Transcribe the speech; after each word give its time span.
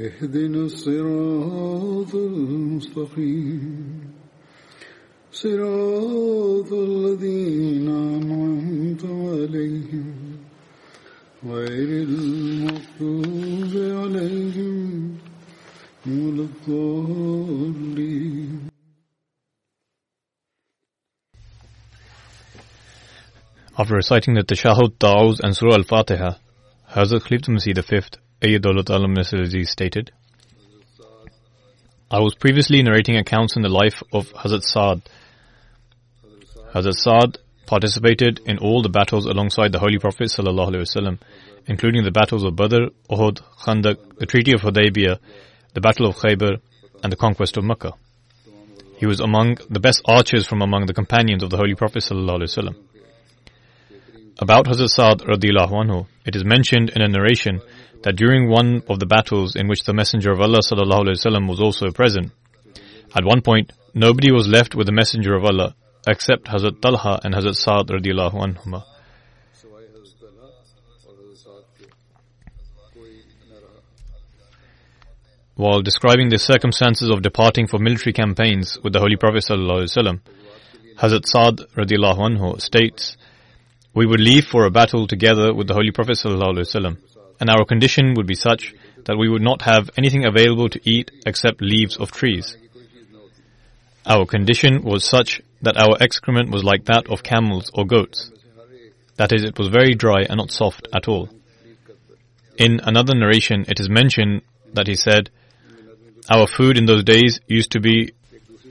اهدنا 0.00 0.64
الصراط 0.64 2.14
المستقيم. 2.14 4.00
صراط 5.32 6.72
الذين 6.72 7.88
أنعمت 7.88 9.04
عليهم 9.04 10.38
غير 11.46 11.88
المغضوب 12.08 13.72
عليهم 13.76 15.18
ولا 16.06 16.44
الضالين. 16.48 17.90
After 23.76 23.94
reciting 23.96 24.34
the 24.34 24.44
Tashahud, 24.44 24.98
Ta'awuz 24.98 25.40
and 25.40 25.54
Surah 25.56 25.74
Al-Fatiha, 25.74 26.38
Hazrat 26.94 27.20
Khalifah 27.20 27.50
Masih 27.50 27.74
V, 27.76 28.18
Ayyadullah 28.42 28.90
Alam 28.90 29.14
Nasir 29.14 29.64
stated, 29.64 30.10
I 32.10 32.18
was 32.18 32.34
previously 32.34 32.82
narrating 32.82 33.16
accounts 33.16 33.54
in 33.54 33.62
the 33.62 33.68
life 33.68 34.02
of 34.12 34.32
Hazrat 34.32 34.64
Saad. 34.64 35.02
Hazrat 36.74 36.94
Saad 36.94 37.38
participated 37.66 38.40
in 38.44 38.58
all 38.58 38.82
the 38.82 38.88
battles 38.88 39.26
alongside 39.26 39.70
the 39.70 39.78
Holy 39.78 39.98
Prophet 39.98 40.24
ﷺ, 40.36 41.20
including 41.68 42.02
the 42.02 42.10
battles 42.10 42.42
of 42.42 42.56
Badr, 42.56 42.86
Uhud, 43.08 43.40
Khandaq, 43.62 44.18
the 44.18 44.26
Treaty 44.26 44.52
of 44.52 44.62
Hudaybiyah, 44.62 45.20
the 45.74 45.80
Battle 45.80 46.06
of 46.06 46.16
Khaybar, 46.16 46.58
and 47.04 47.12
the 47.12 47.16
conquest 47.16 47.56
of 47.56 47.62
Makkah. 47.62 47.92
He 48.96 49.06
was 49.06 49.20
among 49.20 49.58
the 49.70 49.78
best 49.78 50.02
archers 50.06 50.44
from 50.44 50.60
among 50.60 50.86
the 50.86 50.94
companions 50.94 51.44
of 51.44 51.50
the 51.50 51.56
Holy 51.56 51.76
Prophet 51.76 52.02
ﷺ. 52.02 52.89
About 54.42 54.64
Hazrat 54.64 54.88
Sa'd 54.88 55.18
radiallahu 55.20 55.70
anhu, 55.70 56.06
it 56.24 56.34
is 56.34 56.46
mentioned 56.46 56.88
in 56.96 57.02
a 57.02 57.08
narration 57.08 57.60
that 58.04 58.16
during 58.16 58.48
one 58.48 58.82
of 58.88 58.98
the 58.98 59.04
battles 59.04 59.54
in 59.54 59.68
which 59.68 59.84
the 59.84 59.92
Messenger 59.92 60.32
of 60.32 60.40
Allah 60.40 60.60
sallallahu 60.60 61.08
alaihi 61.08 61.46
was 61.46 61.60
also 61.60 61.90
present, 61.90 62.32
at 63.14 63.22
one 63.22 63.42
point 63.42 63.70
nobody 63.92 64.32
was 64.32 64.48
left 64.48 64.74
with 64.74 64.86
the 64.86 64.94
Messenger 64.94 65.34
of 65.34 65.44
Allah 65.44 65.74
except 66.08 66.46
Hazrat 66.46 66.80
Talha 66.80 67.20
and 67.22 67.34
Hazrat 67.34 67.54
Sa'd 67.54 67.88
radiallahu 67.88 68.32
anhuma. 68.32 68.82
While 75.54 75.82
describing 75.82 76.30
the 76.30 76.38
circumstances 76.38 77.10
of 77.10 77.20
departing 77.20 77.66
for 77.66 77.78
military 77.78 78.14
campaigns 78.14 78.78
with 78.82 78.94
the 78.94 79.00
Holy 79.00 79.16
Prophet 79.16 79.44
sallallahu 79.44 79.82
alaihi 79.82 79.98
wasallam, 79.98 80.20
Hazrat 80.96 81.26
Sa'd 81.26 81.58
radiallahu 81.76 82.18
anhu 82.18 82.58
states, 82.58 83.18
we 83.94 84.06
would 84.06 84.20
leave 84.20 84.44
for 84.44 84.64
a 84.64 84.70
battle 84.70 85.06
together 85.06 85.52
with 85.52 85.66
the 85.66 85.74
Holy 85.74 85.90
Prophet 85.90 86.16
ﷺ, 86.16 86.96
and 87.40 87.50
our 87.50 87.64
condition 87.64 88.14
would 88.14 88.26
be 88.26 88.34
such 88.34 88.74
that 89.04 89.16
we 89.16 89.28
would 89.28 89.42
not 89.42 89.62
have 89.62 89.90
anything 89.96 90.24
available 90.24 90.68
to 90.68 90.80
eat 90.84 91.10
except 91.26 91.60
leaves 91.60 91.96
of 91.96 92.10
trees. 92.10 92.56
Our 94.06 94.26
condition 94.26 94.82
was 94.82 95.04
such 95.04 95.42
that 95.62 95.76
our 95.76 95.96
excrement 96.00 96.50
was 96.50 96.64
like 96.64 96.84
that 96.86 97.08
of 97.08 97.22
camels 97.22 97.70
or 97.74 97.84
goats. 97.84 98.30
That 99.16 99.32
is, 99.32 99.42
it 99.42 99.58
was 99.58 99.68
very 99.68 99.94
dry 99.94 100.22
and 100.22 100.38
not 100.38 100.50
soft 100.50 100.88
at 100.94 101.08
all. 101.08 101.28
In 102.56 102.80
another 102.82 103.14
narration, 103.14 103.64
it 103.68 103.80
is 103.80 103.88
mentioned 103.90 104.42
that 104.72 104.86
he 104.86 104.94
said, 104.94 105.30
Our 106.30 106.46
food 106.46 106.78
in 106.78 106.86
those 106.86 107.04
days 107.04 107.40
used 107.46 107.72
to 107.72 107.80
be 107.80 108.12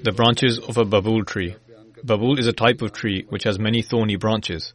the 0.03 0.12
branches 0.12 0.59
of 0.59 0.78
a 0.78 0.86
babul 0.86 1.25
tree. 1.25 1.56
Babul 2.03 2.40
is 2.40 2.47
a 2.47 2.53
type 2.53 2.81
of 2.81 2.94
tree 2.94 3.25
which 3.30 3.44
has 3.44 3.59
many 3.59 3.81
thorny 3.81 4.16
branches. 4.16 4.74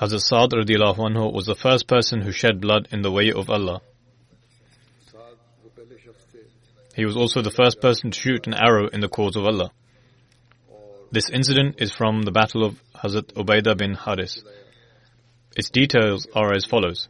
Hazrat 0.00 0.20
Sa'd 0.20 0.50
anhu 0.52 1.32
was 1.32 1.46
the 1.46 1.54
first 1.54 1.88
person 1.88 2.20
who 2.20 2.30
shed 2.30 2.60
blood 2.60 2.88
in 2.92 3.00
the 3.00 3.10
way 3.10 3.32
of 3.32 3.48
Allah. 3.48 3.80
He 6.94 7.06
was 7.06 7.16
also 7.16 7.40
the 7.40 7.50
first 7.50 7.80
person 7.80 8.10
to 8.10 8.20
shoot 8.20 8.46
an 8.46 8.52
arrow 8.52 8.88
in 8.88 9.00
the 9.00 9.08
cause 9.08 9.36
of 9.36 9.46
Allah. 9.46 9.70
This 11.10 11.30
incident 11.30 11.76
is 11.78 11.92
from 11.92 12.22
the 12.22 12.30
battle 12.30 12.62
of 12.64 12.82
Hazrat 12.94 13.32
Ubaidah 13.32 13.78
bin 13.78 13.94
Haris. 13.94 14.42
Its 15.56 15.70
details 15.70 16.26
are 16.34 16.52
as 16.52 16.66
follows. 16.66 17.08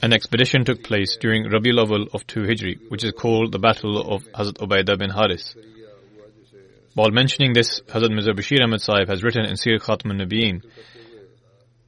An 0.00 0.12
expedition 0.12 0.64
took 0.64 0.84
place 0.84 1.16
during 1.16 1.46
Rabiul 1.46 1.84
Awal 1.84 2.06
of 2.14 2.24
2 2.28 2.42
Hijri, 2.42 2.88
which 2.88 3.02
is 3.02 3.12
called 3.12 3.50
the 3.50 3.58
Battle 3.58 3.98
of 3.98 4.22
Hazrat 4.32 4.58
Ubaidah 4.58 4.98
bin 4.98 5.10
Haris. 5.10 5.56
While 6.94 7.10
mentioning 7.10 7.54
this, 7.54 7.80
Hazrat 7.88 8.10
Mirza 8.10 8.30
Bashir 8.30 8.62
Ahmad 8.62 8.80
Sahib 8.80 9.08
has 9.08 9.24
written 9.24 9.44
in 9.44 9.56
Sir 9.56 9.78
Khatam 9.78 10.12
al-Nabiyeen, 10.12 10.62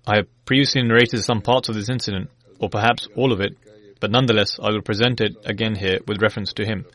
I 0.04 0.16
have 0.16 0.44
previously 0.44 0.82
narrated 0.82 1.22
some 1.22 1.42
parts 1.42 1.68
of 1.68 1.76
this 1.76 1.88
incident, 1.88 2.28
or 2.58 2.68
perhaps 2.68 3.06
all 3.14 3.32
of 3.32 3.40
it, 3.40 3.56
but 4.00 4.10
nonetheless 4.10 4.58
I 4.60 4.70
will 4.70 4.82
present 4.82 5.20
it 5.20 5.36
again 5.44 5.76
here 5.76 6.00
with 6.08 6.20
reference 6.20 6.52
to 6.54 6.66
him. 6.66 6.86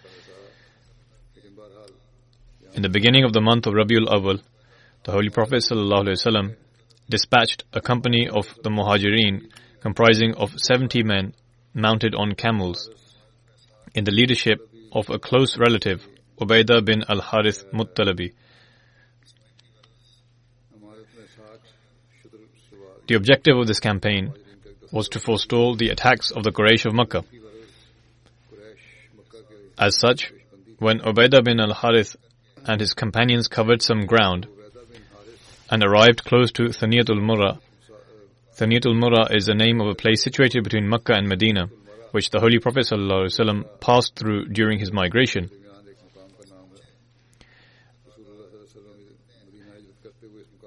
In 2.74 2.82
the 2.82 2.90
beginning 2.90 3.24
of 3.24 3.32
the 3.32 3.40
month 3.40 3.66
of 3.66 3.74
Rabiul 3.74 4.12
Awal, 4.12 4.42
the 5.06 5.12
Holy 5.14 5.30
Prophet 5.30 5.64
ﷺ 5.72 6.56
dispatched 7.10 7.64
a 7.72 7.80
company 7.80 8.28
of 8.28 8.46
the 8.62 8.70
Muhajirin 8.70 9.52
comprising 9.80 10.34
of 10.36 10.60
70 10.60 11.04
men 11.04 11.34
mounted 11.74 12.14
on 12.14 12.36
camels 12.36 12.90
in 13.96 14.04
the 14.04 14.12
leadership 14.12 14.70
of 14.92 15.10
a 15.10 15.18
close 15.18 15.58
relative 15.58 16.06
Ubaidah 16.42 16.84
bin 16.84 17.04
al 17.08 17.22
Harith 17.22 17.72
Muttalabi. 17.72 18.34
The 23.08 23.16
objective 23.16 23.58
of 23.58 23.68
this 23.68 23.80
campaign 23.80 24.34
was 24.92 25.08
to 25.10 25.20
forestall 25.20 25.76
the 25.76 25.90
attacks 25.90 26.32
of 26.32 26.44
the 26.44 26.52
Quraysh 26.52 26.86
of 26.86 26.96
Makkah. 26.96 27.24
As 29.78 30.00
such, 30.00 30.34
when 30.80 31.00
Ubaidah 31.02 31.44
bin 31.44 31.60
al 31.60 31.76
Harith 31.76 32.16
and 32.66 32.82
his 32.82 32.96
companions 32.96 33.48
covered 33.48 33.84
some 33.84 34.08
ground 34.08 34.48
and 35.70 35.84
arrived 35.84 36.26
close 36.26 36.52
to 36.54 36.64
Thaniyatul 36.64 37.22
Murrah, 37.22 37.60
Thaniyatul 38.58 38.98
Murrah 39.00 39.36
is 39.36 39.46
the 39.46 39.54
name 39.54 39.80
of 39.80 39.88
a 39.88 39.96
place 39.96 40.24
situated 40.24 40.64
between 40.64 40.90
Makkah 40.90 41.14
and 41.14 41.28
Medina, 41.28 41.70
which 42.12 42.32
the 42.32 42.40
Holy 42.40 42.58
Prophet 42.58 42.88
passed 43.80 44.16
through 44.16 44.48
during 44.48 44.80
his 44.80 44.92
migration. 44.92 45.52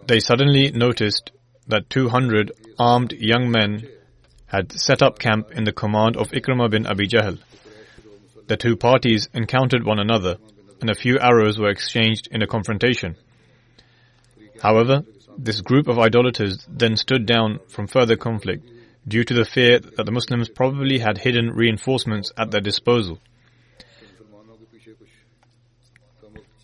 they 0.06 0.20
suddenly 0.20 0.70
noticed 0.70 1.32
that 1.66 1.88
200 1.90 2.52
armed 2.78 3.12
young 3.12 3.50
men 3.50 3.88
had 4.46 4.72
set 4.72 5.02
up 5.02 5.18
camp 5.18 5.50
in 5.52 5.64
the 5.64 5.72
command 5.72 6.16
of 6.16 6.30
Ikrimah 6.30 6.70
bin 6.70 6.86
Abi 6.86 7.08
Jahl. 7.08 7.38
The 8.46 8.56
two 8.56 8.76
parties 8.76 9.28
encountered 9.32 9.84
one 9.84 9.98
another, 9.98 10.36
and 10.80 10.90
a 10.90 10.94
few 10.94 11.18
arrows 11.18 11.58
were 11.58 11.70
exchanged 11.70 12.28
in 12.30 12.42
a 12.42 12.46
confrontation. 12.46 13.16
However, 14.62 15.02
this 15.38 15.60
group 15.62 15.88
of 15.88 15.98
idolaters 15.98 16.66
then 16.68 16.96
stood 16.96 17.26
down 17.26 17.60
from 17.68 17.86
further 17.86 18.16
conflict 18.16 18.68
due 19.08 19.24
to 19.24 19.34
the 19.34 19.44
fear 19.44 19.78
that 19.78 20.04
the 20.04 20.12
Muslims 20.12 20.48
probably 20.48 20.98
had 20.98 21.18
hidden 21.18 21.50
reinforcements 21.50 22.32
at 22.36 22.50
their 22.50 22.60
disposal. 22.60 23.18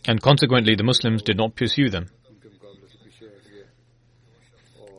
And 0.07 0.21
consequently, 0.23 0.75
the 0.77 0.85
Muslims 0.85 1.23
did 1.23 1.37
not 1.37 1.57
pursue 1.57 1.91
them 1.91 2.07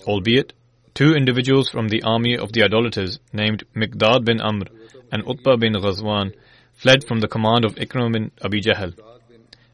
albeit 0.05 0.53
two 0.93 1.13
individuals 1.13 1.69
from 1.69 1.87
the 1.87 2.03
army 2.03 2.37
of 2.37 2.51
the 2.53 2.63
idolaters 2.63 3.19
named 3.33 3.63
Miqdad 3.75 4.25
bin 4.25 4.41
Amr 4.41 4.67
and 5.11 5.23
Utbah 5.27 5.57
bin 5.57 5.73
Ghazwan 5.73 6.33
fled 6.73 7.05
from 7.07 7.19
the 7.19 7.27
command 7.27 7.65
of 7.65 7.75
Ikrimah 7.75 8.13
bin 8.13 8.31
Abi 8.41 8.61
Jahl 8.61 8.93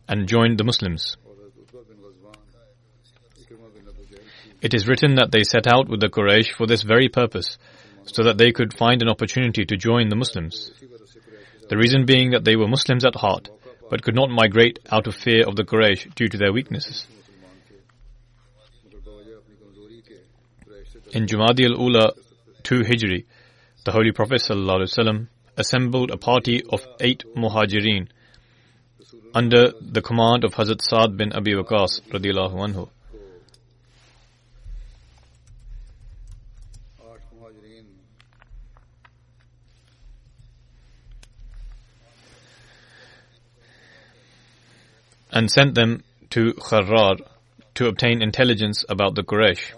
and 0.08 0.28
joined 0.28 0.58
the 0.58 0.64
Muslims. 0.64 1.18
It 4.62 4.74
is 4.74 4.88
written 4.88 5.16
that 5.16 5.32
they 5.32 5.44
set 5.44 5.68
out 5.68 5.88
with 5.88 6.02
the 6.02 6.10
Quraysh 6.10 6.54
for 6.58 6.66
this 6.66 6.82
very 6.82 7.10
purpose, 7.10 7.58
so 8.06 8.24
that 8.24 8.38
they 8.38 8.52
could 8.52 8.74
find 8.74 9.02
an 9.02 9.10
opportunity 9.10 9.66
to 9.66 9.78
join 9.78 10.10
the 10.10 10.16
Muslims. 10.16 10.72
The 11.70 11.78
reason 11.78 12.06
being 12.06 12.32
that 12.32 12.44
they 12.44 12.56
were 12.56 12.68
Muslims 12.68 13.06
at 13.06 13.16
heart, 13.16 13.50
but 13.90 14.02
could 14.02 14.16
not 14.16 14.30
migrate 14.30 14.80
out 14.92 15.08
of 15.08 15.16
fear 15.16 15.44
of 15.48 15.56
the 15.56 15.64
Quraysh 15.64 16.14
due 16.16 16.28
to 16.28 16.38
their 16.38 16.54
weaknesses. 16.54 17.06
In 21.14 21.26
Jumadi 21.26 21.66
al-Ula 21.66 22.12
2 22.64 22.82
Hijri, 22.82 23.26
the 23.86 23.92
Holy 23.94 24.12
Prophet 24.12 24.42
ﷺ 24.42 25.28
assembled 25.56 26.12
a 26.12 26.18
party 26.18 26.62
of 26.70 26.86
eight 27.00 27.24
muhajirin 27.34 28.10
under 29.34 29.72
the 29.80 30.02
command 30.02 30.44
of 30.44 30.54
Hazrat 30.56 30.82
Saad 30.82 31.16
bin 31.16 31.32
Abi 31.32 31.54
Waqas 31.54 32.02
radiallahu 32.10 32.56
anhu. 32.56 32.90
and 45.32 45.52
sent 45.52 45.76
them 45.76 46.04
to 46.32 46.54
Kharrar 46.54 47.20
to 47.76 47.88
obtain 47.88 48.24
intelligence 48.24 48.84
about 48.90 49.14
the 49.14 49.24
Quraysh. 49.24 49.72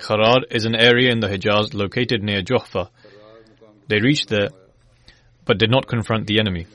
Kharar 0.00 0.44
is 0.50 0.64
an 0.64 0.74
area 0.74 1.12
in 1.12 1.20
the 1.20 1.28
Hijaz 1.28 1.74
located 1.74 2.22
near 2.22 2.42
Johfa. 2.42 2.88
They 3.88 4.00
reached 4.00 4.28
there, 4.28 4.48
but 5.44 5.58
did 5.58 5.70
not 5.70 5.86
confront 5.86 6.26
the 6.26 6.40
enemy. 6.40 6.66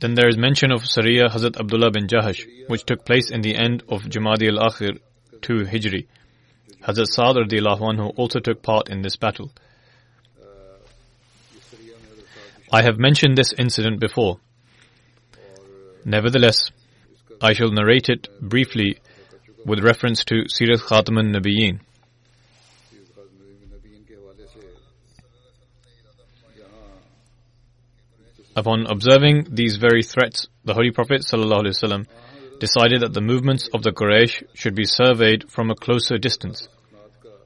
Then 0.00 0.14
there 0.14 0.28
is 0.28 0.38
mention 0.38 0.70
of 0.70 0.82
Sariya 0.82 1.28
Hazrat 1.28 1.58
Abdullah 1.58 1.90
bin 1.90 2.06
Jahash, 2.06 2.46
which 2.68 2.84
took 2.84 3.04
place 3.04 3.32
in 3.32 3.40
the 3.40 3.56
end 3.56 3.82
of 3.88 4.02
Jamadi 4.02 4.48
al-Akhir 4.48 5.00
2 5.42 5.64
Hijri. 5.64 6.06
Hazrat 6.82 7.08
Sa'd 7.08 7.50
who 7.50 8.08
also 8.10 8.38
took 8.38 8.62
part 8.62 8.88
in 8.88 9.02
this 9.02 9.16
battle. 9.16 9.50
I 12.70 12.82
have 12.82 12.98
mentioned 12.98 13.38
this 13.38 13.54
incident 13.56 13.98
before. 13.98 14.40
Nevertheless, 16.04 16.70
I 17.40 17.54
shall 17.54 17.70
narrate 17.70 18.10
it 18.10 18.28
briefly 18.42 18.98
with 19.64 19.82
reference 19.82 20.22
to 20.24 20.44
Sirat 20.48 20.80
Khatam 20.80 21.16
al-Nabiyyin. 21.16 21.80
Upon 28.54 28.86
observing 28.86 29.46
these 29.50 29.76
very 29.76 30.02
threats, 30.02 30.48
the 30.64 30.74
Holy 30.74 30.90
Prophet 30.90 31.22
ﷺ 31.22 32.06
decided 32.60 33.00
that 33.00 33.14
the 33.14 33.22
movements 33.22 33.68
of 33.72 33.82
the 33.82 33.92
Quraysh 33.92 34.42
should 34.52 34.74
be 34.74 34.84
surveyed 34.84 35.50
from 35.50 35.70
a 35.70 35.74
closer 35.74 36.18
distance, 36.18 36.68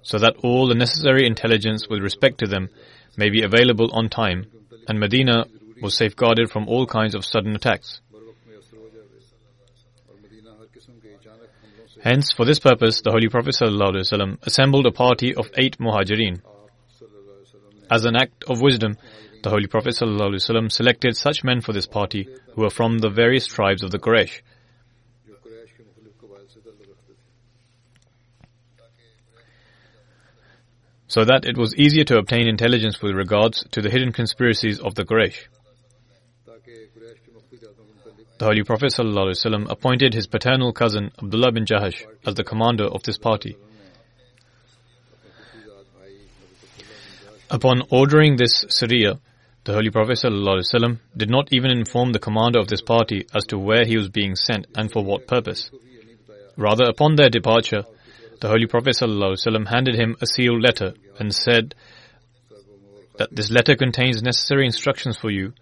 so 0.03 0.19
that 0.19 0.35
all 0.43 0.67
the 0.67 0.75
necessary 0.75 1.27
intelligence 1.27 1.87
with 1.89 2.01
respect 2.03 2.39
to 2.39 2.47
them 2.47 2.71
may 3.17 3.31
be 3.31 3.43
available 3.43 3.91
on 3.93 4.09
time 4.09 4.47
and 4.88 4.99
Medina 5.00 5.46
was 5.81 5.96
safeguarded 5.96 6.50
from 6.50 6.69
all 6.69 6.87
kinds 6.87 7.14
of 7.14 7.25
sudden 7.25 7.55
attacks. 7.55 8.00
Hence, 12.02 12.32
for 12.32 12.44
this 12.44 12.58
purpose, 12.58 13.00
the 13.00 13.12
Holy 13.12 13.29
Prophet 13.29 13.55
ﷺ 13.55 14.38
assembled 14.43 14.87
a 14.87 14.90
party 14.90 15.34
of 15.34 15.50
eight 15.56 15.79
muhajirin. 15.79 16.40
As 17.88 18.05
an 18.05 18.17
act 18.17 18.44
of 18.49 18.61
wisdom, 18.61 18.96
the 19.43 19.50
Holy 19.50 19.69
Prophet 19.69 19.94
ﷺ 19.94 20.73
selected 20.73 21.17
such 21.17 21.44
men 21.44 21.61
for 21.61 21.73
this 21.73 21.87
party 21.87 22.28
who 22.55 22.62
were 22.62 22.70
from 22.70 22.99
the 22.99 23.11
various 23.11 23.46
tribes 23.46 23.82
of 23.85 23.90
the 23.93 23.99
Quraysh. 23.99 24.40
so 31.12 31.26
that 31.26 31.44
it 31.44 31.59
was 31.59 31.75
easier 31.76 32.05
to 32.05 32.17
obtain 32.17 32.49
intelligence 32.49 33.03
with 33.03 33.14
regards 33.14 33.67
to 33.70 33.82
the 33.82 33.91
hidden 33.91 34.12
conspiracies 34.12 34.81
of 34.81 34.94
the 34.94 35.05
Quraysh. 35.05 35.41
The 38.38 38.47
Holy 38.47 38.62
Prophet 38.62 38.94
ﷺ 38.99 39.70
appointed 39.70 40.14
his 40.14 40.26
paternal 40.26 40.73
cousin 40.73 41.12
Abdullah 41.23 41.53
bin 41.53 41.67
Jahash 41.67 42.03
as 42.25 42.35
the 42.35 42.44
commander 42.44 42.87
of 42.87 43.03
this 43.03 43.19
party. 43.19 43.59
Upon 47.50 47.82
ordering 47.91 48.37
this 48.37 48.64
Sariya, 48.64 49.20
the 49.64 49.75
Holy 49.75 49.91
Prophet 49.91 50.17
ﷺ 50.17 50.99
did 51.14 51.29
not 51.29 51.53
even 51.53 51.70
inform 51.73 52.12
the 52.12 52.25
commander 52.26 52.59
of 52.59 52.69
this 52.69 52.81
party 52.81 53.26
as 53.35 53.44
to 53.49 53.59
where 53.59 53.85
he 53.85 53.99
was 53.99 54.09
being 54.09 54.35
sent 54.35 54.67
and 54.75 54.91
for 54.91 55.05
what 55.05 55.26
purpose. 55.26 55.70
Rather, 56.56 56.85
upon 56.85 57.17
their 57.17 57.29
departure, 57.29 57.85
the 58.43 58.49
Holy 58.49 58.67
Prophet 58.67 58.97
ﷺ 59.00 59.69
handed 59.69 59.94
him 59.94 60.17
a 60.21 60.27
sealed 60.27 60.61
letter 60.61 60.94
and 61.17 61.33
said 61.33 61.77
that 63.17 63.29
this 63.31 63.53
letter 63.53 63.77
contains 63.77 64.21
necessary 64.21 64.67
instructions 64.67 65.17
for 65.17 65.31
you. 65.31 65.53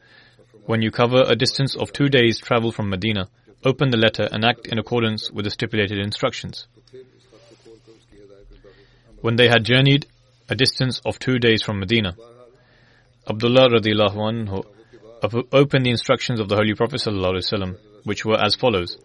When 0.64 0.80
you 0.80 0.90
cover 0.90 1.22
a 1.26 1.36
distance 1.36 1.76
of 1.76 1.92
two 1.92 2.08
days' 2.08 2.38
travel 2.38 2.72
from 2.72 2.88
Medina, 2.88 3.28
open 3.66 3.90
the 3.90 3.98
letter 3.98 4.26
and 4.32 4.46
act 4.46 4.66
in 4.66 4.78
accordance 4.78 5.30
with 5.30 5.44
the 5.44 5.50
stipulated 5.50 5.98
instructions. 5.98 6.68
When 9.20 9.36
they 9.36 9.48
had 9.48 9.64
journeyed 9.64 10.06
a 10.48 10.54
distance 10.54 11.02
of 11.04 11.18
two 11.18 11.38
days 11.38 11.62
from 11.62 11.80
Medina, 11.80 12.16
Abdullah 13.28 13.68
anhu 13.68 14.64
opened 15.52 15.84
the 15.84 15.90
instructions 15.90 16.40
of 16.40 16.48
the 16.48 16.56
Holy 16.56 16.74
Prophet 16.74 17.02
wasallam, 17.02 17.76
which 18.04 18.24
were 18.24 18.42
as 18.42 18.54
follows. 18.54 18.96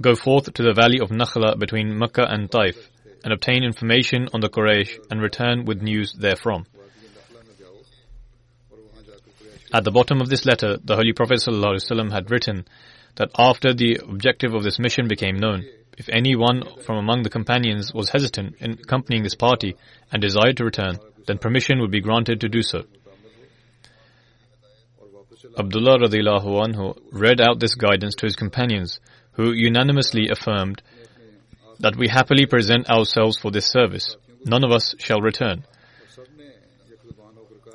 Go 0.00 0.14
forth 0.16 0.52
to 0.52 0.62
the 0.62 0.74
valley 0.74 1.00
of 1.00 1.10
Nakhla 1.10 1.58
between 1.58 1.98
Mecca 1.98 2.26
and 2.28 2.50
Taif, 2.50 2.90
and 3.22 3.32
obtain 3.32 3.64
information 3.64 4.28
on 4.34 4.40
the 4.40 4.48
Quraysh 4.48 4.98
and 5.10 5.20
return 5.20 5.64
with 5.64 5.82
news 5.82 6.12
therefrom. 6.12 6.66
At 9.72 9.84
the 9.84 9.90
bottom 9.90 10.20
of 10.20 10.28
this 10.28 10.46
letter, 10.46 10.76
the 10.82 10.94
Holy 10.94 11.12
Prophet 11.12 11.38
ﷺ 11.38 12.12
had 12.12 12.30
written 12.30 12.66
that 13.16 13.30
after 13.38 13.72
the 13.72 14.00
objective 14.08 14.54
of 14.54 14.62
this 14.62 14.78
mission 14.78 15.08
became 15.08 15.36
known, 15.36 15.64
if 15.96 16.08
any 16.08 16.36
one 16.36 16.62
from 16.84 16.96
among 16.96 17.22
the 17.22 17.30
companions 17.30 17.92
was 17.94 18.10
hesitant 18.10 18.56
in 18.60 18.72
accompanying 18.72 19.22
this 19.22 19.34
party 19.34 19.76
and 20.12 20.20
desired 20.20 20.56
to 20.58 20.64
return, 20.64 20.98
then 21.26 21.38
permission 21.38 21.80
would 21.80 21.90
be 21.90 22.00
granted 22.00 22.40
to 22.40 22.48
do 22.48 22.62
so. 22.62 22.84
Abdullah 25.58 25.98
radiallahu 25.98 26.66
anhu 26.66 26.98
read 27.12 27.40
out 27.40 27.60
this 27.60 27.74
guidance 27.74 28.14
to 28.16 28.26
his 28.26 28.36
companions, 28.36 28.98
who 29.34 29.52
unanimously 29.52 30.28
affirmed 30.28 30.82
that 31.80 31.96
we 31.96 32.08
happily 32.08 32.46
present 32.46 32.88
ourselves 32.88 33.38
for 33.38 33.50
this 33.50 33.66
service. 33.66 34.16
None 34.44 34.64
of 34.64 34.70
us 34.70 34.94
shall 34.98 35.20
return. 35.20 35.64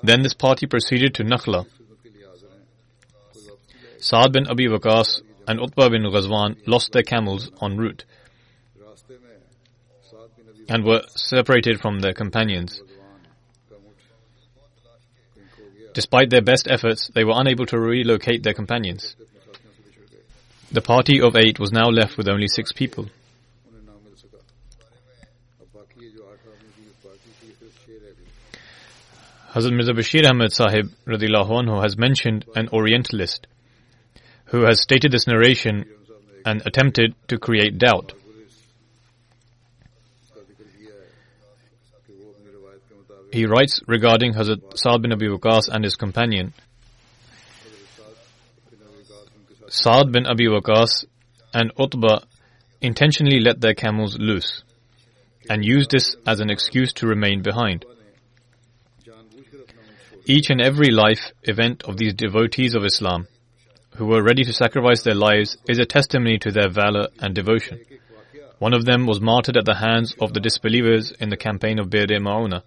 Then 0.01 0.21
this 0.21 0.33
party 0.33 0.65
proceeded 0.67 1.15
to 1.15 1.23
Nakhla. 1.23 1.65
Saad 3.97 4.31
bin 4.31 4.47
Abi 4.47 4.67
Waqas 4.67 5.21
and 5.47 5.59
Utbah 5.59 5.89
bin 5.89 6.03
Ghazwan 6.03 6.55
lost 6.65 6.93
their 6.93 7.03
camels 7.03 7.51
en 7.61 7.75
route 7.77 8.05
and 10.69 10.85
were 10.85 11.01
separated 11.15 11.81
from 11.81 11.99
their 11.99 12.13
companions. 12.13 12.81
Despite 15.93 16.29
their 16.29 16.43
best 16.43 16.67
efforts, 16.69 17.09
they 17.13 17.23
were 17.23 17.33
unable 17.35 17.65
to 17.65 17.79
relocate 17.79 18.43
their 18.43 18.53
companions. 18.53 19.15
The 20.71 20.81
party 20.81 21.19
of 21.19 21.35
eight 21.35 21.59
was 21.59 21.71
now 21.71 21.89
left 21.89 22.15
with 22.15 22.29
only 22.29 22.47
six 22.47 22.71
people. 22.71 23.07
Hazrat 29.51 29.73
Mirza 29.73 29.93
Bashir 29.93 30.29
Ahmad 30.29 30.53
Sahib 30.53 30.91
anhu, 31.07 31.81
has 31.81 31.97
mentioned 31.97 32.45
an 32.55 32.69
Orientalist 32.71 33.47
who 34.45 34.65
has 34.65 34.79
stated 34.79 35.11
this 35.11 35.25
narration 35.25 35.85
and 36.45 36.61
attempted 36.67 37.15
to 37.29 37.39
create 37.39 37.79
doubt. 37.79 38.13
He 43.31 43.47
writes 43.47 43.81
regarding 43.87 44.33
Hazrat 44.33 44.77
Sa'd 44.77 45.01
bin 45.01 45.13
Abi 45.13 45.27
Waqas 45.27 45.67
and 45.67 45.83
his 45.83 45.95
companion 45.95 46.53
Saad 49.71 50.11
bin 50.11 50.25
Abi 50.25 50.47
Waqas 50.47 51.05
and 51.53 51.71
Utbah 51.77 52.21
intentionally 52.81 53.39
let 53.39 53.61
their 53.61 53.75
camels 53.75 54.17
loose 54.17 54.63
and 55.47 55.63
used 55.63 55.91
this 55.91 56.15
as 56.25 56.39
an 56.39 56.49
excuse 56.49 56.91
to 56.93 57.05
remain 57.05 57.43
behind. 57.43 57.85
Each 60.25 60.49
and 60.49 60.59
every 60.59 60.89
life 60.89 61.33
event 61.43 61.83
of 61.83 61.97
these 61.97 62.15
devotees 62.15 62.73
of 62.73 62.83
Islam 62.83 63.27
who 63.95 64.07
were 64.07 64.23
ready 64.23 64.43
to 64.43 64.53
sacrifice 64.53 65.03
their 65.03 65.13
lives 65.13 65.55
is 65.67 65.77
a 65.77 65.85
testimony 65.85 66.39
to 66.39 66.51
their 66.51 66.69
valor 66.69 67.09
and 67.19 67.35
devotion. 67.35 67.79
One 68.57 68.73
of 68.73 68.85
them 68.85 69.05
was 69.05 69.21
martyred 69.21 69.57
at 69.57 69.65
the 69.65 69.75
hands 69.75 70.15
of 70.19 70.33
the 70.33 70.39
disbelievers 70.39 71.11
in 71.11 71.29
the 71.29 71.37
campaign 71.37 71.77
of 71.77 71.91
Bir 71.91 72.19
Mauna, 72.19 72.63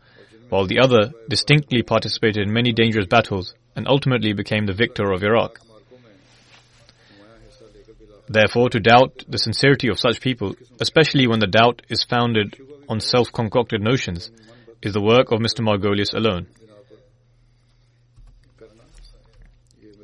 while 0.50 0.66
the 0.66 0.78
other 0.78 1.10
distinctly 1.28 1.82
participated 1.82 2.46
in 2.46 2.52
many 2.52 2.72
dangerous 2.72 3.06
battles 3.06 3.54
and 3.74 3.88
ultimately 3.88 4.32
became 4.34 4.66
the 4.66 4.72
victor 4.72 5.10
of 5.10 5.24
Iraq. 5.24 5.58
Therefore, 8.32 8.70
to 8.70 8.80
doubt 8.80 9.24
the 9.28 9.36
sincerity 9.36 9.88
of 9.88 10.00
such 10.00 10.22
people, 10.22 10.56
especially 10.80 11.26
when 11.26 11.40
the 11.40 11.46
doubt 11.46 11.82
is 11.90 12.02
founded 12.02 12.58
on 12.88 12.98
self-concocted 12.98 13.82
notions, 13.82 14.30
is 14.80 14.94
the 14.94 15.02
work 15.02 15.32
of 15.32 15.40
Mr. 15.40 15.60
Margoliouth 15.60 16.14
alone. 16.14 16.46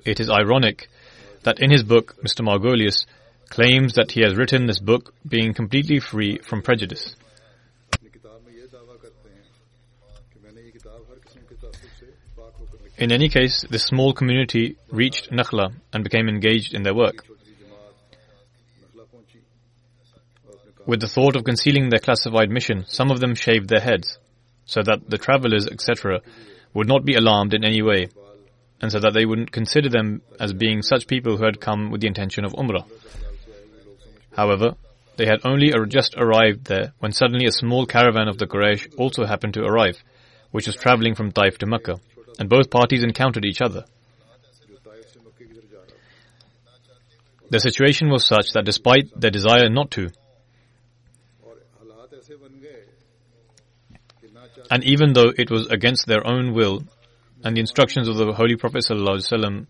It 0.04 0.20
is 0.20 0.28
ironic 0.28 0.88
that 1.44 1.60
in 1.60 1.70
his 1.70 1.82
book, 1.82 2.16
Mr. 2.22 2.42
Margoliouth 2.44 3.06
claims 3.48 3.94
that 3.94 4.12
he 4.12 4.20
has 4.20 4.36
written 4.36 4.66
this 4.66 4.78
book 4.78 5.14
being 5.26 5.54
completely 5.54 5.98
free 5.98 6.36
from 6.38 6.60
prejudice. 6.60 7.16
In 12.98 13.10
any 13.10 13.30
case, 13.30 13.64
this 13.70 13.84
small 13.84 14.12
community 14.12 14.76
reached 14.90 15.30
Nakhla 15.30 15.72
and 15.94 16.04
became 16.04 16.28
engaged 16.28 16.74
in 16.74 16.82
their 16.82 16.94
work. 16.94 17.24
With 20.88 21.00
the 21.00 21.06
thought 21.06 21.36
of 21.36 21.44
concealing 21.44 21.90
their 21.90 21.98
classified 21.98 22.48
mission, 22.48 22.86
some 22.86 23.10
of 23.10 23.20
them 23.20 23.34
shaved 23.34 23.68
their 23.68 23.82
heads, 23.82 24.18
so 24.64 24.80
that 24.82 25.10
the 25.10 25.18
travelers, 25.18 25.66
etc., 25.66 26.22
would 26.72 26.88
not 26.88 27.04
be 27.04 27.14
alarmed 27.14 27.52
in 27.52 27.62
any 27.62 27.82
way, 27.82 28.08
and 28.80 28.90
so 28.90 28.98
that 28.98 29.12
they 29.12 29.26
wouldn't 29.26 29.52
consider 29.52 29.90
them 29.90 30.22
as 30.40 30.54
being 30.54 30.80
such 30.80 31.06
people 31.06 31.36
who 31.36 31.44
had 31.44 31.60
come 31.60 31.90
with 31.90 32.00
the 32.00 32.06
intention 32.06 32.46
of 32.46 32.54
Umrah. 32.54 32.86
However, 34.34 34.76
they 35.18 35.26
had 35.26 35.40
only 35.44 35.74
just 35.88 36.14
arrived 36.16 36.64
there 36.64 36.94
when 37.00 37.12
suddenly 37.12 37.44
a 37.44 37.52
small 37.52 37.84
caravan 37.84 38.26
of 38.26 38.38
the 38.38 38.46
Quraysh 38.46 38.94
also 38.96 39.26
happened 39.26 39.52
to 39.54 39.64
arrive, 39.64 40.02
which 40.52 40.66
was 40.66 40.76
traveling 40.76 41.14
from 41.14 41.32
Taif 41.32 41.58
to 41.58 41.66
Mecca, 41.66 42.00
and 42.38 42.48
both 42.48 42.70
parties 42.70 43.02
encountered 43.02 43.44
each 43.44 43.60
other. 43.60 43.84
The 47.50 47.60
situation 47.60 48.08
was 48.08 48.26
such 48.26 48.52
that 48.54 48.64
despite 48.64 49.10
their 49.14 49.30
desire 49.30 49.68
not 49.68 49.90
to, 49.90 50.08
And 54.70 54.84
even 54.84 55.14
though 55.14 55.32
it 55.36 55.50
was 55.50 55.66
against 55.68 56.06
their 56.06 56.26
own 56.26 56.52
will 56.52 56.84
and 57.42 57.56
the 57.56 57.60
instructions 57.60 58.08
of 58.08 58.16
the 58.16 58.32
Holy 58.32 58.56
Prophet 58.56 58.84
ﷺ, 58.88 59.66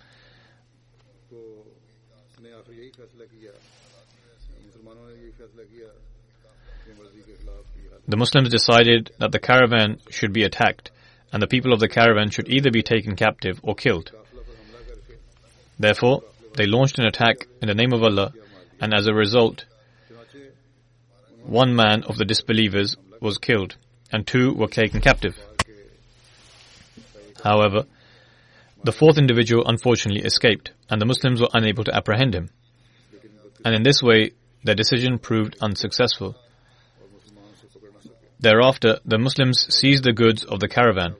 the 8.08 8.16
Muslims 8.16 8.48
decided 8.48 9.10
that 9.18 9.32
the 9.32 9.38
caravan 9.38 10.00
should 10.10 10.32
be 10.32 10.42
attacked 10.42 10.90
and 11.30 11.42
the 11.42 11.46
people 11.46 11.74
of 11.74 11.80
the 11.80 11.88
caravan 11.88 12.30
should 12.30 12.48
either 12.48 12.70
be 12.70 12.82
taken 12.82 13.14
captive 13.14 13.60
or 13.62 13.74
killed. 13.74 14.10
Therefore, 15.78 16.22
they 16.56 16.66
launched 16.66 16.98
an 16.98 17.06
attack 17.06 17.46
in 17.60 17.68
the 17.68 17.74
name 17.74 17.92
of 17.92 18.02
Allah 18.02 18.32
and 18.80 18.94
as 18.94 19.06
a 19.06 19.14
result, 19.14 19.66
one 21.44 21.76
man 21.76 22.02
of 22.04 22.16
the 22.16 22.24
disbelievers 22.24 22.96
was 23.20 23.38
killed 23.38 23.76
and 24.12 24.26
two 24.26 24.54
were 24.54 24.68
taken 24.68 25.00
captive. 25.00 25.36
However, 27.42 27.84
the 28.84 28.92
fourth 28.92 29.18
individual 29.18 29.66
unfortunately 29.66 30.24
escaped, 30.24 30.72
and 30.88 31.00
the 31.00 31.06
Muslims 31.06 31.40
were 31.40 31.48
unable 31.52 31.84
to 31.84 31.94
apprehend 31.94 32.34
him. 32.34 32.50
And 33.64 33.74
in 33.74 33.82
this 33.82 34.02
way, 34.02 34.32
their 34.62 34.74
decision 34.74 35.18
proved 35.18 35.56
unsuccessful. 35.60 36.36
Thereafter, 38.40 38.98
the 39.04 39.18
Muslims 39.18 39.66
seized 39.74 40.04
the 40.04 40.12
goods 40.12 40.44
of 40.44 40.60
the 40.60 40.68
caravan. 40.68 41.16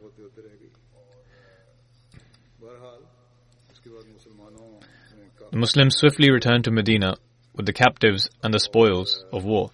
The 5.51 5.57
Muslims 5.57 5.97
swiftly 5.97 6.31
returned 6.31 6.65
to 6.65 6.71
Medina 6.71 7.17
with 7.55 7.67
the 7.67 7.73
captives 7.73 8.29
and 8.43 8.55
the 8.55 8.61
spoils 8.61 9.25
of 9.33 9.45
war. 9.45 9.71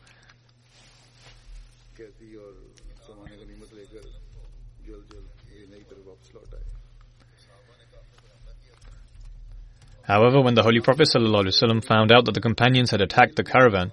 However, 10.07 10.41
when 10.41 10.55
the 10.55 10.63
Holy 10.63 10.81
Prophet 10.81 11.09
ﷺ 11.09 11.85
found 11.85 12.13
out 12.13 12.27
that 12.27 12.35
the 12.35 12.41
companions 12.41 12.91
had 12.91 13.01
attacked 13.01 13.37
the 13.37 13.45
caravan, 13.45 13.93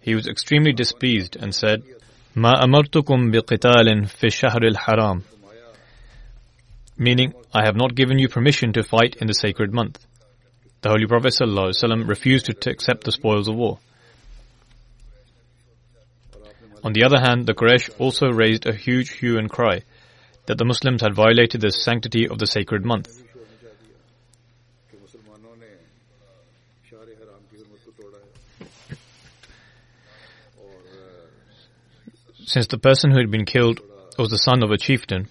he 0.00 0.14
was 0.14 0.28
extremely 0.28 0.72
displeased 0.72 1.36
and 1.36 1.52
said, 1.52 1.82
"Ma 2.34 2.62
amartukum 2.62 3.32
biqitalin 3.32 4.08
fi 4.08 4.30
shahr 4.30 4.62
al-haram." 4.62 5.24
Meaning, 6.96 7.34
I 7.52 7.64
have 7.64 7.76
not 7.76 7.96
given 7.96 8.18
you 8.18 8.28
permission 8.28 8.72
to 8.74 8.82
fight 8.84 9.16
in 9.20 9.26
the 9.26 9.34
sacred 9.34 9.74
month. 9.74 9.98
The 10.82 10.90
Holy 10.90 11.06
Prophet 11.06 11.32
ﷺ 11.32 12.08
refused 12.08 12.46
to 12.46 12.70
accept 12.70 13.02
the 13.02 13.12
spoils 13.12 13.48
of 13.48 13.56
war. 13.56 13.78
On 16.84 16.92
the 16.92 17.02
other 17.02 17.18
hand, 17.18 17.46
the 17.46 17.54
Quraysh 17.54 17.90
also 17.98 18.28
raised 18.28 18.66
a 18.66 18.74
huge 18.74 19.10
hue 19.10 19.38
and 19.38 19.50
cry 19.50 19.82
that 20.46 20.56
the 20.56 20.64
Muslims 20.64 21.02
had 21.02 21.14
violated 21.14 21.60
the 21.60 21.72
sanctity 21.72 22.28
of 22.28 22.38
the 22.38 22.46
sacred 22.46 22.84
month. 22.84 23.08
Since 32.48 32.68
the 32.68 32.78
person 32.78 33.10
who 33.10 33.18
had 33.18 33.30
been 33.30 33.44
killed 33.44 33.80
was 34.18 34.30
the 34.30 34.38
son 34.38 34.62
of 34.62 34.70
a 34.70 34.78
chieftain, 34.78 35.28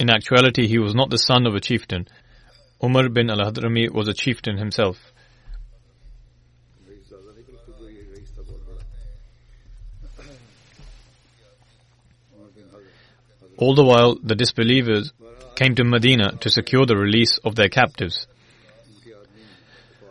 In 0.00 0.10
actuality, 0.10 0.66
he 0.66 0.80
was 0.80 0.96
not 0.96 1.10
the 1.10 1.16
son 1.16 1.46
of 1.46 1.54
a 1.54 1.60
chieftain. 1.60 2.08
Amr 2.80 3.08
bin 3.08 3.30
al-Hadrami 3.30 3.88
was 3.88 4.08
a 4.08 4.12
chieftain 4.12 4.56
himself. 4.56 4.96
All 13.58 13.76
the 13.76 13.84
while, 13.84 14.16
the 14.20 14.34
disbelievers 14.34 15.12
came 15.54 15.74
to 15.74 15.84
Medina 15.84 16.36
to 16.40 16.50
secure 16.50 16.86
the 16.86 16.96
release 16.96 17.38
of 17.38 17.54
their 17.54 17.68
captives. 17.68 18.26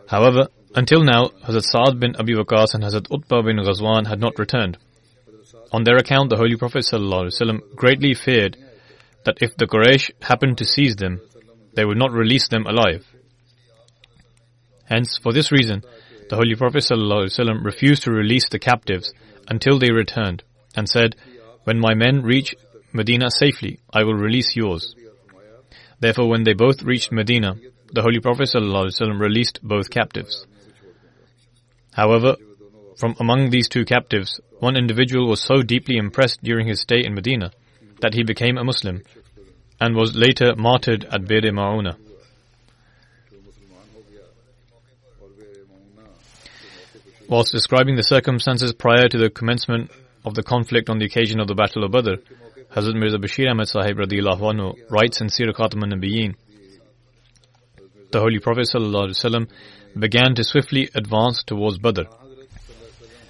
However, 0.08 0.48
until 0.76 1.04
now, 1.04 1.30
Hazrat 1.46 1.64
Sa'ad 1.64 2.00
bin 2.00 2.16
Abi 2.16 2.34
Waqas 2.34 2.74
and 2.74 2.84
Hazrat 2.84 3.08
Utbah 3.12 3.42
bin 3.42 3.58
Ghazwan 3.58 4.08
had 4.08 4.20
not 4.20 4.40
returned. 4.40 4.78
On 5.74 5.84
their 5.84 5.98
account, 5.98 6.30
the 6.30 6.38
Holy 6.38 6.58
Prophet 6.58 6.80
ﷺ 6.80 7.76
greatly 7.76 8.14
feared 8.14 8.58
that 9.24 9.38
if 9.42 9.56
the 9.56 9.68
Quraysh 9.68 10.12
happened 10.22 10.58
to 10.58 10.66
seize 10.66 10.98
them, 10.98 11.22
they 11.74 11.86
would 11.86 11.98
not 11.98 12.12
release 12.12 12.50
them 12.50 12.66
alive. 12.66 13.06
Hence, 14.86 15.18
for 15.22 15.32
this 15.32 15.52
reason, 15.52 15.84
the 16.30 16.36
Holy 16.36 16.56
Prophet 16.56 16.84
ﷺ 16.84 17.64
refused 17.64 18.04
to 18.04 18.12
release 18.12 18.50
the 18.50 18.60
captives 18.60 19.14
until 19.48 19.80
they 19.80 19.92
returned, 19.92 20.44
and 20.76 20.90
said, 20.90 21.16
When 21.64 21.80
my 21.80 21.94
men 21.94 22.22
reach 22.22 22.54
Medina 22.92 23.32
safely, 23.32 23.80
I 23.94 24.04
will 24.04 24.16
release 24.16 24.56
yours. 24.56 24.96
Therefore, 26.02 26.30
when 26.30 26.44
they 26.44 26.54
both 26.54 26.82
reached 26.82 27.12
Medina, 27.12 27.56
the 27.94 28.02
Holy 28.02 28.20
Prophet 28.20 28.50
ﷺ 28.54 29.20
released 29.20 29.60
both 29.62 29.92
captives. 29.92 30.48
However, 31.94 32.36
from 32.98 33.16
among 33.20 33.52
these 33.52 33.70
two 33.70 33.86
captives, 33.86 34.42
one 34.60 34.76
individual 34.76 35.30
was 35.30 35.42
so 35.42 35.62
deeply 35.62 35.98
impressed 35.98 36.44
during 36.44 36.68
his 36.68 36.82
stay 36.82 37.06
in 37.06 37.14
Medina 37.14 37.52
that 38.02 38.16
he 38.16 38.24
became 38.24 38.58
a 38.58 38.64
Muslim 38.64 39.04
and 39.80 39.96
was 39.96 40.16
later 40.16 40.56
martyred 40.56 41.06
at 41.06 41.28
Bir 41.28 41.52
Mauna. 41.52 41.98
Whilst 47.30 47.52
describing 47.52 47.96
the 47.96 48.04
circumstances 48.04 48.74
prior 48.74 49.08
to 49.08 49.18
the 49.18 49.30
commencement 49.30 49.92
of 50.26 50.34
the 50.34 50.44
conflict 50.44 50.90
on 50.90 50.98
the 50.98 51.06
occasion 51.06 51.40
of 51.40 51.48
the 51.48 51.56
Battle 51.56 51.84
of 51.84 51.92
Badr, 51.92 52.16
Hazrat 52.75 52.95
Mirza 52.95 53.19
Bashir 53.19 53.51
Ahmad 53.51 53.69
Sahib 53.69 53.97
anhu 53.97 54.75
writes 54.91 55.21
in 55.21 55.29
Sirah 55.29 55.55
Khatam 55.55 55.85
Nabiyeen, 55.85 56.35
the 58.13 58.21
Holy 58.21 58.39
Prophet 58.39 58.69
ﷺ 58.73 59.49
began 59.99 60.35
to 60.35 60.45
swiftly 60.45 60.89
advance 60.95 61.43
towards 61.43 61.79
Badr. 61.79 62.03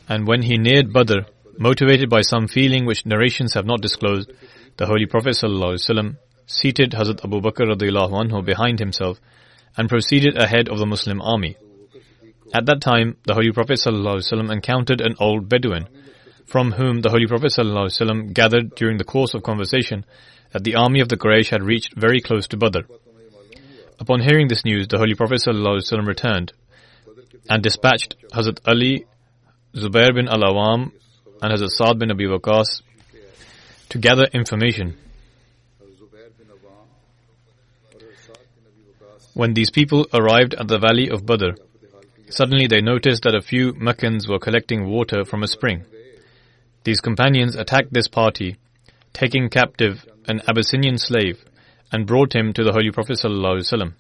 And 0.09 0.27
when 0.27 0.43
he 0.43 0.59
neared 0.59 0.93
Badr, 0.93 1.21
Motivated 1.59 2.11
by 2.11 2.21
some 2.21 2.49
feeling 2.49 2.85
which 2.85 3.07
narrations 3.07 3.55
have 3.55 3.65
not 3.65 3.81
disclosed, 3.81 4.31
the 4.77 4.85
Holy 4.85 5.07
Prophet 5.07 5.31
ﷺ 5.31 6.19
seated 6.47 6.91
Hazrat 6.91 7.25
Abu 7.25 7.41
Bakr 7.41 7.75
radiallahu 7.75 8.13
anhu 8.13 8.45
behind 8.45 8.79
himself 8.79 9.19
and 9.75 9.89
proceeded 9.89 10.37
ahead 10.37 10.69
of 10.69 10.79
the 10.79 10.85
Muslim 10.85 11.23
army. 11.23 11.57
At 12.53 12.67
that 12.67 12.83
time, 12.83 13.17
the 13.25 13.33
Holy 13.33 13.53
Prophet 13.53 13.79
ﷺ 13.79 14.53
encountered 14.53 15.01
an 15.01 15.15
old 15.19 15.49
Bedouin, 15.49 15.89
from 16.46 16.74
whom 16.74 17.02
the 17.02 17.10
Holy 17.10 17.28
Prophet 17.28 17.52
ﷺ 17.52 18.34
gathered 18.34 18.76
during 18.76 18.98
the 18.98 19.04
course 19.04 19.34
of 19.34 19.44
conversation 19.44 20.06
that 20.52 20.64
the 20.64 20.76
army 20.76 21.00
of 21.00 21.10
the 21.10 21.18
Quraysh 21.18 21.50
had 21.50 21.64
reached 21.64 21.94
very 21.96 22.22
close 22.22 22.48
to 22.48 22.58
Badr. 22.58 22.82
Upon 24.00 24.22
hearing 24.22 24.48
this 24.48 24.66
news, 24.66 24.88
the 24.88 24.98
Holy 24.98 25.16
Prophet 25.16 25.42
ﷺ 25.46 26.08
returned 26.08 26.54
and 27.50 27.64
dispatched 27.64 28.16
Hazrat 28.34 28.60
Ali, 28.66 29.06
Zubair 29.76 30.14
bin 30.14 30.28
al-Awam, 30.28 30.92
and 31.42 31.54
Hazrat 31.54 31.70
Saad 31.70 32.00
bin 32.00 32.12
Abi 32.12 32.26
Waqas 32.26 32.82
to 33.90 33.98
gather 33.98 34.26
information. 34.34 34.98
When 39.34 39.54
these 39.54 39.70
people 39.70 40.08
arrived 40.14 40.54
at 40.56 40.68
the 40.68 40.78
valley 40.78 41.10
of 41.10 41.26
Badr, 41.26 41.52
suddenly 42.30 42.68
they 42.68 42.82
noticed 42.82 43.24
that 43.24 43.36
a 43.36 43.42
few 43.42 43.74
Meccans 43.74 44.28
were 44.28 44.40
collecting 44.40 44.88
water 44.88 45.24
from 45.24 45.44
a 45.44 45.48
spring. 45.48 45.86
These 46.85 47.01
companions 47.01 47.57
attacked 47.57 47.93
this 47.93 48.09
party, 48.09 48.57
taking 49.13 49.49
captive 49.49 50.07
an 50.29 50.41
Abyssinian 50.49 50.99
slave, 50.99 51.45
and 51.93 52.07
brought 52.07 52.35
him 52.35 52.53
to 52.53 52.65
the 52.65 52.73
Holy 52.73 52.91
Prophet 52.91 53.19
ﷺ. 53.23 53.95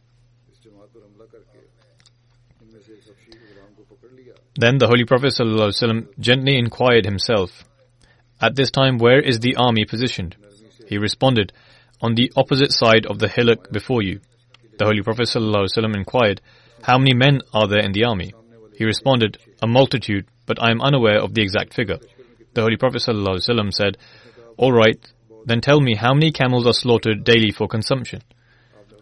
Then 4.58 4.78
the 4.78 4.86
Holy 4.86 5.04
Prophet 5.04 5.34
ﷺ 5.38 6.18
gently 6.18 6.56
inquired 6.58 7.04
himself, 7.04 7.64
At 8.40 8.56
this 8.56 8.70
time, 8.70 8.98
where 8.98 9.20
is 9.20 9.40
the 9.40 9.56
army 9.56 9.84
positioned? 9.84 10.36
He 10.88 10.96
responded, 10.96 11.52
On 12.00 12.14
the 12.14 12.32
opposite 12.36 12.72
side 12.72 13.04
of 13.06 13.18
the 13.18 13.28
hillock 13.28 13.70
before 13.70 14.02
you. 14.02 14.20
The 14.78 14.86
Holy 14.86 15.02
Prophet 15.02 15.28
ﷺ 15.28 15.94
inquired, 15.94 16.40
How 16.82 16.98
many 16.98 17.14
men 17.14 17.42
are 17.52 17.68
there 17.68 17.84
in 17.84 17.92
the 17.92 18.04
army? 18.04 18.32
He 18.76 18.84
responded, 18.84 19.38
A 19.62 19.66
multitude, 19.66 20.26
but 20.46 20.62
I 20.62 20.70
am 20.70 20.80
unaware 20.80 21.20
of 21.20 21.34
the 21.34 21.42
exact 21.42 21.74
figure. 21.74 21.98
The 22.53 22.61
Holy 22.61 22.77
Prophet 22.77 23.01
ﷺ 23.01 23.73
said, 23.73 23.97
All 24.57 24.71
right, 24.71 24.99
then 25.45 25.61
tell 25.61 25.79
me 25.79 25.95
how 25.95 26.13
many 26.13 26.31
camels 26.31 26.67
are 26.67 26.73
slaughtered 26.73 27.23
daily 27.23 27.51
for 27.51 27.67
consumption? 27.67 28.21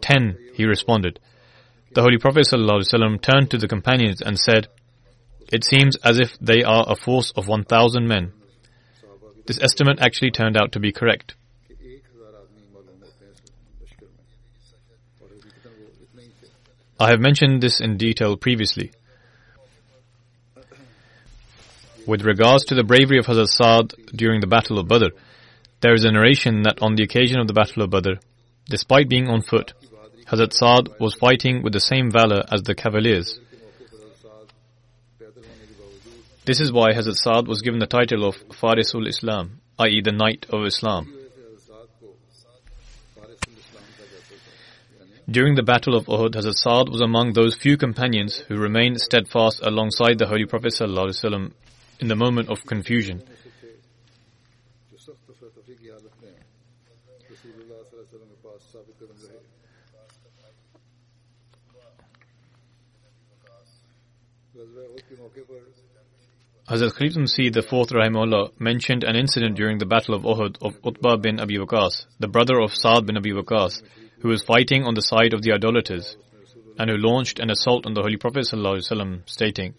Ten, 0.02 0.38
he 0.54 0.66
responded. 0.66 1.20
The 1.94 2.02
Holy 2.02 2.18
Prophet 2.18 2.48
ﷺ 2.52 3.22
turned 3.22 3.50
to 3.52 3.58
the 3.58 3.68
companions 3.68 4.22
and 4.22 4.38
said, 4.38 4.68
It 5.52 5.64
seems 5.64 5.96
as 6.04 6.20
if 6.20 6.38
they 6.40 6.64
are 6.64 6.86
a 6.88 6.96
force 6.96 7.32
of 7.36 7.48
1,000 7.48 8.08
men. 8.08 8.34
This 9.48 9.60
estimate 9.60 10.00
actually 10.00 10.32
turned 10.32 10.56
out 10.56 10.74
to 10.74 10.80
be 10.80 10.92
correct. 10.92 11.36
I 17.00 17.10
have 17.10 17.20
mentioned 17.20 17.64
this 17.64 17.80
in 17.80 17.98
detail 17.98 18.38
previously. 18.38 18.92
With 22.10 22.26
regards 22.26 22.66
to 22.66 22.74
the 22.74 22.84
bravery 22.84 23.20
of 23.20 23.28
Hazrat 23.28 23.50
Saad 23.50 23.94
during 24.16 24.42
the 24.42 24.48
Battle 24.48 24.80
of 24.80 24.88
Badr, 24.88 25.10
there 25.82 25.94
is 25.94 26.06
a 26.06 26.12
narration 26.12 26.64
that 26.64 26.82
on 26.82 26.96
the 26.96 27.04
occasion 27.04 27.40
of 27.40 27.46
the 27.46 27.54
Battle 27.54 27.84
of 27.84 27.92
Badr, 27.92 28.14
despite 28.68 29.08
being 29.08 29.28
on 29.28 29.44
foot, 29.44 29.74
Hazrat 30.26 30.52
Saad 30.52 30.90
was 31.00 31.14
fighting 31.14 31.62
with 31.62 31.72
the 31.72 31.80
same 31.80 32.10
valor 32.10 32.44
as 32.52 32.64
the 32.64 32.74
cavaliers. 32.74 33.40
This 36.46 36.60
is 36.60 36.72
why 36.72 36.94
Hazrat 36.94 37.14
Saad 37.14 37.48
was 37.48 37.62
given 37.62 37.80
the 37.80 37.86
title 37.86 38.26
of 38.28 38.38
Farisul 38.60 39.08
Islam, 39.08 39.62
i.e., 39.78 40.02
the 40.02 40.12
Knight 40.12 40.48
of 40.50 40.66
Islam. 40.66 41.14
During 45.30 45.54
the 45.54 45.62
Battle 45.62 45.96
of 45.96 46.08
Uhud, 46.08 46.34
Hazrat 46.34 46.56
Saad 46.56 46.90
was 46.90 47.02
among 47.02 47.34
those 47.34 47.54
few 47.54 47.78
companions 47.78 48.40
who 48.48 48.58
remained 48.58 49.00
steadfast 49.00 49.60
alongside 49.62 50.18
the 50.18 50.26
Holy 50.26 50.48
Prophet 50.48 50.74
in 52.00 52.08
the 52.08 52.16
moment 52.16 52.50
of 52.50 52.66
confusion. 52.66 53.22
Hazrat 66.70 66.94
Khalid 66.94 67.16
Masih 67.16 67.52
the 67.52 67.64
fourth 67.64 67.90
Rahimullah 67.90 68.52
mentioned 68.60 69.04
an 69.04 69.16
incident 69.16 69.56
during 69.56 69.80
the 69.80 69.88
Battle 69.88 70.14
of 70.14 70.22
Uhud 70.22 70.58
of 70.62 70.78
Utbah 70.86 71.18
bin 71.18 71.40
Abi 71.40 71.58
Waqas, 71.58 72.06
the 72.20 72.28
brother 72.28 72.60
of 72.60 72.76
Saad 72.76 73.08
bin 73.08 73.18
Abi 73.18 73.32
Waqas, 73.32 73.82
who 74.20 74.28
was 74.28 74.44
fighting 74.44 74.84
on 74.84 74.94
the 74.94 75.02
side 75.02 75.34
of 75.34 75.42
the 75.42 75.54
idolaters 75.54 76.16
and 76.78 76.90
who 76.90 76.98
launched 76.98 77.40
an 77.40 77.50
assault 77.50 77.86
on 77.86 77.94
the 77.94 78.02
Holy 78.02 78.18
Prophet 78.18 78.46
ﷺ, 78.46 79.28
stating, 79.28 79.74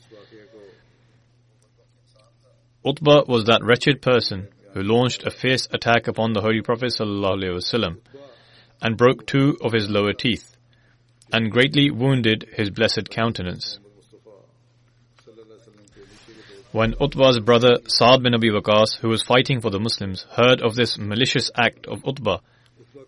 Utbah 2.84 3.24
was 3.28 3.44
that 3.44 3.62
wretched 3.62 4.00
person 4.00 4.48
who 4.72 4.82
launched 4.82 5.26
a 5.26 5.30
fierce 5.30 5.68
attack 5.70 6.08
upon 6.08 6.32
the 6.32 6.40
Holy 6.40 6.62
Prophet 6.62 6.92
ﷺ 6.98 7.98
and 8.80 8.96
broke 8.96 9.26
two 9.26 9.58
of 9.60 9.72
his 9.72 9.90
lower 9.90 10.14
teeth 10.14 10.56
and 11.32 11.52
greatly 11.52 11.90
wounded 11.90 12.48
his 12.54 12.70
blessed 12.70 13.10
countenance. 13.10 13.78
When 16.72 16.94
Utbah's 17.00 17.40
brother 17.40 17.78
Saad 17.86 18.22
bin 18.22 18.34
Abi 18.34 18.48
Waqas, 18.48 18.96
who 19.00 19.08
was 19.08 19.22
fighting 19.22 19.60
for 19.60 19.70
the 19.70 19.80
Muslims, 19.80 20.24
heard 20.30 20.62
of 20.62 20.74
this 20.74 20.96
malicious 20.96 21.50
act 21.56 21.86
of 21.86 22.06
Utbah, 22.06 22.38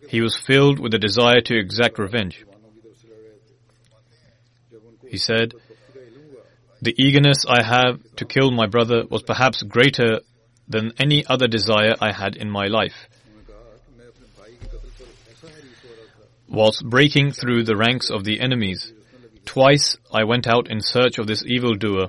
he 0.08 0.20
was 0.20 0.36
filled 0.36 0.80
with 0.80 0.92
a 0.94 0.98
desire 0.98 1.40
to 1.40 1.56
exact 1.58 1.98
revenge. 1.98 2.44
He 5.08 5.16
said, 5.16 5.54
The 6.82 7.00
eagerness 7.00 7.44
I 7.48 7.62
have 7.62 8.00
to 8.16 8.24
kill 8.24 8.50
my 8.50 8.66
brother 8.66 9.04
was 9.08 9.22
perhaps 9.22 9.62
greater 9.62 10.18
than 10.66 10.92
any 10.98 11.24
other 11.24 11.46
desire 11.46 11.94
I 12.00 12.10
had 12.10 12.34
in 12.34 12.50
my 12.50 12.66
life. 12.66 13.08
Whilst 16.48 16.84
breaking 16.84 17.30
through 17.32 17.62
the 17.62 17.76
ranks 17.76 18.10
of 18.10 18.24
the 18.24 18.40
enemies, 18.40 18.92
twice 19.44 19.96
I 20.12 20.24
went 20.24 20.48
out 20.48 20.68
in 20.68 20.80
search 20.80 21.18
of 21.18 21.28
this 21.28 21.44
evildoer 21.46 22.08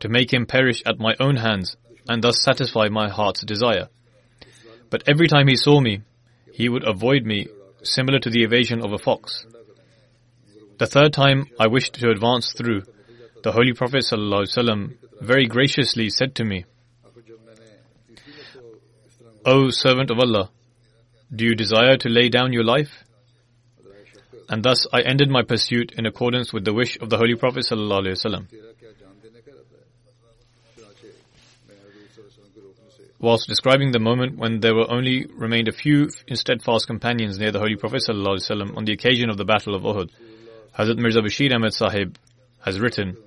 to 0.00 0.08
make 0.10 0.34
him 0.34 0.44
perish 0.44 0.82
at 0.84 0.98
my 0.98 1.14
own 1.18 1.36
hands 1.36 1.78
and 2.06 2.22
thus 2.22 2.42
satisfy 2.42 2.88
my 2.88 3.08
heart's 3.08 3.42
desire. 3.42 3.88
But 4.90 5.04
every 5.08 5.28
time 5.28 5.48
he 5.48 5.56
saw 5.56 5.80
me, 5.80 6.02
he 6.52 6.68
would 6.68 6.86
avoid 6.86 7.24
me, 7.24 7.46
similar 7.82 8.18
to 8.18 8.28
the 8.28 8.42
evasion 8.42 8.82
of 8.84 8.92
a 8.92 8.98
fox. 8.98 9.46
The 10.76 10.86
third 10.86 11.14
time 11.14 11.46
I 11.58 11.68
wished 11.68 11.94
to 11.94 12.10
advance 12.10 12.52
through, 12.52 12.82
the 13.43 13.51
Holy 13.51 13.73
Prophet 13.73 14.03
ﷺ 14.11 14.95
very 15.21 15.47
graciously 15.47 16.09
said 16.09 16.35
to 16.35 16.43
me, 16.43 16.65
O 19.45 19.69
servant 19.69 20.09
of 20.09 20.19
Allah, 20.19 20.49
do 21.33 21.45
you 21.45 21.55
desire 21.55 21.97
to 21.97 22.09
lay 22.09 22.29
down 22.29 22.53
your 22.53 22.63
life? 22.63 23.03
And 24.49 24.63
thus 24.63 24.87
I 24.91 25.01
ended 25.01 25.29
my 25.29 25.43
pursuit 25.43 25.93
in 25.97 26.05
accordance 26.05 26.53
with 26.53 26.65
the 26.65 26.73
wish 26.73 26.97
of 26.99 27.09
the 27.09 27.17
Holy 27.17 27.35
Prophet 27.35 27.65
ﷺ. 27.69 28.47
whilst 33.25 33.47
describing 33.47 33.91
the 33.91 33.99
moment 33.99 34.37
when 34.37 34.59
there 34.59 34.75
were 34.75 34.89
only 34.91 35.25
remained 35.35 35.67
a 35.67 35.71
few 35.71 36.09
steadfast 36.33 36.85
companions 36.85 37.39
near 37.39 37.51
the 37.51 37.59
Holy 37.59 37.75
Prophet 37.75 38.03
ﷺ 38.07 38.77
on 38.77 38.85
the 38.85 38.93
occasion 38.93 39.31
of 39.31 39.37
the 39.37 39.45
Battle 39.45 39.73
of 39.73 39.81
Uhud, 39.81 40.11
Hazrat 40.77 40.97
Mirza 40.97 41.21
Bashir 41.21 41.51
Ahmed 41.51 41.73
Sahib 41.73 42.17
has 42.63 42.79
written, 42.79 43.17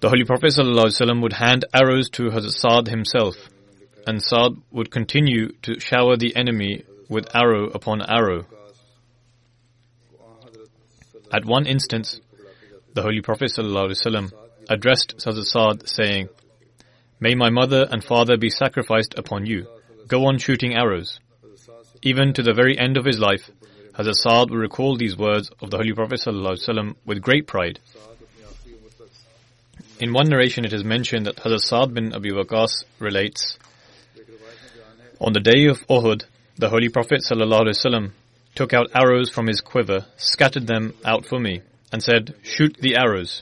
The 0.00 0.08
Holy 0.08 0.24
Prophet 0.24 0.50
ﷺ 0.50 1.22
would 1.22 1.32
hand 1.32 1.64
arrows 1.72 2.10
to 2.10 2.24
Hazrat 2.24 2.50
Saad 2.50 2.88
himself, 2.88 3.36
and 4.06 4.20
Saad 4.20 4.56
would 4.72 4.90
continue 4.90 5.52
to 5.62 5.78
shower 5.78 6.16
the 6.16 6.34
enemy 6.34 6.82
with 7.08 7.34
arrow 7.34 7.68
upon 7.68 8.02
arrow. 8.02 8.46
At 11.32 11.44
one 11.44 11.66
instance, 11.66 12.20
the 12.94 13.02
Holy 13.02 13.20
Prophet 13.20 13.52
ﷺ 13.56 14.32
addressed 14.68 15.14
Hazrat 15.18 15.44
Saad 15.44 15.88
saying, 15.88 16.28
May 17.20 17.36
my 17.36 17.50
mother 17.50 17.86
and 17.88 18.02
father 18.02 18.36
be 18.36 18.50
sacrificed 18.50 19.14
upon 19.16 19.46
you. 19.46 19.68
Go 20.08 20.26
on 20.26 20.38
shooting 20.38 20.74
arrows. 20.74 21.20
Even 22.02 22.32
to 22.32 22.42
the 22.42 22.52
very 22.52 22.76
end 22.76 22.96
of 22.96 23.04
his 23.04 23.20
life, 23.20 23.50
Hazrat 23.92 24.14
Saad 24.14 24.50
will 24.50 24.58
recall 24.58 24.96
these 24.96 25.16
words 25.16 25.50
of 25.60 25.70
the 25.70 25.76
Holy 25.76 25.92
Prophet 25.92 26.20
ﷺ 26.26 26.96
with 27.06 27.22
great 27.22 27.46
pride. 27.46 27.78
in 29.99 30.13
one 30.13 30.29
narration, 30.29 30.63
it 30.63 30.73
is 30.73 30.83
mentioned 30.83 31.25
that 31.25 31.37
Hazrat 31.37 31.61
Saad 31.61 31.93
bin 31.95 32.13
Abi 32.13 32.29
Waqas 32.29 32.83
relates, 32.99 33.57
On 35.19 35.33
the 35.33 35.39
day 35.39 35.65
of 35.65 35.79
Uhud, 35.87 36.23
the 36.55 36.69
Holy 36.69 36.89
Prophet 36.89 37.21
ﷺ 37.27 38.11
took 38.53 38.73
out 38.73 38.91
arrows 38.93 39.31
from 39.31 39.47
his 39.47 39.59
quiver, 39.59 40.05
scattered 40.15 40.67
them 40.67 40.93
out 41.03 41.25
for 41.25 41.39
me, 41.39 41.61
and 41.91 42.03
said, 42.03 42.35
Shoot 42.43 42.77
the 42.79 42.95
arrows. 42.95 43.41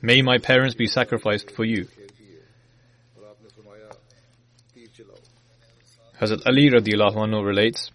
May 0.00 0.22
my 0.22 0.38
parents 0.38 0.76
be 0.76 0.86
sacrificed 0.86 1.50
for 1.50 1.64
you. 1.64 1.88
Hazrat 6.20 6.46
Ali 6.46 6.70
radiallahu 6.70 7.16
anhu 7.16 7.44
relates, 7.44 7.90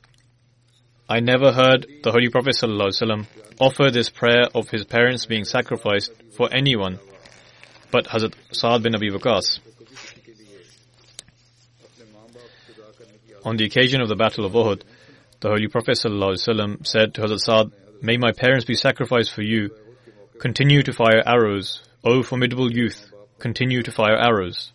I 1.07 1.21
never 1.21 1.53
heard 1.53 1.87
the 2.03 2.11
Holy 2.11 2.27
Prophet 2.27 2.55
ﷺ 2.61 3.25
offer 3.61 3.89
this 3.89 4.09
prayer 4.09 4.49
of 4.53 4.69
his 4.69 4.83
parents 4.83 5.25
being 5.25 5.45
sacrificed 5.45 6.11
for 6.35 6.53
anyone 6.53 6.99
but 7.95 8.07
Hazrat 8.07 8.33
Saad 8.51 8.83
bin 8.83 8.93
Abi 8.93 9.09
Waqas. 9.09 9.59
On 13.45 13.55
the 13.55 13.63
occasion 13.63 14.01
of 14.01 14.09
the 14.09 14.17
Battle 14.17 14.43
of 14.43 14.51
Uhud, 14.51 14.81
the 15.39 15.47
Holy 15.47 15.69
Prophet 15.69 15.91
ﷺ 15.91 16.85
said 16.85 17.13
to 17.13 17.21
Hazrat 17.21 17.39
Saad, 17.39 17.71
May 18.01 18.17
my 18.17 18.33
parents 18.33 18.65
be 18.65 18.75
sacrificed 18.75 19.31
for 19.31 19.43
you. 19.43 19.69
Continue 20.39 20.83
to 20.83 20.91
fire 20.91 21.23
arrows. 21.25 21.83
O 22.03 22.21
formidable 22.21 22.69
youth, 22.69 22.99
continue 23.39 23.81
to 23.81 23.91
fire 23.93 24.17
arrows. 24.17 24.73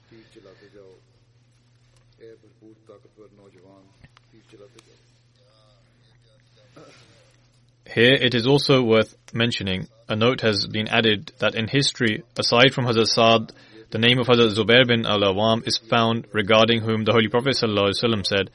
Here 7.92 8.12
it 8.12 8.37
is 8.37 8.46
also 8.46 8.85
worth 8.85 9.16
mentioning, 9.33 9.88
a 10.09 10.14
note 10.14 10.42
has 10.42 10.64
been 10.68 10.87
added 10.87 11.33
that 11.40 11.57
in 11.57 11.66
history, 11.66 12.22
aside 12.38 12.72
from 12.72 12.85
Hazrat 12.85 13.09
Saad, 13.09 13.53
the 13.90 13.98
name 13.98 14.20
of 14.20 14.29
Hazrat 14.29 14.55
Zubair 14.57 14.87
bin 14.87 15.05
al-Awam 15.05 15.66
is 15.66 15.76
found 15.76 16.29
regarding 16.33 16.83
whom 16.83 17.03
the 17.03 17.11
Holy 17.11 17.26
Prophet 17.26 17.57
ﷺ 17.61 18.24
said, 18.24 18.50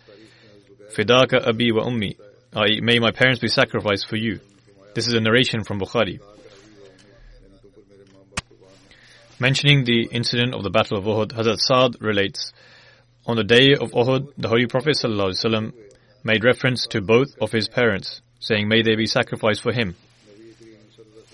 Fidaka 0.95 1.45
abi 1.45 1.73
wa 1.73 1.83
ummi, 1.83 2.15
i.e., 2.53 2.79
may 2.79 2.99
my 2.99 3.11
parents 3.11 3.41
be 3.41 3.49
sacrificed 3.49 4.07
for 4.07 4.15
you. 4.15 4.39
This 4.93 5.07
is 5.07 5.13
a 5.13 5.19
narration 5.19 5.65
from 5.65 5.81
Bukhari. 5.81 6.21
Mentioning 9.37 9.83
the 9.83 10.07
incident 10.13 10.55
of 10.55 10.63
the 10.63 10.69
Battle 10.69 10.97
of 10.97 11.03
Uhud, 11.03 11.33
Hazrat 11.33 11.59
Saad 11.59 12.01
relates, 12.01 12.53
On 13.25 13.35
the 13.35 13.43
day 13.43 13.73
of 13.73 13.91
Uhud, 13.91 14.31
the 14.37 14.47
Holy 14.47 14.67
Prophet 14.67 14.95
ﷺ 14.95 15.73
made 16.23 16.45
reference 16.45 16.87
to 16.87 17.01
both 17.01 17.35
of 17.41 17.51
his 17.51 17.67
parents, 17.67 18.21
saying, 18.45 18.67
May 18.67 18.84
they 18.84 18.95
be 18.95 19.08
sacrificed 19.08 19.63
for 19.63 19.73
him. 19.73 19.95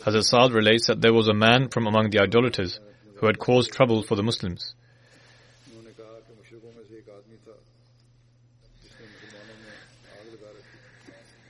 Hazrat 0.05 0.23
Saad 0.23 0.53
relates 0.53 0.87
that 0.87 1.01
there 1.01 1.13
was 1.13 1.27
a 1.27 1.33
man 1.33 1.67
from 1.67 1.85
among 1.85 2.09
the 2.09 2.21
idolaters 2.21 2.79
who 3.17 3.27
had 3.27 3.37
caused 3.37 3.71
trouble 3.71 4.01
for 4.01 4.15
the 4.15 4.23
Muslims. 4.23 4.73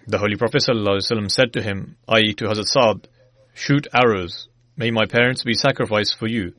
The 0.07 0.17
Holy 0.17 0.35
Prophet 0.35 0.63
said 0.63 1.53
to 1.53 1.61
him, 1.61 1.95
i.e. 2.09 2.33
to 2.33 2.45
Hazrat 2.45 2.65
Saad, 2.65 3.07
shoot 3.53 3.87
arrows, 3.93 4.49
may 4.75 4.89
my 4.89 5.05
parents 5.05 5.43
be 5.43 5.53
sacrificed 5.53 6.17
for 6.17 6.27
you. 6.27 6.53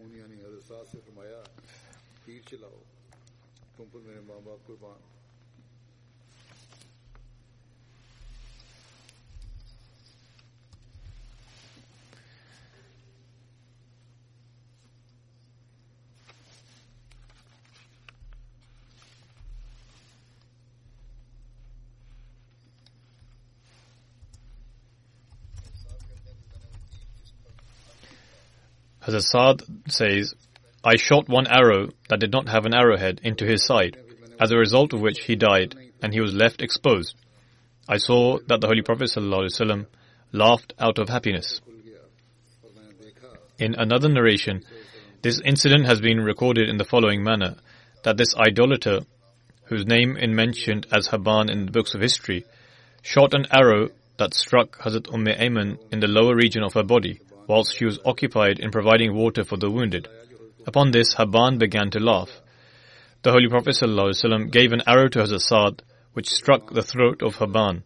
Hazrat 29.05 29.23
Saad 29.23 29.63
says, 29.89 30.35
I 30.85 30.97
shot 30.97 31.29
one 31.29 31.47
arrow 31.49 31.89
that 32.09 32.21
did 32.21 32.33
not 32.33 32.49
have 32.49 32.67
an 32.67 32.75
arrowhead 32.75 33.21
into 33.25 33.45
his 33.45 33.65
side, 33.65 33.97
as 34.41 34.51
a 34.51 34.57
result 34.57 34.93
of 34.93 35.01
which 35.01 35.25
he 35.25 35.35
died, 35.35 35.75
and 36.03 36.13
he 36.13 36.21
was 36.21 36.35
left 36.35 36.63
exposed. 36.63 37.17
I 37.89 37.97
saw 37.97 38.39
that 38.47 38.61
the 38.61 38.67
Holy 38.69 38.83
Prophet 38.83 39.11
ﷺ 39.15 39.87
laughed 40.33 40.75
out 40.79 40.99
of 40.99 41.09
happiness. 41.09 41.61
In 43.59 43.75
another 43.75 44.09
narration, 44.09 44.65
this 45.23 45.41
incident 45.45 45.87
has 45.87 46.01
been 46.01 46.21
recorded 46.21 46.69
in 46.69 46.79
the 46.79 46.85
following 46.85 47.23
manner, 47.25 47.57
that 48.05 48.17
this 48.17 48.35
idolater, 48.37 49.01
whose 49.65 49.87
name 49.87 50.17
is 50.17 50.29
mentioned 50.29 50.87
as 50.93 51.09
Haban 51.09 51.51
in 51.51 51.67
the 51.67 51.73
books 51.73 51.95
of 51.95 52.01
history, 52.01 52.45
shot 53.03 53.35
an 53.35 53.47
arrow 53.53 53.89
that 54.19 54.35
struck 54.35 54.79
Hazrat 54.79 55.13
Umm 55.13 55.27
Ayman 55.27 55.79
in 55.93 56.01
the 56.01 56.09
lower 56.09 56.35
region 56.35 56.63
of 56.63 56.75
her 56.75 56.83
body, 56.85 57.21
whilst 57.47 57.77
she 57.77 57.85
was 57.85 57.99
occupied 58.05 58.59
in 58.59 58.71
providing 58.71 59.15
water 59.15 59.45
for 59.45 59.57
the 59.57 59.71
wounded. 59.71 60.09
Upon 60.67 60.91
this, 60.91 61.15
Haban 61.15 61.59
began 61.59 61.91
to 61.91 62.01
laugh. 62.01 62.31
The 63.23 63.33
Holy 63.33 63.49
Prophet 63.49 63.77
ﷺ 63.81 64.51
gave 64.51 64.73
an 64.73 64.83
arrow 64.87 65.09
to 65.09 65.21
Hazrat 65.21 65.41
Saad, 65.41 65.83
which 66.13 66.29
struck 66.29 66.73
the 66.73 66.83
throat 66.83 67.23
of 67.23 67.37
Haban. 67.37 67.83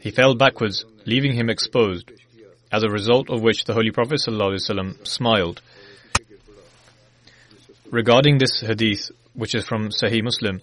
He 0.00 0.10
fell 0.10 0.34
backwards, 0.34 0.84
leaving 1.06 1.34
him 1.34 1.50
exposed, 1.50 2.10
as 2.72 2.82
a 2.82 2.90
result 2.90 3.30
of 3.30 3.42
which 3.42 3.64
the 3.64 3.74
Holy 3.74 3.90
Prophet 3.90 4.20
ﷺ 4.26 5.06
smiled. 5.06 5.60
Regarding 7.90 8.38
this 8.38 8.60
hadith, 8.60 9.10
which 9.34 9.54
is 9.54 9.64
from 9.64 9.90
Sahih 9.90 10.22
Muslim, 10.22 10.60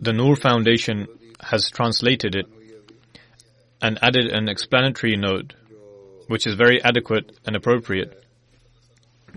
the 0.00 0.12
Noor 0.12 0.36
Foundation 0.36 1.06
has 1.40 1.70
translated 1.70 2.34
it 2.34 2.46
and 3.80 3.98
added 4.02 4.26
an 4.26 4.48
explanatory 4.48 5.16
note 5.16 5.54
which 6.28 6.46
is 6.46 6.54
very 6.54 6.82
adequate 6.82 7.32
and 7.46 7.56
appropriate. 7.56 8.24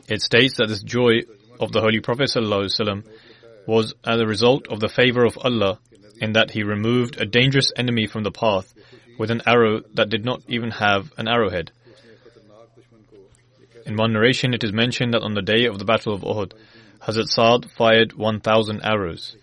It 0.07 0.21
states 0.21 0.57
that 0.57 0.67
this 0.67 0.83
joy 0.83 1.21
of 1.59 1.71
the 1.71 1.81
Holy 1.81 1.99
Prophet 1.99 2.29
was 3.67 3.95
as 4.05 4.19
a 4.19 4.25
result 4.25 4.67
of 4.67 4.79
the 4.79 4.89
favor 4.89 5.25
of 5.25 5.37
Allah 5.37 5.79
in 6.21 6.33
that 6.33 6.51
he 6.51 6.63
removed 6.63 7.19
a 7.19 7.25
dangerous 7.25 7.71
enemy 7.75 8.07
from 8.07 8.23
the 8.23 8.31
path 8.31 8.73
with 9.17 9.31
an 9.31 9.41
arrow 9.45 9.81
that 9.93 10.09
did 10.09 10.25
not 10.25 10.41
even 10.47 10.71
have 10.71 11.11
an 11.17 11.27
arrowhead. 11.27 11.71
In 13.85 13.97
one 13.97 14.13
narration, 14.13 14.53
it 14.53 14.63
is 14.63 14.73
mentioned 14.73 15.13
that 15.13 15.21
on 15.21 15.35
the 15.35 15.41
day 15.41 15.65
of 15.65 15.77
the 15.77 15.85
Battle 15.85 16.13
of 16.13 16.21
Uhud, 16.21 16.53
Hazrat 17.01 17.27
Saad 17.27 17.71
fired 17.71 18.13
1,000 18.13 18.81
arrows. 18.83 19.35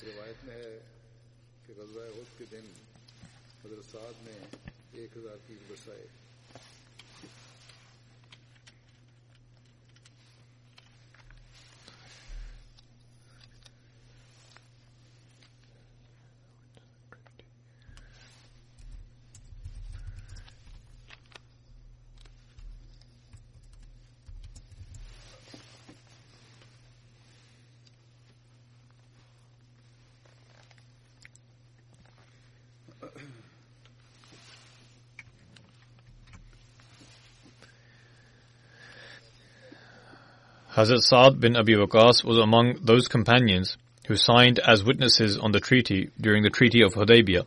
Hazrat 40.82 41.02
Saad 41.02 41.40
bin 41.40 41.54
Abi 41.56 41.74
Waqas 41.74 42.24
was 42.24 42.38
among 42.38 42.78
those 42.82 43.06
companions 43.06 43.76
who 44.08 44.16
signed 44.16 44.58
as 44.58 44.82
witnesses 44.82 45.38
on 45.38 45.52
the 45.52 45.60
treaty 45.60 46.10
during 46.20 46.42
the 46.42 46.50
Treaty 46.50 46.82
of 46.82 46.92
Hudaybiyah. 46.94 47.46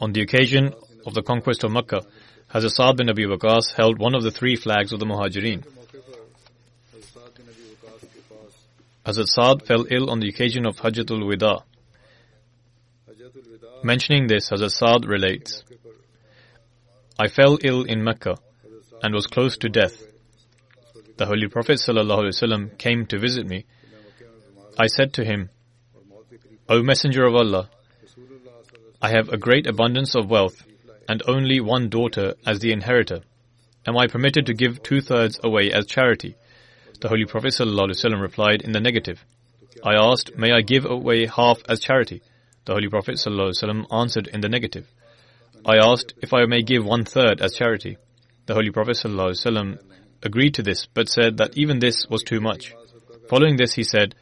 On 0.00 0.12
the 0.12 0.20
occasion 0.20 0.74
of 1.06 1.14
the 1.14 1.22
conquest 1.22 1.62
of 1.62 1.70
Mecca, 1.70 2.00
Hazrat 2.52 2.96
bin 2.96 3.08
Abi 3.08 3.24
Waqas 3.26 3.72
held 3.76 4.00
one 4.00 4.16
of 4.16 4.24
the 4.24 4.32
three 4.32 4.56
flags 4.56 4.92
of 4.92 4.98
the 4.98 5.06
Muhajirin. 5.06 5.64
Hazrat 9.06 9.28
Saad 9.28 9.64
fell 9.64 9.86
ill 9.92 10.10
on 10.10 10.18
the 10.18 10.28
occasion 10.28 10.66
of 10.66 10.78
Hajjatul 10.78 11.22
Wida. 11.22 11.62
Mentioning 13.84 14.26
this, 14.26 14.50
Hazrat 14.50 15.06
relates, 15.06 15.62
I 17.16 17.28
fell 17.28 17.58
ill 17.62 17.84
in 17.84 18.02
Mecca 18.02 18.38
and 19.03 19.13
was 19.13 19.27
close 19.27 19.57
to 19.57 19.69
death. 19.69 20.01
The 21.17 21.25
Holy 21.25 21.47
Prophet 21.47 21.79
ﷺ 21.79 22.77
came 22.77 23.05
to 23.07 23.19
visit 23.19 23.45
me. 23.45 23.65
I 24.77 24.87
said 24.87 25.13
to 25.13 25.25
him, 25.25 25.49
O 26.69 26.81
Messenger 26.81 27.25
of 27.25 27.35
Allah, 27.35 27.69
I 29.01 29.09
have 29.09 29.29
a 29.29 29.37
great 29.37 29.67
abundance 29.67 30.15
of 30.15 30.29
wealth 30.29 30.63
and 31.07 31.23
only 31.27 31.59
one 31.59 31.89
daughter 31.89 32.35
as 32.45 32.59
the 32.59 32.71
inheritor. 32.71 33.21
Am 33.85 33.97
I 33.97 34.07
permitted 34.07 34.45
to 34.45 34.53
give 34.53 34.83
two 34.83 35.01
thirds 35.01 35.39
away 35.43 35.71
as 35.71 35.87
charity? 35.87 36.35
The 37.01 37.09
Holy 37.09 37.25
Prophet 37.25 37.53
ﷺ 37.53 38.21
replied 38.21 38.61
in 38.61 38.73
the 38.73 38.79
negative. 38.79 39.23
I 39.83 39.95
asked, 39.95 40.37
May 40.37 40.51
I 40.51 40.61
give 40.61 40.85
away 40.85 41.25
half 41.25 41.59
as 41.67 41.79
charity? 41.79 42.21
The 42.65 42.73
Holy 42.73 42.89
Prophet 42.89 43.15
ﷺ 43.15 43.85
answered 43.91 44.27
in 44.27 44.41
the 44.41 44.49
negative. 44.49 44.87
I 45.65 45.77
asked 45.77 46.13
if 46.21 46.33
I 46.33 46.45
may 46.45 46.61
give 46.61 46.85
one 46.85 47.05
third 47.05 47.41
as 47.41 47.55
charity. 47.55 47.97
The 48.46 48.54
Holy 48.54 48.70
Prophet 48.70 48.96
ﷺ 48.96 49.78
agreed 50.22 50.54
to 50.54 50.62
this, 50.62 50.86
but 50.86 51.08
said 51.08 51.38
that 51.38 51.56
even 51.56 51.78
this 51.78 52.06
was 52.10 52.22
too 52.22 52.40
much. 52.40 52.74
Following 53.28 53.56
this, 53.56 53.74
he 53.74 53.84
said, 53.84 54.14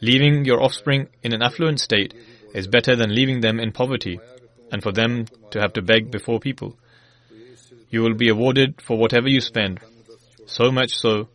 Leaving 0.00 0.44
your 0.44 0.62
offspring 0.62 1.08
in 1.22 1.32
an 1.32 1.42
affluent 1.42 1.80
state 1.80 2.14
is 2.54 2.66
better 2.66 2.96
than 2.96 3.14
leaving 3.14 3.40
them 3.40 3.60
in 3.60 3.72
poverty 3.72 4.18
and 4.72 4.82
for 4.82 4.92
them 4.92 5.26
to 5.50 5.60
have 5.60 5.72
to 5.74 5.82
beg 5.82 6.10
before 6.10 6.40
people. 6.40 6.76
You 7.90 8.02
will 8.02 8.14
be 8.14 8.28
awarded 8.28 8.80
for 8.80 8.98
whatever 8.98 9.28
you 9.28 9.40
spend, 9.40 9.80
so 10.46 10.70
much 10.70 10.96
so 10.96 11.28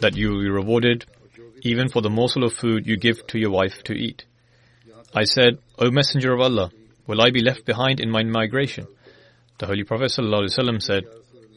that 0.00 0.16
you 0.16 0.30
will 0.30 0.40
be 0.40 0.50
rewarded 0.50 1.04
even 1.62 1.88
for 1.88 2.00
the 2.00 2.10
morsel 2.10 2.44
of 2.44 2.52
food 2.52 2.86
you 2.86 2.96
give 2.96 3.26
to 3.28 3.38
your 3.38 3.50
wife 3.50 3.82
to 3.84 3.92
eat. 3.92 4.24
I 5.14 5.24
said, 5.24 5.58
O 5.78 5.90
Messenger 5.90 6.32
of 6.34 6.40
Allah, 6.40 6.70
will 7.06 7.20
I 7.20 7.30
be 7.30 7.42
left 7.42 7.64
behind 7.64 8.00
in 8.00 8.10
my 8.10 8.22
migration? 8.22 8.86
The 9.58 9.66
Holy 9.66 9.84
Prophet 9.84 10.10
ﷺ 10.10 10.82
said, 10.82 11.04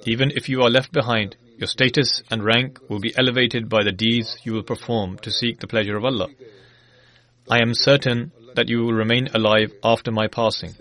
Even 0.06 0.32
if 0.36 0.50
you 0.50 0.62
are 0.62 0.70
left 0.70 0.92
behind, 0.92 1.36
your 1.58 1.68
status 1.68 2.24
and 2.32 2.44
rank 2.44 2.80
will 2.90 3.00
be 3.00 3.14
elevated 3.18 3.68
by 3.68 3.84
the 3.84 3.92
deeds 3.92 4.38
you 4.44 4.54
will 4.54 4.64
perform 4.64 5.18
to 5.20 5.32
seek 5.32 5.60
the 5.60 5.68
pleasure 5.68 5.98
of 5.98 6.06
Allah. 6.06 6.30
I 7.50 7.62
am 7.62 7.74
certain 7.74 8.32
that 8.56 8.70
you 8.70 8.80
will 8.80 8.94
remain 8.94 9.28
alive 9.34 9.74
after 9.84 10.12
my 10.12 10.28
passing. 10.28 10.76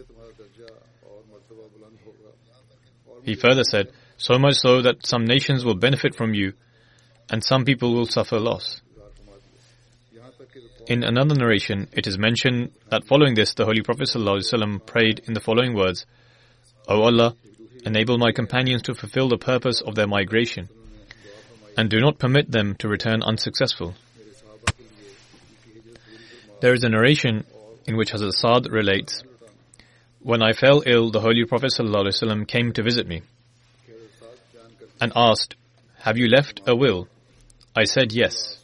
He 3.24 3.34
further 3.34 3.64
said, 3.64 3.92
so 4.16 4.38
much 4.38 4.54
so 4.54 4.82
that 4.82 5.06
some 5.06 5.24
nations 5.24 5.64
will 5.64 5.74
benefit 5.74 6.14
from 6.14 6.34
you 6.34 6.52
and 7.30 7.42
some 7.42 7.64
people 7.64 7.92
will 7.94 8.06
suffer 8.06 8.38
loss. 8.38 8.80
In 10.86 11.04
another 11.04 11.34
narration, 11.34 11.88
it 11.92 12.06
is 12.06 12.18
mentioned 12.18 12.72
that 12.90 13.04
following 13.04 13.34
this, 13.34 13.52
the 13.52 13.66
Holy 13.66 13.82
Prophet 13.82 14.08
ﷺ 14.08 14.86
prayed 14.86 15.20
in 15.26 15.34
the 15.34 15.40
following 15.40 15.74
words, 15.74 16.06
O 16.88 17.02
Allah, 17.02 17.34
enable 17.84 18.18
my 18.18 18.32
companions 18.32 18.82
to 18.82 18.94
fulfill 18.94 19.28
the 19.28 19.38
purpose 19.38 19.80
of 19.80 19.94
their 19.94 20.06
migration, 20.06 20.68
and 21.76 21.88
do 21.88 22.00
not 22.00 22.18
permit 22.18 22.50
them 22.50 22.74
to 22.76 22.88
return 22.88 23.22
unsuccessful. 23.22 23.94
There 26.60 26.74
is 26.74 26.82
a 26.82 26.88
narration 26.88 27.44
in 27.86 27.96
which 27.96 28.12
Hazrat 28.12 28.32
Saad 28.32 28.70
relates, 28.70 29.22
When 30.20 30.42
I 30.42 30.52
fell 30.52 30.82
ill, 30.84 31.10
the 31.10 31.20
Holy 31.20 31.44
Prophet 31.44 31.72
ﷺ 31.76 32.48
came 32.48 32.72
to 32.72 32.82
visit 32.82 33.06
me 33.06 33.22
and 35.00 35.12
asked, 35.14 35.54
Have 36.00 36.18
you 36.18 36.28
left 36.28 36.60
a 36.66 36.74
will? 36.74 37.08
I 37.76 37.84
said 37.84 38.12
yes. 38.12 38.58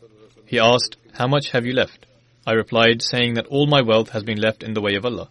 He 0.46 0.59
asked, 0.59 0.96
How 1.12 1.29
much 1.29 1.50
have 1.53 1.64
you 1.64 1.72
left? 1.72 2.07
I 2.46 2.53
replied, 2.53 3.00
saying 3.00 3.35
that 3.35 3.46
all 3.46 3.66
my 3.66 3.81
wealth 3.81 4.11
has 4.11 4.24
been 4.24 4.40
left 4.40 4.62
in 4.62 4.74
the 4.74 4.83
way 4.83 4.96
of 4.96 5.07
Allah. 5.07 5.29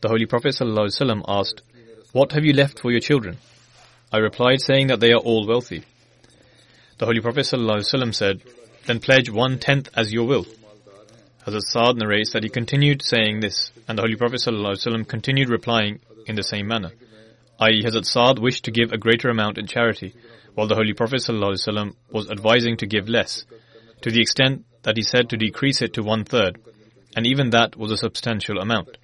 The 0.00 0.08
Holy 0.08 0.26
Prophet 0.26 0.54
ﷺ 0.54 1.22
asked, 1.26 1.62
What 2.13 2.31
have 2.31 2.43
you 2.43 2.53
left 2.53 2.79
for 2.79 2.91
your 2.91 2.99
children? 2.99 3.37
I 4.11 4.17
replied, 4.17 4.61
saying 4.61 4.87
that 4.87 4.99
they 4.99 5.11
are 5.11 5.19
all 5.19 5.45
wealthy. 5.45 5.83
The 6.97 7.05
Holy 7.05 7.21
Prophet 7.21 7.41
ﷺ 7.41 8.15
said, 8.15 8.41
Then 8.85 8.99
pledge 8.99 9.29
one 9.29 9.59
tenth 9.59 9.89
as 9.95 10.11
your 10.11 10.25
will. 10.25 10.45
Hazrat 11.45 11.61
Saad 11.61 11.97
narrates 11.97 12.33
that 12.33 12.43
he 12.43 12.49
continued 12.49 13.01
saying 13.01 13.39
this, 13.39 13.71
and 13.87 13.97
the 13.97 14.01
Holy 14.01 14.15
Prophet 14.15 14.41
ﷺ 14.45 15.07
continued 15.07 15.49
replying 15.49 15.99
in 16.25 16.35
the 16.35 16.43
same 16.43 16.67
manner. 16.67 16.91
I.e., 17.59 17.83
Hazrat 17.83 18.05
Saad 18.05 18.39
wished 18.39 18.65
to 18.65 18.71
give 18.71 18.91
a 18.91 18.97
greater 18.97 19.29
amount 19.29 19.57
in 19.57 19.67
charity, 19.67 20.13
while 20.55 20.67
the 20.67 20.75
Holy 20.75 20.93
Prophet 20.93 21.21
ﷺ 21.21 21.95
was 22.11 22.29
advising 22.29 22.77
to 22.77 22.85
give 22.85 23.07
less, 23.07 23.45
to 24.01 24.11
the 24.11 24.21
extent 24.21 24.65
that 24.83 24.97
he 24.97 25.03
said 25.03 25.29
to 25.29 25.37
decrease 25.37 25.81
it 25.81 25.93
to 25.93 26.03
one 26.03 26.23
third, 26.23 26.59
and 27.15 27.25
even 27.25 27.51
that 27.51 27.75
was 27.75 27.91
a 27.91 27.97
substantial 27.97 28.59
amount. 28.59 28.97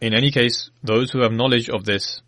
In 0.00 0.14
any 0.14 0.30
case, 0.30 0.70
those 0.82 1.10
who 1.10 1.22
have 1.22 1.32
knowledge 1.32 1.68
of 1.68 1.84
this 1.84 2.22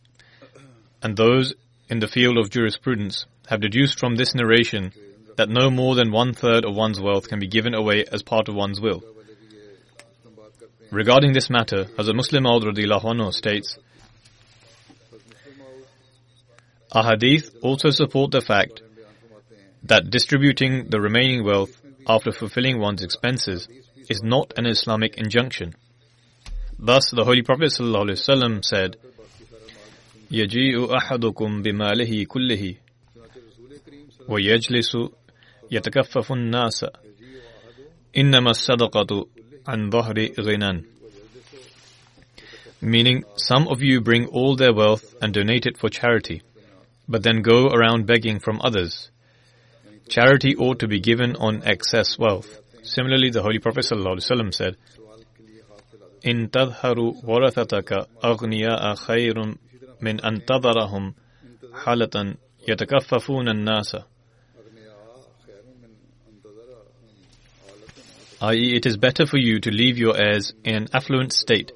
and 1.02 1.16
those 1.16 1.54
in 1.88 2.00
the 2.00 2.08
field 2.08 2.36
of 2.38 2.50
jurisprudence 2.50 3.26
have 3.48 3.60
deduced 3.60 3.98
from 3.98 4.16
this 4.16 4.34
narration 4.34 4.92
that 5.36 5.48
no 5.48 5.70
more 5.70 5.94
than 5.94 6.12
one 6.12 6.34
third 6.34 6.64
of 6.64 6.74
one's 6.74 7.00
wealth 7.00 7.28
can 7.28 7.38
be 7.38 7.46
given 7.46 7.74
away 7.74 8.04
as 8.12 8.22
part 8.22 8.48
of 8.48 8.54
one's 8.54 8.80
will. 8.80 9.02
Regarding 10.90 11.32
this 11.32 11.48
matter, 11.48 11.84
Hazrat 11.96 12.14
Musleh 12.14 12.42
Maud 12.42 13.34
states, 13.34 13.78
Ahadith 16.94 17.56
also 17.62 17.88
support 17.88 18.30
the 18.30 18.42
fact 18.42 18.82
that 19.84 20.10
distributing 20.10 20.90
the 20.90 21.00
remaining 21.00 21.42
wealth 21.42 21.80
after 22.06 22.30
fulfilling 22.30 22.78
one's 22.78 23.02
expenses 23.02 23.66
is 24.10 24.22
not 24.22 24.52
an 24.58 24.66
Islamic 24.66 25.16
injunction. 25.16 25.74
Thus, 26.81 27.11
the 27.11 27.23
Holy 27.23 27.41
Prophet 27.41 27.71
ﷺ 27.71 28.63
said, 28.63 28.97
يجيء 30.31 30.97
أحدكم 30.97 31.61
بماله 31.61 32.25
كله 32.25 32.75
ويجلس 34.27 34.97
يتكفف 35.71 36.31
الناس 36.31 36.85
إنما 38.17 38.49
الصدقة 38.49 39.27
عن 39.67 39.89
ظهر 39.89 40.29
غنى 40.39 40.83
Meaning, 42.79 43.23
some 43.37 43.67
of 43.67 43.81
you 43.81 44.01
bring 44.01 44.27
all 44.27 44.55
their 44.55 44.73
wealth 44.73 45.15
and 45.21 45.33
donate 45.33 45.65
it 45.65 45.77
for 45.77 45.89
charity 45.89 46.41
but 47.07 47.23
then 47.23 47.41
go 47.41 47.67
around 47.67 48.05
begging 48.05 48.39
from 48.39 48.59
others. 48.61 49.09
Charity 50.09 50.55
ought 50.55 50.79
to 50.79 50.87
be 50.87 50.99
given 50.99 51.35
on 51.35 51.63
excess 51.63 52.17
wealth. 52.19 52.59
Similarly, 52.83 53.29
the 53.29 53.41
Holy 53.41 53.59
Prophet 53.59 53.85
ﷺ 53.85 54.53
said, 54.53 54.77
إن 56.27 56.51
تظهر 56.51 56.99
ورثتك 57.23 58.07
أغنياء 58.25 58.95
خير 58.95 59.55
من 60.01 60.21
أن 60.21 60.45
تظهرهم 60.45 61.13
حالة 61.73 62.35
يتكففون 62.67 63.49
الناس 63.49 63.95
i.e., 68.39 68.75
it 68.75 68.85
is 68.85 68.97
better 68.97 69.25
for 69.25 69.37
you 69.37 69.59
to 69.59 69.71
leave 69.71 69.97
your 69.97 70.15
heirs 70.15 70.53
in 70.63 70.75
an 70.75 70.87
affluent 70.93 71.33
state 71.33 71.71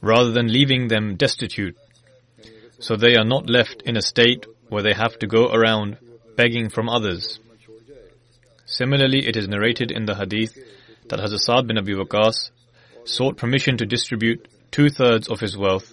rather 0.00 0.32
than 0.32 0.50
leaving 0.50 0.88
them 0.88 1.16
destitute, 1.16 1.76
so 2.78 2.96
they 2.96 3.16
are 3.16 3.24
not 3.24 3.50
left 3.50 3.82
in 3.82 3.98
a 3.98 4.02
state 4.02 4.46
where 4.70 4.82
they 4.82 4.94
have 4.94 5.18
to 5.18 5.26
go 5.26 5.48
around 5.52 5.98
begging 6.36 6.70
from 6.70 6.88
others. 6.88 7.38
Similarly, 8.64 9.26
it 9.26 9.36
is 9.36 9.46
narrated 9.48 9.90
in 9.90 10.06
the 10.06 10.14
hadith 10.14 10.56
that 11.08 11.20
Hazrat 11.20 11.40
Sa'd 11.40 11.66
bin 11.66 11.76
Abi 11.76 11.92
Waqas 11.92 12.50
sought 13.04 13.36
permission 13.36 13.76
to 13.78 13.86
distribute 13.86 14.48
two 14.70 14.88
thirds 14.88 15.28
of 15.28 15.40
his 15.40 15.56
wealth, 15.56 15.92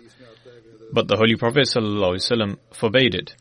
but 0.91 1.08
the 1.08 1.17
Holy 1.17 1.36
Prophet 1.36 1.67
ﷺ 1.67 2.58
forbade 2.73 3.15
it. 3.15 3.36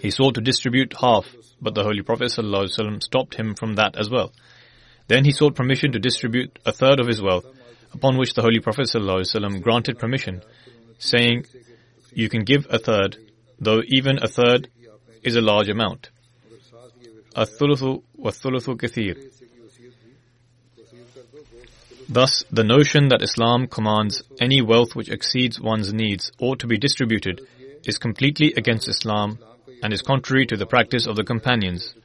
He 0.00 0.10
sought 0.10 0.34
to 0.34 0.40
distribute 0.40 0.94
half, 1.00 1.26
but 1.60 1.74
the 1.74 1.82
Holy 1.82 2.02
Prophet 2.02 2.26
ﷺ 2.26 3.02
stopped 3.02 3.34
him 3.34 3.54
from 3.54 3.74
that 3.74 3.96
as 3.96 4.10
well. 4.10 4.32
Then 5.08 5.24
he 5.24 5.32
sought 5.32 5.54
permission 5.54 5.92
to 5.92 5.98
distribute 5.98 6.58
a 6.64 6.72
third 6.72 7.00
of 7.00 7.06
his 7.06 7.22
wealth, 7.22 7.46
upon 7.92 8.18
which 8.18 8.34
the 8.34 8.42
Holy 8.42 8.60
Prophet 8.60 8.86
ﷺ 8.86 9.62
granted 9.62 9.98
permission, 9.98 10.42
saying, 10.98 11.46
You 12.12 12.28
can 12.28 12.44
give 12.44 12.66
a 12.70 12.78
third, 12.78 13.16
though 13.58 13.82
even 13.86 14.18
a 14.22 14.28
third 14.28 14.68
is 15.22 15.36
a 15.36 15.40
large 15.40 15.68
amount. 15.68 16.10
الثلث 17.36 18.02
والثلث 18.18 18.76
كثير 18.76 19.16
Thus, 22.11 22.43
the 22.51 22.65
notion 22.65 23.07
that 23.07 23.21
Islam 23.21 23.67
commands 23.67 24.21
any 24.37 24.61
wealth 24.61 24.97
which 24.97 25.07
exceeds 25.07 25.61
one's 25.61 25.93
needs 25.93 26.29
ought 26.39 26.59
to 26.59 26.67
be 26.67 26.77
distributed 26.77 27.39
is 27.85 27.97
completely 27.97 28.53
against 28.57 28.89
Islam 28.89 29.39
and 29.81 29.93
is 29.93 30.01
contrary 30.01 30.45
to 30.47 30.57
the 30.57 30.65
practice 30.65 31.07
of 31.07 31.15
the 31.15 31.23
companions. 31.23 31.95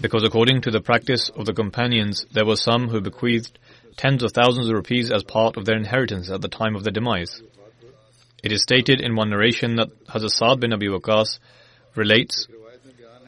Because 0.00 0.22
according 0.22 0.60
to 0.60 0.70
the 0.70 0.80
practice 0.80 1.30
of 1.30 1.46
the 1.46 1.52
companions, 1.52 2.24
there 2.30 2.46
were 2.46 2.54
some 2.54 2.86
who 2.90 3.00
bequeathed 3.00 3.58
tens 3.96 4.22
of 4.22 4.30
thousands 4.30 4.68
of 4.68 4.74
rupees 4.74 5.10
as 5.10 5.24
part 5.24 5.56
of 5.56 5.64
their 5.64 5.76
inheritance 5.76 6.30
at 6.30 6.42
the 6.42 6.48
time 6.48 6.76
of 6.76 6.84
their 6.84 6.92
demise. 6.92 7.42
It 8.44 8.52
is 8.52 8.62
stated 8.62 9.00
in 9.00 9.16
one 9.16 9.30
narration 9.30 9.74
that 9.76 10.06
Hazrat 10.06 10.30
Sa'd 10.30 10.60
bin 10.60 10.72
Abi 10.72 10.86
Waqas 10.86 11.40
relates, 11.96 12.46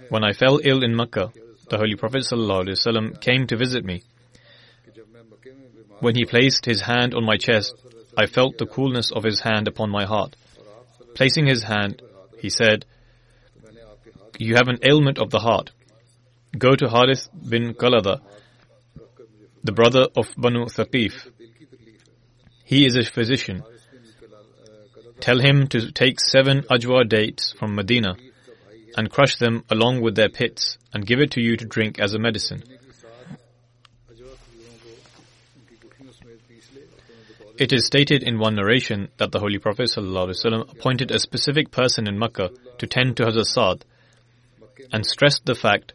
When 0.09 0.23
I 0.23 0.35
fell 0.35 0.61
ill 0.63 0.85
in 0.85 0.95
Mecca, 0.95 1.33
the 1.69 1.79
Holy 1.79 1.97
Prophet 1.97 2.23
ﷺ 2.23 3.21
came 3.21 3.49
to 3.49 3.57
visit 3.57 3.85
me. 3.85 4.05
When 6.01 6.15
he 6.15 6.25
placed 6.25 6.65
his 6.65 6.83
hand 6.83 7.15
on 7.15 7.25
my 7.25 7.37
chest, 7.37 7.75
I 8.17 8.27
felt 8.27 8.59
the 8.59 8.67
coolness 8.67 9.11
of 9.11 9.25
his 9.25 9.41
hand 9.41 9.69
upon 9.69 9.91
my 9.91 10.05
heart. 10.05 10.37
Placing 11.15 11.47
his 11.47 11.65
hand, 11.65 12.03
he 12.41 12.51
said, 12.51 12.85
You 14.39 14.55
have 14.57 14.69
an 14.69 14.79
ailment 14.83 15.19
of 15.19 15.31
the 15.31 15.41
heart. 15.41 15.71
Go 16.57 16.75
to 16.77 16.89
Harith 16.89 17.29
bin 17.49 17.75
Qalada, 17.75 18.21
the 19.65 19.73
brother 19.73 20.07
of 20.17 20.35
Banu 20.37 20.67
Thaqif. 20.67 21.31
He 22.65 22.87
is 22.87 22.97
a 22.97 23.05
physician. 23.05 23.63
Tell 25.21 25.41
him 25.41 25.67
to 25.69 25.91
take 25.91 26.21
seven 26.21 26.63
ajwa 26.71 27.09
dates 27.09 27.53
from 27.53 27.75
Medina 27.75 28.17
and 28.97 29.11
crush 29.11 29.37
them 29.37 29.65
along 29.69 30.01
with 30.01 30.15
their 30.15 30.29
pits 30.29 30.79
and 30.93 31.07
give 31.07 31.21
it 31.21 31.33
to 31.33 31.41
you 31.41 31.57
to 31.57 31.65
drink 31.65 31.99
as 31.99 32.15
a 32.15 32.19
medicine. 32.19 32.63
It 37.59 37.73
is 37.73 37.87
stated 37.87 38.23
in 38.23 38.39
one 38.39 38.55
narration 38.55 39.09
that 39.17 39.33
the 39.33 39.41
Holy 39.41 39.59
Prophet 39.59 39.91
ﷺ 39.91 40.71
appointed 40.71 41.11
a 41.11 41.19
specific 41.19 41.73
person 41.73 42.07
in 42.07 42.17
Makkah 42.17 42.51
to 42.79 42.87
tend 42.87 43.17
to 43.17 43.25
Hazrat 43.25 43.47
Saad 43.47 43.85
and 44.93 45.05
stressed 45.05 45.45
the 45.45 45.57
fact 45.57 45.93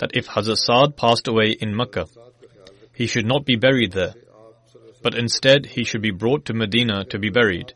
that 0.00 0.16
if 0.16 0.26
Hazrat 0.26 0.56
Saad 0.56 0.96
passed 0.96 1.28
away 1.28 1.50
in 1.60 1.76
Makkah, 1.76 2.08
he 2.92 3.06
should 3.06 3.24
not 3.24 3.44
be 3.44 3.54
buried 3.54 3.92
there, 3.92 4.14
but 5.00 5.14
instead 5.14 5.66
he 5.66 5.84
should 5.84 6.02
be 6.02 6.10
brought 6.10 6.46
to 6.46 6.54
Medina 6.54 7.04
to 7.04 7.20
be 7.20 7.30
buried. 7.30 7.72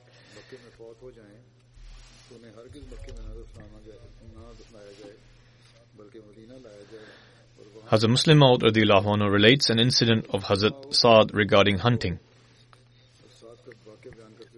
Hazrat 7.93 8.11
Musleh 8.11 8.37
Maud 8.37 8.65
relates 9.31 9.71
an 9.71 9.79
incident 9.79 10.27
of 10.31 10.43
Hazrat 10.43 10.93
Saad 10.93 11.33
regarding 11.33 11.79
hunting 11.79 12.19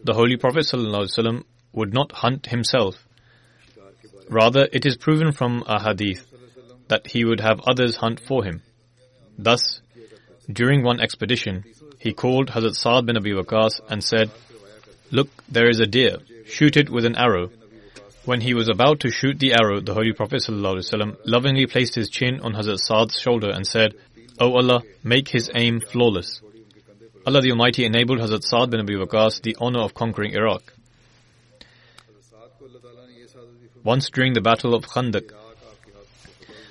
the 0.04 0.14
Holy 0.14 0.36
Prophet 0.36 0.64
ﷺ 0.64 1.44
would 1.72 1.94
not 1.94 2.12
hunt 2.12 2.46
himself. 2.46 3.06
Rather, 4.28 4.68
it 4.72 4.84
is 4.84 4.96
proven 4.96 5.32
from 5.32 5.62
a 5.66 5.82
hadith 5.82 6.26
that 6.88 7.06
he 7.06 7.24
would 7.24 7.40
have 7.40 7.60
others 7.60 7.96
hunt 7.96 8.20
for 8.20 8.44
him. 8.44 8.62
Thus, 9.38 9.80
during 10.50 10.82
one 10.82 11.00
expedition, 11.00 11.64
he 11.98 12.12
called 12.12 12.48
Hazrat 12.48 12.74
Sa'd 12.74 13.06
bin 13.06 13.16
Abi 13.16 13.32
Waqas 13.32 13.80
and 13.88 14.02
said, 14.02 14.30
Look, 15.10 15.28
there 15.48 15.68
is 15.68 15.78
a 15.80 15.86
deer, 15.86 16.16
shoot 16.46 16.76
it 16.76 16.90
with 16.90 17.04
an 17.04 17.16
arrow. 17.16 17.50
When 18.24 18.40
he 18.40 18.54
was 18.54 18.68
about 18.68 19.00
to 19.00 19.10
shoot 19.10 19.38
the 19.38 19.54
arrow, 19.54 19.80
the 19.80 19.94
Holy 19.94 20.12
Prophet 20.12 20.42
ﷺ 20.42 21.16
lovingly 21.24 21.66
placed 21.66 21.94
his 21.94 22.08
chin 22.08 22.40
on 22.40 22.54
Hazrat 22.54 22.78
Sa'd's 22.78 23.18
shoulder 23.18 23.50
and 23.50 23.66
said, 23.66 23.94
O 24.40 24.46
oh 24.46 24.56
Allah, 24.56 24.82
make 25.04 25.28
his 25.28 25.50
aim 25.54 25.80
flawless. 25.80 26.40
Allah 27.24 27.40
the 27.40 27.52
Almighty 27.52 27.84
enabled 27.84 28.18
Hazrat 28.18 28.42
Saad 28.42 28.70
bin 28.72 28.80
Abi 28.80 28.94
Waqas 28.94 29.42
the 29.42 29.56
honor 29.60 29.78
of 29.78 29.94
conquering 29.94 30.32
Iraq. 30.32 30.72
Once 33.84 34.10
during 34.10 34.32
the 34.32 34.40
Battle 34.40 34.74
of 34.74 34.84
Khandak, 34.84 35.30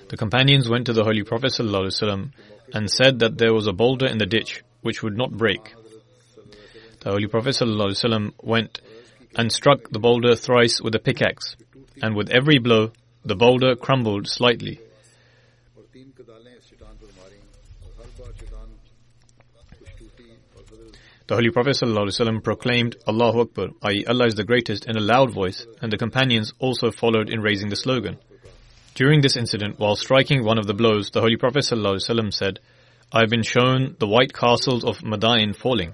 the 0.09 0.17
companions 0.17 0.69
went 0.69 0.87
to 0.87 0.93
the 0.93 1.05
Holy 1.05 1.23
Prophet 1.23 1.53
ﷺ 1.57 2.31
and 2.73 2.91
said 2.91 3.19
that 3.19 3.37
there 3.37 3.53
was 3.53 3.67
a 3.67 3.71
boulder 3.71 4.07
in 4.07 4.17
the 4.17 4.25
ditch 4.25 4.61
which 4.81 5.01
would 5.01 5.15
not 5.15 5.31
break. 5.31 5.73
The 6.99 7.11
Holy 7.11 7.27
Prophet 7.27 7.55
ﷺ 7.55 8.33
went 8.41 8.81
and 9.37 9.49
struck 9.53 9.89
the 9.89 9.99
boulder 9.99 10.35
thrice 10.35 10.81
with 10.81 10.95
a 10.95 10.99
pickaxe, 10.99 11.55
and 12.01 12.13
with 12.13 12.29
every 12.29 12.59
blow, 12.59 12.91
the 13.23 13.35
boulder 13.35 13.77
crumbled 13.77 14.27
slightly. 14.27 14.81
The 21.31 21.37
Holy 21.37 21.49
Prophet 21.49 21.77
ﷺ 21.81 22.43
proclaimed, 22.43 22.97
Allahu 23.07 23.39
Akbar, 23.39 23.69
i.e. 23.83 24.05
Allah 24.05 24.25
is 24.25 24.35
the 24.35 24.43
greatest, 24.43 24.85
in 24.85 24.97
a 24.97 24.99
loud 24.99 25.31
voice, 25.31 25.65
and 25.81 25.89
the 25.89 25.97
companions 25.97 26.51
also 26.59 26.91
followed 26.91 27.29
in 27.29 27.39
raising 27.39 27.69
the 27.69 27.77
slogan. 27.77 28.17
During 28.95 29.21
this 29.21 29.37
incident, 29.37 29.79
while 29.79 29.95
striking 29.95 30.43
one 30.43 30.57
of 30.57 30.67
the 30.67 30.73
blows, 30.73 31.09
the 31.09 31.21
Holy 31.21 31.37
Prophet 31.37 31.63
ﷺ 31.63 32.33
said, 32.33 32.59
I 33.13 33.21
have 33.21 33.29
been 33.29 33.43
shown 33.43 33.95
the 33.97 34.09
white 34.09 34.33
castles 34.33 34.83
of 34.83 35.05
Madain 35.05 35.55
falling. 35.55 35.93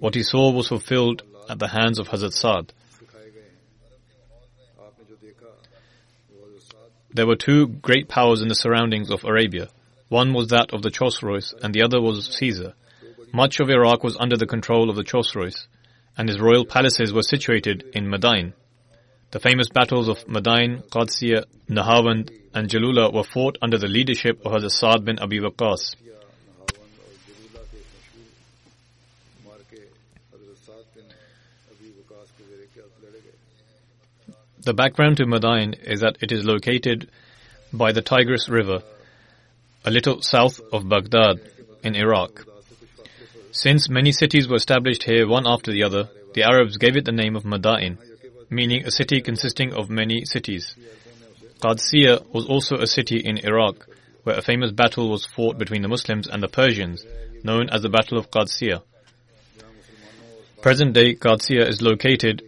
What 0.00 0.16
he 0.16 0.24
saw 0.24 0.50
was 0.50 0.66
fulfilled 0.66 1.22
at 1.48 1.60
the 1.60 1.68
hands 1.68 2.00
of 2.00 2.08
Hazrat 2.08 2.32
Saad. 2.32 2.72
There 7.14 7.28
were 7.28 7.36
two 7.36 7.68
great 7.68 8.08
powers 8.08 8.42
in 8.42 8.48
the 8.48 8.56
surroundings 8.56 9.12
of 9.12 9.22
Arabia. 9.22 9.68
One 10.08 10.32
was 10.34 10.48
that 10.48 10.74
of 10.74 10.82
the 10.82 10.90
Chosroes, 10.90 11.54
and 11.62 11.72
the 11.72 11.82
other 11.82 12.02
was 12.02 12.26
Caesar. 12.34 12.74
Much 13.36 13.60
of 13.60 13.68
Iraq 13.68 14.02
was 14.02 14.16
under 14.18 14.38
the 14.38 14.46
control 14.46 14.88
of 14.88 14.96
the 14.96 15.04
Chosroes, 15.04 15.68
and 16.16 16.26
his 16.26 16.40
royal 16.40 16.64
palaces 16.64 17.12
were 17.12 17.20
situated 17.20 17.84
in 17.92 18.06
Madain. 18.06 18.54
The 19.30 19.40
famous 19.40 19.68
battles 19.68 20.08
of 20.08 20.24
Madain, 20.26 20.88
Qadsiyah, 20.88 21.44
Nahawand, 21.68 22.30
and 22.54 22.70
Jalula 22.70 23.12
were 23.12 23.24
fought 23.24 23.58
under 23.60 23.76
the 23.76 23.88
leadership 23.88 24.40
of 24.46 24.52
Hazrat 24.52 24.70
Sa'd 24.70 25.04
bin 25.04 25.18
Abi 25.18 25.40
Waqqas. 25.40 25.96
The 34.60 34.72
background 34.72 35.18
to 35.18 35.26
Madain 35.26 35.78
is 35.78 36.00
that 36.00 36.16
it 36.22 36.32
is 36.32 36.42
located 36.42 37.10
by 37.70 37.92
the 37.92 38.00
Tigris 38.00 38.48
River, 38.48 38.80
a 39.84 39.90
little 39.90 40.22
south 40.22 40.58
of 40.72 40.88
Baghdad 40.88 41.36
in 41.84 41.94
Iraq. 41.94 42.55
Since 43.58 43.88
many 43.88 44.12
cities 44.12 44.48
were 44.48 44.56
established 44.56 45.04
here 45.04 45.26
one 45.26 45.46
after 45.46 45.72
the 45.72 45.82
other, 45.82 46.10
the 46.34 46.42
Arabs 46.42 46.76
gave 46.76 46.94
it 46.94 47.06
the 47.06 47.10
name 47.10 47.36
of 47.36 47.44
Madain, 47.44 47.96
meaning 48.50 48.84
a 48.84 48.90
city 48.90 49.22
consisting 49.22 49.72
of 49.72 49.88
many 49.88 50.26
cities. 50.26 50.76
Qadsiya 51.60 52.34
was 52.34 52.44
also 52.44 52.76
a 52.76 52.86
city 52.86 53.18
in 53.18 53.38
Iraq, 53.38 53.88
where 54.24 54.36
a 54.36 54.42
famous 54.42 54.72
battle 54.72 55.08
was 55.08 55.24
fought 55.24 55.56
between 55.56 55.80
the 55.80 55.88
Muslims 55.88 56.26
and 56.26 56.42
the 56.42 56.48
Persians, 56.48 57.06
known 57.44 57.70
as 57.70 57.80
the 57.80 57.88
Battle 57.88 58.18
of 58.18 58.30
Qadsiya. 58.30 58.82
Present 60.60 60.92
day 60.92 61.14
Qadsiya 61.14 61.66
is 61.66 61.80
located 61.80 62.42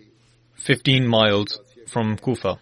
15 0.57 1.09
miles 1.09 1.59
from 1.87 2.19
Kufa. 2.19 2.59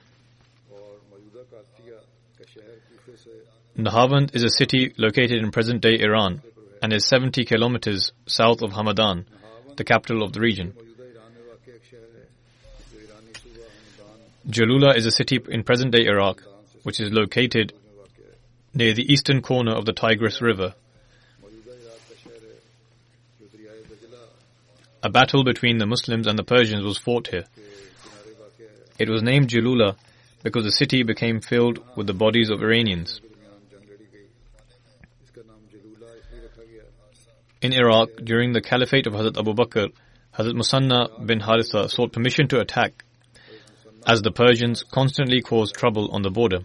Nahavand 3.76 4.37
is 4.37 4.44
a 4.44 4.50
city 4.50 4.94
located 4.96 5.42
in 5.42 5.50
present 5.50 5.80
day 5.80 5.98
Iran, 5.98 6.42
and 6.82 6.92
is 6.92 7.06
70 7.06 7.44
kilometers 7.44 8.12
south 8.26 8.62
of 8.62 8.72
Hamadan, 8.72 9.24
the 9.76 9.84
capital 9.84 10.22
of 10.22 10.32
the 10.32 10.40
region. 10.40 10.74
Jalula 14.48 14.96
is 14.96 15.06
a 15.06 15.10
city 15.10 15.40
in 15.48 15.64
present 15.64 15.92
day 15.92 16.06
Iraq, 16.06 16.42
which 16.84 17.00
is 17.00 17.12
located 17.12 17.72
near 18.74 18.92
the 18.94 19.12
eastern 19.12 19.42
corner 19.42 19.72
of 19.72 19.84
the 19.86 19.92
Tigris 19.92 20.40
River. 20.40 20.74
A 25.02 25.10
battle 25.10 25.44
between 25.44 25.78
the 25.78 25.86
Muslims 25.86 26.26
and 26.26 26.38
the 26.38 26.44
Persians 26.44 26.84
was 26.84 26.98
fought 26.98 27.28
here. 27.28 27.44
It 28.98 29.08
was 29.08 29.22
named 29.22 29.48
Jalula 29.48 29.96
because 30.42 30.64
the 30.64 30.72
city 30.72 31.02
became 31.02 31.40
filled 31.40 31.80
with 31.96 32.06
the 32.06 32.14
bodies 32.14 32.50
of 32.50 32.62
Iranians. 32.62 33.20
in 37.66 37.72
Iraq 37.72 38.11
during 38.22 38.52
the 38.52 38.61
caliphate 38.61 39.09
of 39.09 39.12
Hazrat 39.12 39.37
Abu 39.37 39.52
Bakr, 39.52 39.88
Hazrat 40.38 40.55
Musanna 40.55 41.09
bin 41.26 41.40
Haritha 41.40 41.90
sought 41.90 42.12
permission 42.12 42.46
to 42.48 42.61
attack, 42.61 43.05
as 44.07 44.22
the 44.22 44.31
Persians 44.31 44.85
constantly 44.85 45.40
caused 45.42 45.74
trouble 45.74 46.09
on 46.12 46.22
the 46.22 46.31
border. 46.31 46.61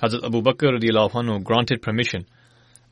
Hazrat 0.00 0.24
Abu 0.24 0.40
Bakr 0.40 0.78
anhu 0.78 1.42
granted 1.42 1.82
permission 1.82 2.26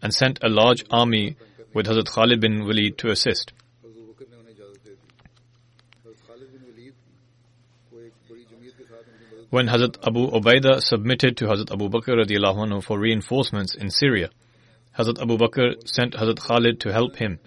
and 0.02 0.12
sent 0.12 0.40
a 0.42 0.48
large 0.48 0.84
army 0.90 1.36
with 1.72 1.86
Hazrat 1.86 2.08
Khalid 2.12 2.40
bin 2.40 2.64
Walid 2.64 2.98
to 2.98 3.10
assist. 3.10 3.52
When 9.50 9.68
Hazrat 9.68 9.96
Abu 10.04 10.28
Ubaidah 10.28 10.80
submitted 10.82 11.36
to 11.36 11.44
Hazrat 11.46 11.72
Abu 11.72 11.88
Bakr 11.88 12.16
anhu 12.18 12.82
for 12.82 12.98
reinforcements 12.98 13.76
in 13.76 13.90
Syria, 13.90 14.30
Hazrat 15.00 15.22
Abu 15.22 15.38
Bakr 15.38 15.88
sent 15.88 16.12
Hazrat 16.12 16.38
Khalid 16.38 16.80
to 16.80 16.92
help 16.92 17.16
him, 17.16 17.38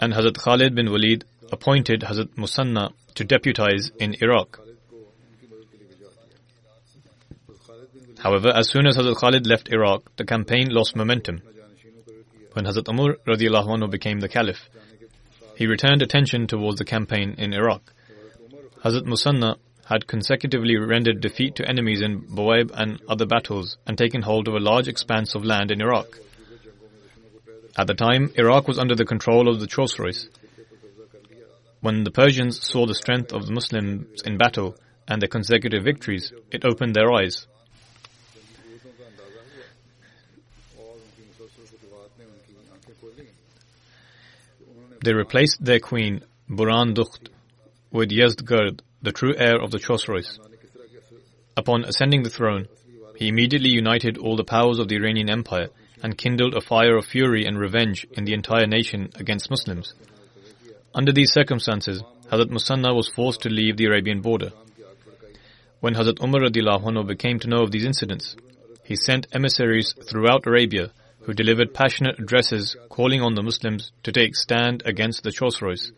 and 0.00 0.12
Hazrat 0.12 0.38
Khalid 0.38 0.76
bin 0.76 0.92
Walid 0.92 1.24
appointed 1.50 2.02
Hazrat 2.02 2.36
Musanna 2.36 2.92
to 3.16 3.24
deputize 3.24 3.90
in 3.98 4.14
Iraq. 4.22 4.60
However, 8.18 8.50
as 8.54 8.70
soon 8.70 8.86
as 8.86 8.96
Hazrat 8.96 9.16
Khalid 9.16 9.48
left 9.48 9.68
Iraq, 9.72 10.14
the 10.16 10.24
campaign 10.24 10.68
lost 10.70 10.94
momentum. 10.94 11.42
When 12.52 12.66
Hazrat 12.66 12.88
Umar 12.88 13.16
radiallahu 13.26 13.90
became 13.90 14.20
the 14.20 14.28
caliph, 14.28 14.68
he 15.56 15.66
returned 15.66 16.02
attention 16.02 16.46
towards 16.46 16.78
the 16.78 16.84
campaign 16.84 17.34
in 17.36 17.52
Iraq. 17.52 17.92
Hazrat 18.84 19.06
Musanna 19.06 19.56
had 19.86 20.06
consecutively 20.06 20.76
rendered 20.76 21.20
defeat 21.20 21.56
to 21.56 21.68
enemies 21.68 22.00
in 22.00 22.22
Buwaib 22.22 22.70
and 22.74 23.00
other 23.08 23.26
battles 23.26 23.76
and 23.88 23.98
taken 23.98 24.22
hold 24.22 24.46
of 24.46 24.54
a 24.54 24.60
large 24.60 24.86
expanse 24.86 25.34
of 25.34 25.44
land 25.44 25.72
in 25.72 25.80
Iraq. 25.80 26.20
At 27.78 27.86
the 27.86 27.94
time, 27.94 28.30
Iraq 28.36 28.68
was 28.68 28.78
under 28.78 28.94
the 28.94 29.04
control 29.04 29.48
of 29.48 29.60
the 29.60 29.66
Chosroes. 29.66 30.30
When 31.80 32.04
the 32.04 32.10
Persians 32.10 32.66
saw 32.66 32.86
the 32.86 32.94
strength 32.94 33.34
of 33.34 33.44
the 33.44 33.52
Muslims 33.52 34.22
in 34.22 34.38
battle 34.38 34.76
and 35.06 35.20
their 35.20 35.28
consecutive 35.28 35.84
victories, 35.84 36.32
it 36.50 36.64
opened 36.64 36.94
their 36.94 37.12
eyes. 37.12 37.46
They 45.04 45.12
replaced 45.12 45.62
their 45.62 45.78
queen, 45.78 46.22
Buran 46.48 46.94
Dukht, 46.94 47.28
with 47.92 48.10
Yezdgird, 48.10 48.80
the 49.02 49.12
true 49.12 49.34
heir 49.36 49.60
of 49.60 49.70
the 49.70 49.78
Chosroes. 49.78 50.40
Upon 51.56 51.84
ascending 51.84 52.22
the 52.22 52.30
throne, 52.30 52.68
he 53.16 53.28
immediately 53.28 53.70
united 53.70 54.16
all 54.16 54.36
the 54.36 54.44
powers 54.44 54.78
of 54.78 54.88
the 54.88 54.96
Iranian 54.96 55.28
Empire– 55.28 55.68
and 56.02 56.18
kindled 56.18 56.54
a 56.54 56.60
fire 56.60 56.96
of 56.96 57.06
fury 57.06 57.44
and 57.44 57.58
revenge 57.58 58.06
in 58.12 58.24
the 58.24 58.34
entire 58.34 58.66
nation 58.66 59.10
against 59.16 59.50
Muslims. 59.50 59.94
Under 60.94 61.12
these 61.12 61.32
circumstances, 61.32 62.02
Hazrat 62.30 62.50
Musanna 62.50 62.94
was 62.94 63.08
forced 63.08 63.42
to 63.42 63.48
leave 63.48 63.76
the 63.76 63.86
Arabian 63.86 64.20
border. 64.20 64.50
When 65.80 65.94
Hazrat 65.94 66.22
Umar 66.22 66.40
anhu 66.40 67.06
became 67.06 67.38
to 67.40 67.48
know 67.48 67.62
of 67.62 67.70
these 67.70 67.84
incidents, 67.84 68.36
he 68.82 68.96
sent 68.96 69.26
emissaries 69.32 69.94
throughout 70.08 70.46
Arabia 70.46 70.90
who 71.20 71.34
delivered 71.34 71.74
passionate 71.74 72.18
addresses 72.18 72.76
calling 72.88 73.20
on 73.20 73.34
the 73.34 73.42
Muslims 73.42 73.90
to 74.04 74.12
take 74.12 74.36
stand 74.36 74.82
against 74.86 75.22
the 75.22 75.32
Chosroes. 75.32 75.92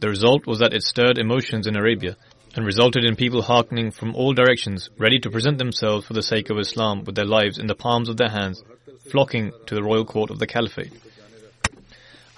The 0.00 0.08
result 0.08 0.46
was 0.46 0.60
that 0.60 0.72
it 0.72 0.82
stirred 0.82 1.18
emotions 1.18 1.66
in 1.66 1.76
Arabia 1.76 2.16
and 2.54 2.64
resulted 2.64 3.04
in 3.04 3.16
people 3.16 3.42
hearkening 3.42 3.90
from 3.90 4.14
all 4.14 4.32
directions, 4.32 4.88
ready 4.96 5.18
to 5.18 5.30
present 5.30 5.58
themselves 5.58 6.06
for 6.06 6.12
the 6.12 6.22
sake 6.22 6.50
of 6.50 6.58
Islam 6.58 7.04
with 7.04 7.14
their 7.14 7.24
lives 7.24 7.58
in 7.58 7.66
the 7.66 7.74
palms 7.74 8.08
of 8.08 8.16
their 8.16 8.28
hands, 8.28 8.62
flocking 9.10 9.52
to 9.66 9.74
the 9.74 9.82
royal 9.82 10.04
court 10.04 10.30
of 10.30 10.38
the 10.38 10.46
Caliphate. 10.46 10.92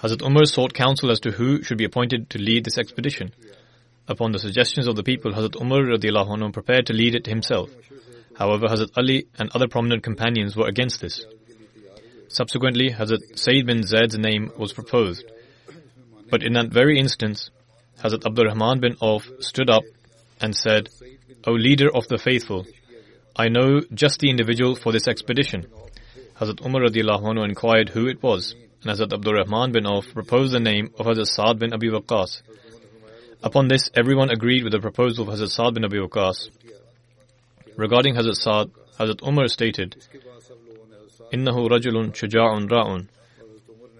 Hazrat 0.00 0.22
Umar 0.22 0.46
sought 0.46 0.74
counsel 0.74 1.10
as 1.10 1.20
to 1.20 1.32
who 1.32 1.62
should 1.62 1.78
be 1.78 1.84
appointed 1.84 2.30
to 2.30 2.38
lead 2.38 2.64
this 2.64 2.78
expedition. 2.78 3.32
Upon 4.08 4.32
the 4.32 4.38
suggestions 4.38 4.86
of 4.86 4.96
the 4.96 5.02
people, 5.02 5.32
Hazrat 5.32 5.60
Umar 5.60 5.82
anhu 5.82 6.52
prepared 6.52 6.86
to 6.86 6.92
lead 6.92 7.14
it 7.14 7.26
himself. 7.26 7.70
However, 8.38 8.66
Hazrat 8.68 8.90
Ali 8.96 9.26
and 9.38 9.50
other 9.54 9.68
prominent 9.68 10.02
companions 10.02 10.56
were 10.56 10.68
against 10.68 11.00
this. 11.00 11.24
Subsequently, 12.28 12.90
Hazrat 12.90 13.38
Saeed 13.38 13.66
bin 13.66 13.82
Zaid's 13.82 14.18
name 14.18 14.50
was 14.58 14.72
proposed. 14.72 15.24
But 16.30 16.42
in 16.42 16.54
that 16.54 16.68
very 16.68 16.98
instance, 16.98 17.50
Hazrat 18.02 18.26
Abdul 18.26 18.46
Rahman 18.46 18.80
bin 18.80 18.96
Auf 19.00 19.28
stood 19.40 19.70
up 19.70 19.84
and 20.40 20.54
said, 20.54 20.88
O 21.46 21.52
leader 21.52 21.88
of 21.94 22.08
the 22.08 22.18
faithful, 22.18 22.66
I 23.36 23.48
know 23.48 23.80
just 23.92 24.20
the 24.20 24.30
individual 24.30 24.74
for 24.74 24.92
this 24.92 25.08
expedition. 25.08 25.66
Hazrat 26.40 26.64
Umar 26.64 26.82
anhu 26.82 27.44
inquired 27.44 27.90
who 27.90 28.06
it 28.06 28.22
was 28.22 28.54
and 28.86 28.96
Hazrat 28.96 29.12
Abdul 29.12 29.34
Rahman 29.34 29.72
bin 29.72 29.86
Auf 29.86 30.12
proposed 30.12 30.52
the 30.52 30.60
name 30.60 30.90
of 30.98 31.06
Hazrat 31.06 31.26
Saad 31.26 31.58
bin 31.58 31.72
Abi 31.72 31.88
Waqqas. 31.88 32.42
Upon 33.42 33.68
this, 33.68 33.90
everyone 33.94 34.30
agreed 34.30 34.62
with 34.62 34.72
the 34.72 34.78
proposal 34.78 35.28
of 35.28 35.34
Hazrat 35.34 35.50
Saad 35.50 35.74
bin 35.74 35.84
Abi 35.84 35.98
Waqqas. 35.98 36.50
Regarding 37.76 38.14
Hazrat 38.14 38.36
Saad, 38.36 38.70
Hazrat 38.98 39.26
Umar 39.26 39.48
stated, 39.48 39.96
Innahu 41.32 41.68
rajulun 41.68 42.12
shuja'un 42.12 42.68
ra'un, 42.68 43.08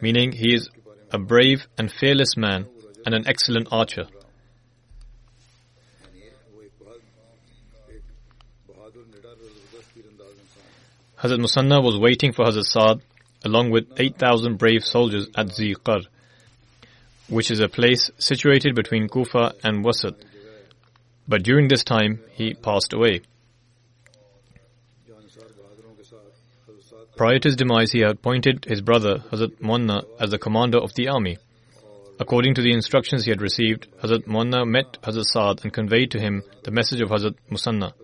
meaning 0.01 0.33
he 0.33 0.55
is 0.55 0.69
a 1.11 1.19
brave 1.19 1.67
and 1.77 1.91
fearless 1.91 2.37
man 2.37 2.67
and 3.05 3.15
an 3.15 3.27
excellent 3.27 3.69
archer. 3.73 4.07
Hazrat 11.23 11.39
Musanna 11.39 11.83
was 11.83 11.99
waiting 11.99 12.33
for 12.33 12.45
Hazrat 12.45 12.67
Saad 12.67 13.01
along 13.45 13.71
with 13.71 13.87
8,000 13.97 14.59
brave 14.59 14.85
soldiers 14.85 15.29
at 15.35 15.47
Ziqar, 15.47 16.05
which 17.29 17.51
is 17.51 17.61
a 17.61 17.69
place 17.69 18.11
situated 18.19 18.75
between 18.75 19.09
Kufa 19.09 19.55
and 19.65 19.85
Wasat. 19.85 20.15
But 21.27 21.43
during 21.43 21.69
this 21.69 21.85
time, 21.85 22.21
he 22.33 22.55
passed 22.55 22.93
away. 22.93 23.23
Prior 27.17 27.39
to 27.39 27.49
his 27.49 27.57
demise, 27.57 27.93
he 27.93 28.01
had 28.01 28.11
appointed 28.11 28.67
his 28.67 28.83
brother, 28.83 29.25
Hazrat 29.31 29.59
Muanna, 29.63 30.05
as 30.21 30.31
the 30.31 30.39
commander 30.39 30.79
of 30.79 30.93
the 30.95 31.09
army. 31.09 31.39
According 32.21 32.55
to 32.57 32.63
the 32.63 32.73
instructions 32.73 33.25
he 33.25 33.31
had 33.31 33.41
received, 33.41 33.87
Hazrat 34.03 34.27
Muanna 34.27 34.67
met 34.67 34.99
Hazrat 35.03 35.25
Saad 35.25 35.61
and 35.63 35.73
conveyed 35.73 36.11
to 36.11 36.21
him 36.21 36.43
the 36.65 36.71
message 36.71 37.01
of 37.01 37.09
Hazrat 37.09 37.37
Musanna. 37.49 37.95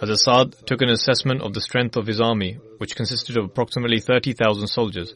Hazrat 0.00 0.64
took 0.66 0.82
an 0.82 0.90
assessment 0.90 1.42
of 1.42 1.54
the 1.54 1.60
strength 1.60 1.96
of 1.96 2.06
his 2.06 2.20
army, 2.20 2.58
which 2.78 2.94
consisted 2.94 3.36
of 3.36 3.44
approximately 3.46 4.00
30,000 4.00 4.66
soldiers. 4.66 5.14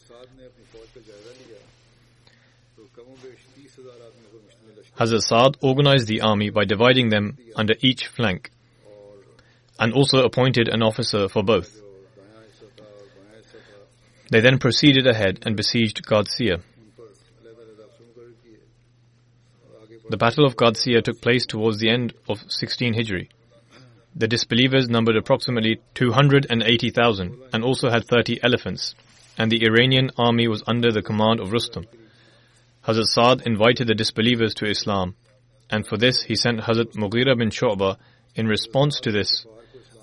Hazrat 4.98 5.22
Saad 5.22 5.56
organized 5.60 6.08
the 6.08 6.20
army 6.20 6.50
by 6.50 6.64
dividing 6.64 7.08
them 7.08 7.38
under 7.56 7.74
each 7.80 8.06
flank 8.06 8.50
and 9.78 9.92
also 9.94 10.24
appointed 10.24 10.68
an 10.68 10.82
officer 10.82 11.28
for 11.28 11.42
both. 11.42 11.80
They 14.30 14.40
then 14.40 14.58
proceeded 14.58 15.06
ahead 15.06 15.40
and 15.42 15.56
besieged 15.56 16.06
Qadsiya. 16.06 16.62
The 20.08 20.16
Battle 20.16 20.44
of 20.44 20.56
Qadsiya 20.56 21.02
took 21.02 21.20
place 21.20 21.46
towards 21.46 21.78
the 21.78 21.90
end 21.90 22.14
of 22.28 22.44
16 22.48 22.94
Hijri. 22.94 23.28
The 24.14 24.28
disbelievers 24.28 24.88
numbered 24.88 25.16
approximately 25.16 25.80
280,000 25.94 27.42
and 27.52 27.64
also 27.64 27.90
had 27.90 28.06
30 28.06 28.42
elephants, 28.42 28.94
and 29.38 29.50
the 29.50 29.64
Iranian 29.64 30.10
army 30.18 30.48
was 30.48 30.64
under 30.66 30.90
the 30.90 31.02
command 31.02 31.40
of 31.40 31.52
Rustam. 31.52 31.86
Hazrat 32.86 33.06
Saad 33.06 33.46
invited 33.46 33.86
the 33.86 33.94
disbelievers 33.94 34.54
to 34.54 34.66
Islam, 34.66 35.14
and 35.70 35.86
for 35.86 35.96
this 35.96 36.22
he 36.22 36.34
sent 36.34 36.60
Hazrat 36.60 36.94
Mughira 36.96 37.38
bin 37.38 37.50
Shu'bah. 37.50 37.98
In 38.34 38.46
response 38.46 39.00
to 39.00 39.12
this, 39.12 39.46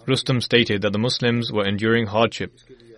Rustam 0.08 0.40
stated 0.42 0.82
that 0.82 0.94
the 0.94 1.00
Muslims 1.00 1.52
were 1.52 1.68
enduring 1.68 2.08
hardship, 2.08 2.54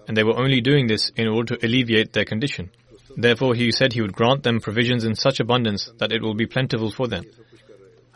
and 0.07 0.15
they 0.15 0.23
were 0.23 0.37
only 0.37 0.61
doing 0.61 0.87
this 0.87 1.11
in 1.15 1.27
order 1.27 1.55
to 1.55 1.65
alleviate 1.65 2.13
their 2.13 2.25
condition. 2.25 2.69
Therefore, 3.17 3.55
he 3.55 3.71
said 3.71 3.93
he 3.93 4.01
would 4.01 4.13
grant 4.13 4.43
them 4.43 4.59
provisions 4.59 5.03
in 5.03 5.15
such 5.15 5.39
abundance 5.39 5.91
that 5.97 6.11
it 6.11 6.21
will 6.21 6.35
be 6.35 6.45
plentiful 6.45 6.91
for 6.91 7.07
them. 7.07 7.25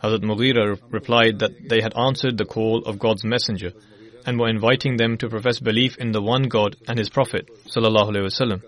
Hazrat 0.04 0.20
Mughira 0.20 0.78
replied 0.90 1.38
that 1.38 1.66
they 1.66 1.80
had 1.80 1.96
answered 1.96 2.36
the 2.36 2.44
call 2.44 2.84
of 2.84 2.98
God's 2.98 3.24
messenger 3.24 3.72
and 4.26 4.38
were 4.38 4.50
inviting 4.50 4.98
them 4.98 5.16
to 5.16 5.30
profess 5.30 5.60
belief 5.60 5.96
in 5.96 6.12
the 6.12 6.20
one 6.20 6.42
God 6.42 6.76
and 6.86 6.98
His 6.98 7.08
Prophet 7.08 7.48
sallallahu 7.74 8.62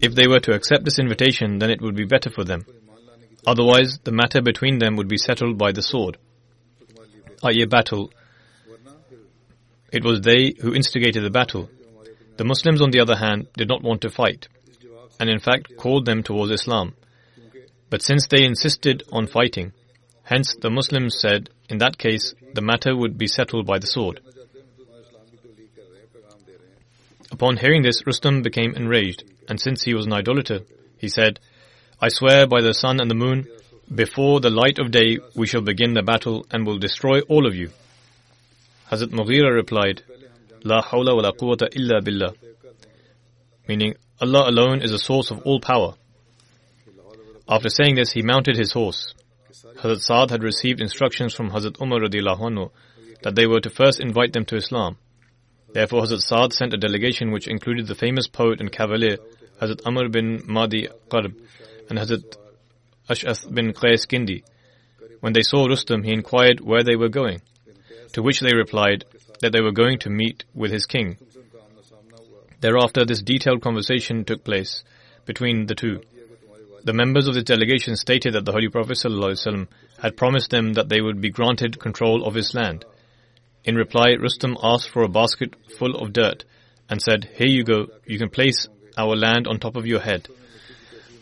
If 0.00 0.14
they 0.14 0.28
were 0.28 0.38
to 0.38 0.52
accept 0.52 0.84
this 0.84 1.00
invitation, 1.00 1.58
then 1.58 1.70
it 1.70 1.80
would 1.80 1.96
be 1.96 2.04
better 2.04 2.30
for 2.30 2.44
them. 2.44 2.64
Otherwise, 3.44 3.98
the 4.04 4.12
matter 4.12 4.40
between 4.40 4.78
them 4.78 4.94
would 4.94 5.08
be 5.08 5.18
settled 5.18 5.58
by 5.58 5.72
the 5.72 5.82
sword, 5.82 6.16
i.e. 7.42 7.64
battle. 7.64 8.12
It 9.92 10.04
was 10.04 10.20
they 10.20 10.54
who 10.60 10.74
instigated 10.74 11.24
the 11.24 11.30
battle. 11.30 11.68
The 12.36 12.44
Muslims, 12.44 12.80
on 12.80 12.92
the 12.92 13.00
other 13.00 13.16
hand, 13.16 13.48
did 13.56 13.68
not 13.68 13.82
want 13.82 14.02
to 14.02 14.10
fight, 14.10 14.46
and 15.18 15.28
in 15.28 15.40
fact 15.40 15.76
called 15.76 16.06
them 16.06 16.22
towards 16.22 16.52
Islam. 16.52 16.94
But 17.90 18.02
since 18.02 18.28
they 18.28 18.44
insisted 18.44 19.02
on 19.12 19.26
fighting, 19.26 19.72
Hence, 20.24 20.56
the 20.60 20.70
Muslims 20.70 21.16
said, 21.20 21.50
in 21.68 21.78
that 21.78 21.98
case, 21.98 22.34
the 22.54 22.62
matter 22.62 22.96
would 22.96 23.18
be 23.18 23.26
settled 23.26 23.66
by 23.66 23.78
the 23.78 23.86
sword. 23.86 24.20
Upon 27.30 27.56
hearing 27.56 27.82
this, 27.82 28.06
Rustam 28.06 28.42
became 28.42 28.74
enraged, 28.74 29.24
and 29.48 29.60
since 29.60 29.82
he 29.82 29.94
was 29.94 30.06
an 30.06 30.12
idolater, 30.12 30.60
he 30.98 31.08
said, 31.08 31.40
I 32.00 32.08
swear 32.08 32.46
by 32.46 32.62
the 32.62 32.72
sun 32.72 33.00
and 33.00 33.10
the 33.10 33.14
moon, 33.14 33.46
before 33.92 34.40
the 34.40 34.50
light 34.50 34.78
of 34.78 34.90
day 34.90 35.18
we 35.34 35.46
shall 35.46 35.60
begin 35.60 35.94
the 35.94 36.02
battle 36.02 36.46
and 36.50 36.66
will 36.66 36.78
destroy 36.78 37.20
all 37.22 37.46
of 37.46 37.54
you. 37.54 37.70
Hazrat 38.90 39.10
Mughira 39.10 39.54
replied, 39.54 40.02
La 40.62 40.82
hawla 40.82 41.14
wa 41.14 41.22
la 41.22 41.32
quwwata 41.32 41.74
illa 41.76 42.00
billah, 42.00 42.32
meaning 43.68 43.94
Allah 44.20 44.48
alone 44.48 44.80
is 44.80 44.90
the 44.90 44.98
source 44.98 45.30
of 45.30 45.42
all 45.42 45.60
power. 45.60 45.94
After 47.46 47.68
saying 47.68 47.96
this, 47.96 48.12
he 48.12 48.22
mounted 48.22 48.56
his 48.56 48.72
horse. 48.72 49.12
Hazrat 49.54 50.00
Saad 50.00 50.30
had 50.30 50.42
received 50.42 50.80
instructions 50.80 51.32
from 51.32 51.50
Hazrat 51.50 51.80
Umar 51.80 52.00
anhu 52.00 52.70
that 53.22 53.36
they 53.36 53.46
were 53.46 53.60
to 53.60 53.70
first 53.70 54.00
invite 54.00 54.32
them 54.32 54.44
to 54.46 54.56
Islam. 54.56 54.98
Therefore, 55.72 56.02
Hazrat 56.02 56.22
Saad 56.22 56.52
sent 56.52 56.74
a 56.74 56.76
delegation 56.76 57.30
which 57.30 57.46
included 57.46 57.86
the 57.86 57.94
famous 57.94 58.26
poet 58.26 58.60
and 58.60 58.72
cavalier 58.72 59.18
Hazrat 59.62 59.82
Amr 59.86 60.08
bin 60.08 60.42
Madi 60.46 60.88
Qarb 61.08 61.36
and 61.88 61.98
Hazrat 61.98 62.36
Ash'ath 63.08 63.52
bin 63.54 63.72
Qais 63.72 64.08
Kindi. 64.08 64.42
When 65.20 65.32
they 65.32 65.42
saw 65.42 65.66
Rustam, 65.66 66.02
he 66.02 66.12
inquired 66.12 66.60
where 66.60 66.82
they 66.82 66.96
were 66.96 67.08
going, 67.08 67.40
to 68.12 68.22
which 68.22 68.40
they 68.40 68.54
replied 68.54 69.04
that 69.40 69.52
they 69.52 69.60
were 69.60 69.72
going 69.72 69.98
to 70.00 70.10
meet 70.10 70.44
with 70.52 70.72
his 70.72 70.86
king. 70.86 71.16
Thereafter, 72.60 73.04
this 73.04 73.22
detailed 73.22 73.62
conversation 73.62 74.24
took 74.24 74.42
place 74.42 74.82
between 75.26 75.66
the 75.66 75.74
two. 75.76 76.00
The 76.84 76.92
members 76.92 77.26
of 77.26 77.34
this 77.34 77.44
delegation 77.44 77.96
stated 77.96 78.34
that 78.34 78.44
the 78.44 78.52
Holy 78.52 78.68
Prophet 78.68 78.98
ﷺ 78.98 79.68
had 80.02 80.18
promised 80.18 80.50
them 80.50 80.74
that 80.74 80.90
they 80.90 81.00
would 81.00 81.18
be 81.18 81.30
granted 81.30 81.80
control 81.80 82.26
of 82.26 82.34
his 82.34 82.54
land. 82.54 82.84
In 83.64 83.74
reply, 83.74 84.16
Rustam 84.20 84.58
asked 84.62 84.90
for 84.90 85.02
a 85.02 85.08
basket 85.08 85.54
full 85.78 85.96
of 85.96 86.12
dirt 86.12 86.44
and 86.90 87.00
said, 87.00 87.30
Here 87.36 87.48
you 87.48 87.64
go, 87.64 87.86
you 88.04 88.18
can 88.18 88.28
place 88.28 88.68
our 88.98 89.16
land 89.16 89.46
on 89.46 89.58
top 89.58 89.76
of 89.76 89.86
your 89.86 90.00
head. 90.00 90.28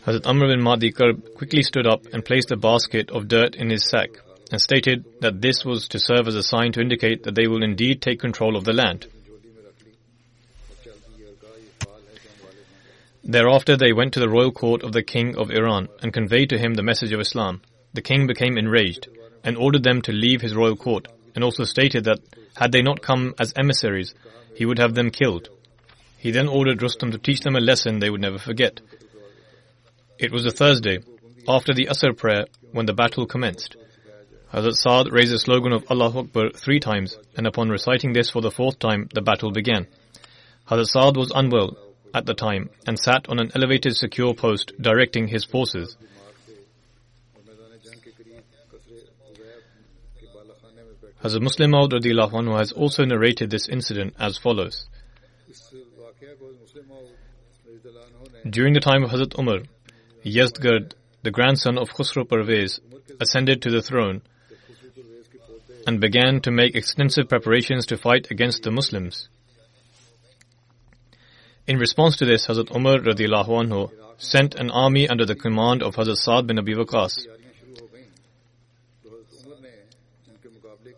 Hazrat 0.05 0.27
Amr 0.27 0.47
bin 0.47 0.61
Mahdi 0.61 0.91
quickly 0.91 1.61
stood 1.61 1.87
up 1.87 2.07
and 2.11 2.25
placed 2.25 2.51
a 2.51 2.57
basket 2.57 3.09
of 3.09 3.29
dirt 3.29 3.55
in 3.55 3.69
his 3.69 3.89
sack 3.89 4.09
and 4.51 4.59
stated 4.59 5.05
that 5.21 5.41
this 5.41 5.63
was 5.63 5.87
to 5.87 5.97
serve 5.97 6.27
as 6.27 6.35
a 6.35 6.43
sign 6.43 6.73
to 6.73 6.81
indicate 6.81 7.23
that 7.23 7.35
they 7.35 7.47
will 7.47 7.63
indeed 7.63 8.01
take 8.01 8.19
control 8.19 8.57
of 8.57 8.65
the 8.65 8.73
land. 8.73 9.07
Thereafter 13.25 13.77
they 13.77 13.93
went 13.93 14.13
to 14.13 14.19
the 14.19 14.29
royal 14.29 14.51
court 14.51 14.83
of 14.83 14.91
the 14.91 15.01
king 15.01 15.37
of 15.37 15.49
Iran 15.49 15.87
and 16.01 16.11
conveyed 16.11 16.49
to 16.49 16.57
him 16.57 16.73
the 16.73 16.83
message 16.83 17.13
of 17.13 17.21
Islam. 17.21 17.61
The 17.93 18.01
king 18.01 18.27
became 18.27 18.57
enraged 18.57 19.07
and 19.45 19.55
ordered 19.55 19.83
them 19.83 20.01
to 20.01 20.11
leave 20.11 20.41
his 20.41 20.55
royal 20.55 20.75
court 20.75 21.07
and 21.33 21.41
also 21.41 21.63
stated 21.63 22.03
that 22.03 22.19
had 22.57 22.73
they 22.73 22.81
not 22.81 23.01
come 23.01 23.33
as 23.39 23.53
emissaries, 23.55 24.13
he 24.55 24.65
would 24.65 24.77
have 24.77 24.93
them 24.93 25.09
killed. 25.09 25.47
He 26.17 26.31
then 26.31 26.49
ordered 26.49 26.81
Rustam 26.81 27.11
to 27.11 27.17
teach 27.17 27.39
them 27.39 27.55
a 27.55 27.61
lesson 27.61 27.99
they 27.99 28.09
would 28.09 28.21
never 28.21 28.37
forget. 28.37 28.81
It 30.19 30.31
was 30.31 30.45
a 30.45 30.51
Thursday, 30.51 30.99
after 31.47 31.73
the 31.73 31.87
Asr 31.87 32.15
prayer 32.15 32.45
when 32.71 32.85
the 32.85 32.93
battle 32.93 33.25
commenced. 33.25 33.77
Hazrat 34.53 34.75
Saad 34.75 35.11
raised 35.11 35.33
the 35.33 35.39
slogan 35.39 35.71
of 35.71 35.85
Allah 35.89 36.19
Akbar 36.19 36.51
three 36.51 36.79
times, 36.79 37.17
and 37.35 37.47
upon 37.47 37.69
reciting 37.69 38.13
this 38.13 38.29
for 38.29 38.41
the 38.41 38.51
fourth 38.51 38.79
time, 38.79 39.09
the 39.13 39.21
battle 39.21 39.51
began. 39.51 39.87
Hazrat 40.69 40.87
Saad 40.87 41.17
was 41.17 41.31
unwell 41.33 41.75
at 42.13 42.25
the 42.25 42.33
time 42.33 42.69
and 42.87 42.99
sat 42.99 43.27
on 43.29 43.39
an 43.39 43.51
elevated 43.55 43.95
secure 43.95 44.33
post 44.33 44.71
directing 44.79 45.27
his 45.27 45.45
forces. 45.45 45.97
Hazrat 51.23 51.41
Musleh 51.41 51.69
Maud 51.69 51.91
anhu 51.93 52.57
has 52.57 52.73
also 52.73 53.05
narrated 53.05 53.49
this 53.49 53.69
incident 53.69 54.13
as 54.19 54.37
follows. 54.37 54.87
During 58.49 58.73
the 58.73 58.81
time 58.81 59.03
of 59.03 59.11
Hazrat 59.11 59.39
Umar, 59.39 59.59
Yazdgard, 60.25 60.93
the 61.21 61.31
grandson 61.31 61.77
of 61.77 61.89
Khusro 61.91 62.25
Parvez, 62.25 62.81
ascended 63.21 63.61
to 63.61 63.71
the 63.71 63.81
throne 63.81 64.21
and 65.87 66.01
began 66.01 66.41
to 66.41 66.51
make 66.51 66.75
extensive 66.75 67.29
preparations 67.29 67.85
to 67.85 67.97
fight 67.97 68.27
against 68.29 68.63
the 68.63 68.71
Muslims. 68.71 69.29
In 71.65 71.77
response 71.77 72.17
to 72.17 72.25
this, 72.25 72.47
Hazrat 72.47 72.75
Umar 72.75 72.97
radiallahu 72.97 73.47
anhu 73.47 73.89
sent 74.17 74.55
an 74.55 74.69
army 74.69 75.07
under 75.07 75.25
the 75.25 75.35
command 75.35 75.81
of 75.81 75.95
Hazrat 75.95 76.17
Saad 76.17 76.45
bin 76.45 76.59
Abi 76.59 76.75
Waqas. 76.75 77.25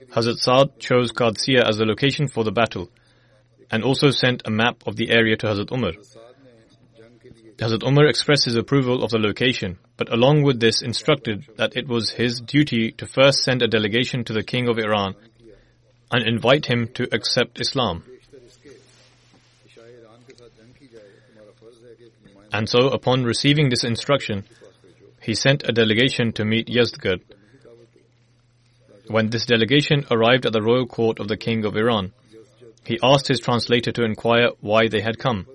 Hazrat 0.09 0.38
Saad 0.38 0.80
chose 0.80 1.11
Qadsiya 1.11 1.63
as 1.70 1.78
the 1.78 1.86
location 1.86 2.28
for 2.28 2.43
the 2.43 2.51
battle 2.51 2.89
and 3.70 3.84
also 3.84 4.09
sent 4.09 4.41
a 4.45 4.49
map 4.49 4.82
of 4.88 4.95
the 4.95 5.11
area 5.11 5.38
to 5.38 5.45
Hazrat 5.45 5.72
Umar. 5.72 5.91
Hazrat 7.57 7.84
Umar 7.84 8.07
expressed 8.07 8.45
his 8.45 8.55
approval 8.55 9.03
of 9.03 9.11
the 9.11 9.20
location, 9.20 9.78
but 9.97 10.11
along 10.11 10.41
with 10.41 10.59
this 10.59 10.82
instructed 10.82 11.45
that 11.57 11.78
it 11.78 11.88
was 11.88 12.09
his 12.09 12.41
duty 12.41 12.91
to 12.93 13.05
first 13.05 13.43
send 13.43 13.61
a 13.61 13.68
delegation 13.68 14.24
to 14.24 14.34
the 14.34 14.43
king 14.43 14.68
of 14.68 14.80
Iran 14.80 15.13
and 16.11 16.28
invite 16.28 16.66
him 16.66 16.88
to 16.95 17.07
accept 17.13 17.61
Islam. 17.61 18.03
And 22.56 22.70
so, 22.70 22.88
upon 22.88 23.26
receiving 23.26 23.68
this 23.68 23.84
instruction, 23.84 24.45
he 25.22 25.36
sent 25.36 25.68
a 25.68 25.74
delegation 25.74 26.32
to 26.34 26.45
meet 26.45 26.68
Yazdgard. 26.68 27.20
When 29.08 29.30
this 29.30 29.45
delegation 29.45 30.06
arrived 30.10 30.45
at 30.45 30.53
the 30.53 30.62
royal 30.62 30.88
court 30.88 31.20
of 31.20 31.28
the 31.28 31.36
king 31.36 31.66
of 31.66 31.76
Iran, 31.76 32.14
he 32.86 32.97
asked 33.03 33.28
his 33.28 33.41
translator 33.41 33.91
to 33.91 34.06
inquire 34.06 34.51
why 34.62 34.88
they 34.88 35.01
had 35.01 35.20
come. 35.20 35.47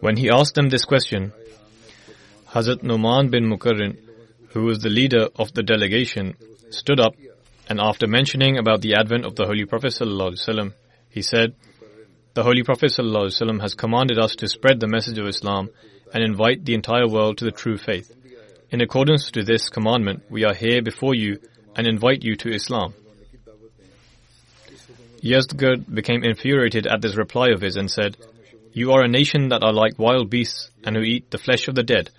When 0.00 0.16
he 0.16 0.30
asked 0.30 0.54
them 0.54 0.70
this 0.70 0.86
question, 0.86 1.34
Hazrat 2.48 2.82
Numan 2.82 3.30
bin 3.30 3.44
Mukarrin, 3.44 3.98
who 4.52 4.62
was 4.62 4.78
the 4.78 4.88
leader 4.88 5.28
of 5.36 5.52
the 5.52 5.62
delegation, 5.62 6.34
stood 6.70 6.98
up 6.98 7.14
and 7.68 7.78
after 7.78 8.06
mentioning 8.06 8.56
about 8.56 8.80
the 8.80 8.94
advent 8.94 9.26
of 9.26 9.36
the 9.36 9.44
Holy 9.44 9.66
Prophet 9.66 9.92
he 11.10 11.22
said, 11.22 11.54
The 12.34 12.42
Holy 12.42 12.64
Prophet 12.64 12.90
ﷺ 12.90 13.60
has 13.60 13.76
commanded 13.76 14.18
us 14.18 14.34
to 14.36 14.48
spread 14.48 14.80
the 14.80 14.88
message 14.88 15.18
of 15.18 15.28
Islam 15.28 15.70
and 16.12 16.20
invite 16.20 16.64
the 16.64 16.74
entire 16.74 17.06
world 17.06 17.38
to 17.38 17.44
the 17.44 17.52
true 17.52 17.78
faith. 17.78 18.10
In 18.72 18.80
accordance 18.80 19.30
to 19.30 19.44
this 19.44 19.68
commandment, 19.68 20.24
we 20.28 20.44
are 20.44 20.52
here 20.52 20.82
before 20.82 21.14
you 21.14 21.38
and 21.76 21.86
invite 21.86 22.24
you 22.24 22.34
to 22.38 22.52
Islam. 22.52 22.92
Yazdgard 25.22 25.94
became 25.94 26.24
infuriated 26.24 26.88
at 26.88 27.00
this 27.02 27.14
reply 27.14 27.50
of 27.50 27.60
his 27.60 27.76
and 27.76 27.88
said, 27.88 28.16
You 28.72 28.90
are 28.90 29.04
a 29.04 29.08
nation 29.08 29.50
that 29.50 29.62
are 29.62 29.72
like 29.72 29.96
wild 29.96 30.28
beasts 30.28 30.70
and 30.82 30.96
who 30.96 31.02
eat 31.02 31.30
the 31.30 31.38
flesh 31.38 31.68
of 31.68 31.76
the 31.76 31.84
dead. 31.84 32.10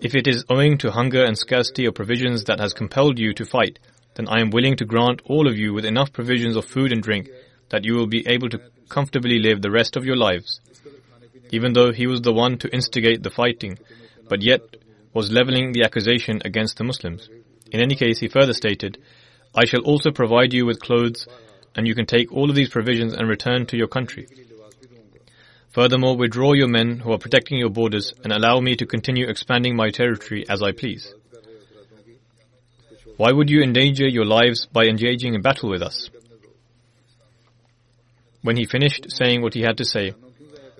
If 0.00 0.14
it 0.14 0.26
is 0.26 0.46
owing 0.48 0.78
to 0.78 0.90
hunger 0.90 1.22
and 1.22 1.36
scarcity 1.36 1.84
of 1.84 1.94
provisions 1.94 2.44
that 2.44 2.60
has 2.60 2.72
compelled 2.72 3.18
you 3.18 3.34
to 3.34 3.44
fight, 3.44 3.78
then 4.14 4.26
I 4.26 4.40
am 4.40 4.48
willing 4.48 4.76
to 4.76 4.86
grant 4.86 5.20
all 5.26 5.46
of 5.46 5.58
you 5.58 5.74
with 5.74 5.84
enough 5.84 6.14
provisions 6.14 6.56
of 6.56 6.64
food 6.64 6.92
and 6.92 7.02
drink 7.02 7.28
that 7.70 7.84
you 7.84 7.94
will 7.94 8.06
be 8.06 8.26
able 8.26 8.48
to 8.50 8.60
comfortably 8.88 9.38
live 9.38 9.62
the 9.62 9.70
rest 9.70 9.96
of 9.96 10.04
your 10.04 10.16
lives. 10.16 10.60
Even 11.50 11.72
though 11.72 11.92
he 11.92 12.06
was 12.06 12.22
the 12.22 12.32
one 12.32 12.58
to 12.58 12.72
instigate 12.72 13.22
the 13.22 13.30
fighting, 13.30 13.78
but 14.28 14.42
yet 14.42 14.60
was 15.12 15.30
leveling 15.30 15.72
the 15.72 15.84
accusation 15.84 16.40
against 16.44 16.76
the 16.76 16.84
Muslims. 16.84 17.28
In 17.70 17.80
any 17.80 17.94
case, 17.94 18.18
he 18.18 18.28
further 18.28 18.52
stated, 18.52 18.98
I 19.54 19.64
shall 19.64 19.82
also 19.82 20.10
provide 20.10 20.52
you 20.52 20.66
with 20.66 20.80
clothes, 20.80 21.26
and 21.76 21.86
you 21.86 21.94
can 21.94 22.06
take 22.06 22.32
all 22.32 22.50
of 22.50 22.56
these 22.56 22.68
provisions 22.68 23.14
and 23.14 23.28
return 23.28 23.66
to 23.66 23.76
your 23.76 23.88
country. 23.88 24.26
Furthermore, 25.72 26.16
withdraw 26.16 26.52
your 26.52 26.68
men 26.68 27.00
who 27.00 27.12
are 27.12 27.18
protecting 27.18 27.58
your 27.58 27.70
borders 27.70 28.14
and 28.22 28.32
allow 28.32 28.60
me 28.60 28.76
to 28.76 28.86
continue 28.86 29.28
expanding 29.28 29.74
my 29.74 29.90
territory 29.90 30.44
as 30.48 30.62
I 30.62 30.70
please. 30.70 31.12
Why 33.16 33.32
would 33.32 33.50
you 33.50 33.62
endanger 33.62 34.06
your 34.08 34.24
lives 34.24 34.66
by 34.66 34.84
engaging 34.84 35.34
in 35.34 35.42
battle 35.42 35.70
with 35.70 35.82
us? 35.82 36.10
When 38.43 38.57
he 38.57 38.65
finished 38.65 39.11
saying 39.11 39.41
what 39.41 39.53
he 39.53 39.61
had 39.61 39.77
to 39.77 39.85
say, 39.85 40.13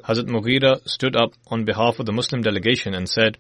Hazrat 0.03 0.28
Mughira 0.28 0.88
stood 0.88 1.15
up 1.15 1.34
on 1.47 1.65
behalf 1.65 1.99
of 1.99 2.05
the 2.05 2.13
Muslim 2.13 2.41
delegation 2.41 2.93
and 2.93 3.07
said, 3.07 3.38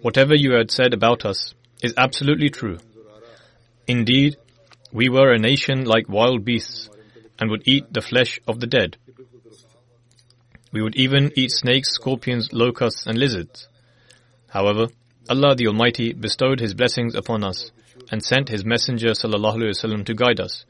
Whatever 0.00 0.34
you 0.34 0.52
had 0.52 0.70
said 0.70 0.94
about 0.94 1.24
us 1.24 1.54
is 1.82 1.94
absolutely 1.96 2.48
true. 2.48 2.78
Indeed, 3.86 4.36
we 4.92 5.08
were 5.08 5.32
a 5.32 5.38
nation 5.38 5.84
like 5.84 6.08
wild 6.08 6.44
beasts 6.44 6.88
and 7.38 7.50
would 7.50 7.62
eat 7.66 7.92
the 7.92 8.00
flesh 8.00 8.40
of 8.48 8.60
the 8.60 8.66
dead. 8.66 8.96
We 10.72 10.82
would 10.82 10.96
even 10.96 11.32
eat 11.36 11.50
snakes, 11.50 11.94
scorpions, 11.94 12.52
locusts, 12.52 13.06
and 13.06 13.18
lizards. 13.18 13.68
However, 14.48 14.88
Allah 15.28 15.54
the 15.54 15.66
Almighty 15.66 16.12
bestowed 16.12 16.60
His 16.60 16.74
blessings 16.74 17.14
upon 17.14 17.44
us 17.44 17.70
and 18.10 18.22
sent 18.22 18.48
His 18.48 18.64
Messenger 18.64 19.10
وسلم, 19.10 20.04
to 20.06 20.14
guide 20.14 20.40
us. 20.40 20.64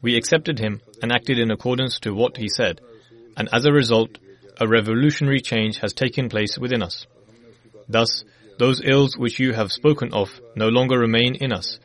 We 0.00 0.16
accepted 0.16 0.58
him 0.58 0.80
and 1.02 1.12
acted 1.12 1.38
in 1.38 1.50
accordance 1.50 1.98
to 2.00 2.14
what 2.14 2.36
he 2.36 2.48
said, 2.48 2.80
and 3.36 3.48
as 3.52 3.64
a 3.64 3.72
result, 3.72 4.18
a 4.60 4.68
revolutionary 4.68 5.40
change 5.40 5.78
has 5.78 5.92
taken 5.92 6.28
place 6.28 6.58
within 6.58 6.82
us. 6.82 7.06
Thus, 7.88 8.24
those 8.58 8.82
ills 8.84 9.16
which 9.16 9.38
you 9.38 9.52
have 9.52 9.72
spoken 9.72 10.12
of 10.12 10.40
no 10.56 10.68
longer 10.68 10.98
remain 10.98 11.34
in 11.36 11.52
us, 11.52 11.78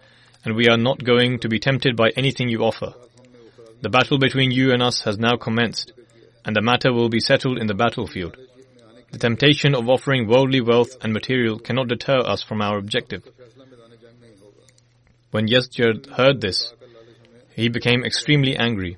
and 0.43 0.55
we 0.55 0.67
are 0.67 0.77
not 0.77 1.03
going 1.03 1.39
to 1.39 1.49
be 1.49 1.59
tempted 1.59 1.95
by 1.95 2.09
anything 2.15 2.49
you 2.49 2.63
offer. 2.63 2.93
The 3.81 3.89
battle 3.89 4.17
between 4.17 4.51
you 4.51 4.71
and 4.71 4.81
us 4.81 5.01
has 5.01 5.17
now 5.17 5.35
commenced, 5.35 5.93
and 6.45 6.55
the 6.55 6.61
matter 6.61 6.91
will 6.91 7.09
be 7.09 7.19
settled 7.19 7.57
in 7.57 7.67
the 7.67 7.73
battlefield. 7.73 8.37
The 9.11 9.19
temptation 9.19 9.75
of 9.75 9.87
offering 9.87 10.27
worldly 10.27 10.61
wealth 10.61 10.97
and 11.01 11.13
material 11.13 11.59
cannot 11.59 11.87
deter 11.87 12.19
us 12.19 12.41
from 12.41 12.61
our 12.61 12.77
objective. 12.77 13.23
When 15.31 15.47
Yazdgard 15.47 16.09
heard 16.09 16.41
this, 16.41 16.73
he 17.55 17.69
became 17.69 18.03
extremely 18.03 18.55
angry 18.55 18.97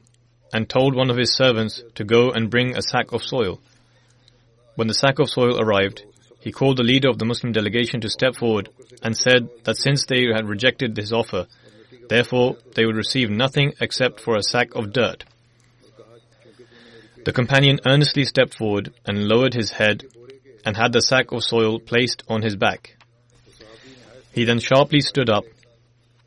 and 0.54 0.70
told 0.70 0.96
one 0.96 1.10
of 1.10 1.18
his 1.18 1.34
servants 1.34 1.84
to 1.96 2.04
go 2.04 2.32
and 2.32 2.50
bring 2.50 2.76
a 2.76 2.82
sack 2.82 3.12
of 3.12 3.24
soil. 3.24 3.60
When 4.76 4.88
the 4.88 4.94
sack 4.94 5.20
of 5.20 5.30
soil 5.30 5.60
arrived, 5.60 6.04
he 6.40 6.52
called 6.52 6.78
the 6.78 6.84
leader 6.84 7.10
of 7.10 7.18
the 7.18 7.26
Muslim 7.26 7.52
delegation 7.54 8.02
to 8.02 8.10
step 8.10 8.36
forward 8.36 8.70
and 9.02 9.18
said 9.18 9.50
that 9.64 9.78
since 9.78 10.06
they 10.06 10.26
had 10.34 10.48
rejected 10.48 10.96
his 10.96 11.12
offer, 11.12 11.48
therefore 12.08 12.58
they 12.76 12.86
would 12.86 12.96
receive 12.96 13.30
nothing 13.30 13.74
except 13.82 14.20
for 14.20 14.36
a 14.36 14.44
sack 14.44 14.76
of 14.76 14.94
dirt. 14.94 15.24
The 17.26 17.34
companion 17.34 17.80
earnestly 17.88 18.24
stepped 18.24 18.56
forward 18.56 18.94
and 19.06 19.28
lowered 19.28 19.56
his 19.56 19.72
head 19.72 20.04
and 20.64 20.78
had 20.78 20.94
the 20.94 21.02
sack 21.02 21.32
of 21.32 21.44
soil 21.44 21.80
placed 21.80 22.24
on 22.28 22.44
his 22.44 22.56
back. 22.56 22.96
He 24.32 24.46
then 24.46 24.60
sharply 24.60 25.02
stood 25.02 25.30
up, 25.30 25.46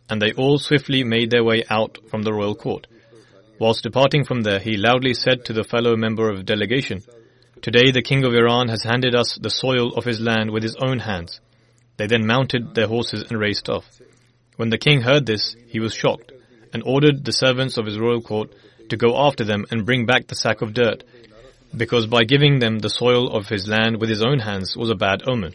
and 0.09 0.21
they 0.21 0.33
all 0.33 0.59
swiftly 0.59 1.05
made 1.05 1.31
their 1.31 1.45
way 1.45 1.65
out 1.69 1.99
from 2.09 2.23
the 2.23 2.33
royal 2.33 2.55
court. 2.55 2.87
Whilst 3.59 3.83
departing 3.83 4.25
from 4.25 4.43
there, 4.43 4.61
he 4.61 4.77
loudly 4.77 5.15
said 5.15 5.45
to 5.45 5.53
the 5.53 5.65
fellow 5.65 5.97
member 5.97 6.31
of 6.31 6.47
delegation, 6.47 7.03
Today 7.61 7.91
the 7.91 8.03
king 8.03 8.25
of 8.25 8.33
Iran 8.33 8.69
has 8.69 8.85
handed 8.85 9.15
us 9.15 9.37
the 9.41 9.51
soil 9.51 9.95
of 9.95 10.05
his 10.05 10.21
land 10.21 10.51
with 10.51 10.63
his 10.63 10.77
own 10.77 11.01
hands. 11.01 11.41
They 11.97 12.07
then 12.07 12.27
mounted 12.27 12.75
their 12.75 12.87
horses 12.87 13.25
and 13.29 13.39
raced 13.39 13.69
off. 13.69 13.85
When 14.57 14.71
the 14.71 14.79
king 14.79 15.01
heard 15.01 15.27
this, 15.27 15.57
he 15.67 15.81
was 15.81 15.93
shocked 15.93 16.33
and 16.73 16.83
ordered 16.87 17.25
the 17.25 17.33
servants 17.33 17.77
of 17.77 17.87
his 17.87 17.99
royal 17.99 18.21
court 18.21 18.53
to 18.91 18.97
go 18.97 19.17
after 19.17 19.45
them 19.45 19.67
and 19.71 19.85
bring 19.85 20.07
back 20.07 20.29
the 20.29 20.37
sack 20.37 20.63
of 20.63 20.73
dirt, 20.73 21.03
because 21.77 22.07
by 22.07 22.25
giving 22.25 22.61
them 22.61 22.79
the 22.79 22.91
soil 22.91 23.29
of 23.29 23.49
his 23.49 23.69
land 23.69 24.01
with 24.01 24.09
his 24.09 24.23
own 24.23 24.39
hands 24.39 24.77
was 24.77 24.91
a 24.91 24.95
bad 24.95 25.23
omen. 25.27 25.55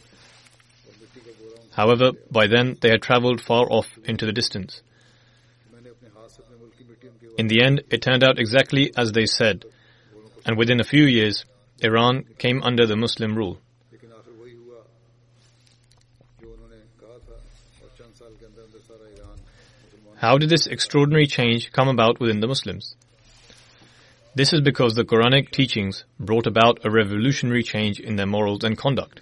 However, 1.76 2.12
by 2.30 2.48
then 2.48 2.78
they 2.82 2.90
had 2.90 3.02
traveled 3.02 3.42
far 3.42 3.66
off 3.70 3.88
into 4.06 4.26
the 4.26 4.32
distance. 4.32 4.82
In 7.38 7.48
the 7.48 7.64
end, 7.64 7.84
it 7.90 8.02
turned 8.02 8.24
out 8.24 8.38
exactly 8.38 8.92
as 8.96 9.12
they 9.12 9.26
said, 9.26 9.66
and 10.46 10.58
within 10.58 10.80
a 10.80 10.84
few 10.84 11.06
years, 11.06 11.46
Iran 11.82 12.26
came 12.38 12.62
under 12.62 12.86
the 12.86 12.96
Muslim 12.96 13.36
rule. 13.36 13.60
How 20.18 20.38
did 20.38 20.50
this 20.50 20.68
extraordinary 20.68 21.28
change 21.28 21.72
come 21.74 21.90
about 21.90 22.20
within 22.20 22.40
the 22.40 22.48
Muslims? 22.48 22.96
This 24.36 24.54
is 24.54 24.62
because 24.62 24.96
the 24.96 25.04
Quranic 25.04 25.52
teachings 25.52 26.06
brought 26.20 26.48
about 26.48 26.80
a 26.86 26.90
revolutionary 26.90 27.62
change 27.62 28.00
in 28.00 28.16
their 28.16 28.26
morals 28.26 28.64
and 28.64 28.78
conduct. 28.78 29.20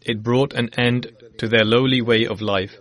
it 0.00 0.22
brought 0.22 0.52
an 0.54 0.70
end 0.78 1.12
to 1.38 1.48
their 1.48 1.64
lowly 1.64 2.00
way 2.00 2.26
of 2.26 2.40
life 2.40 2.76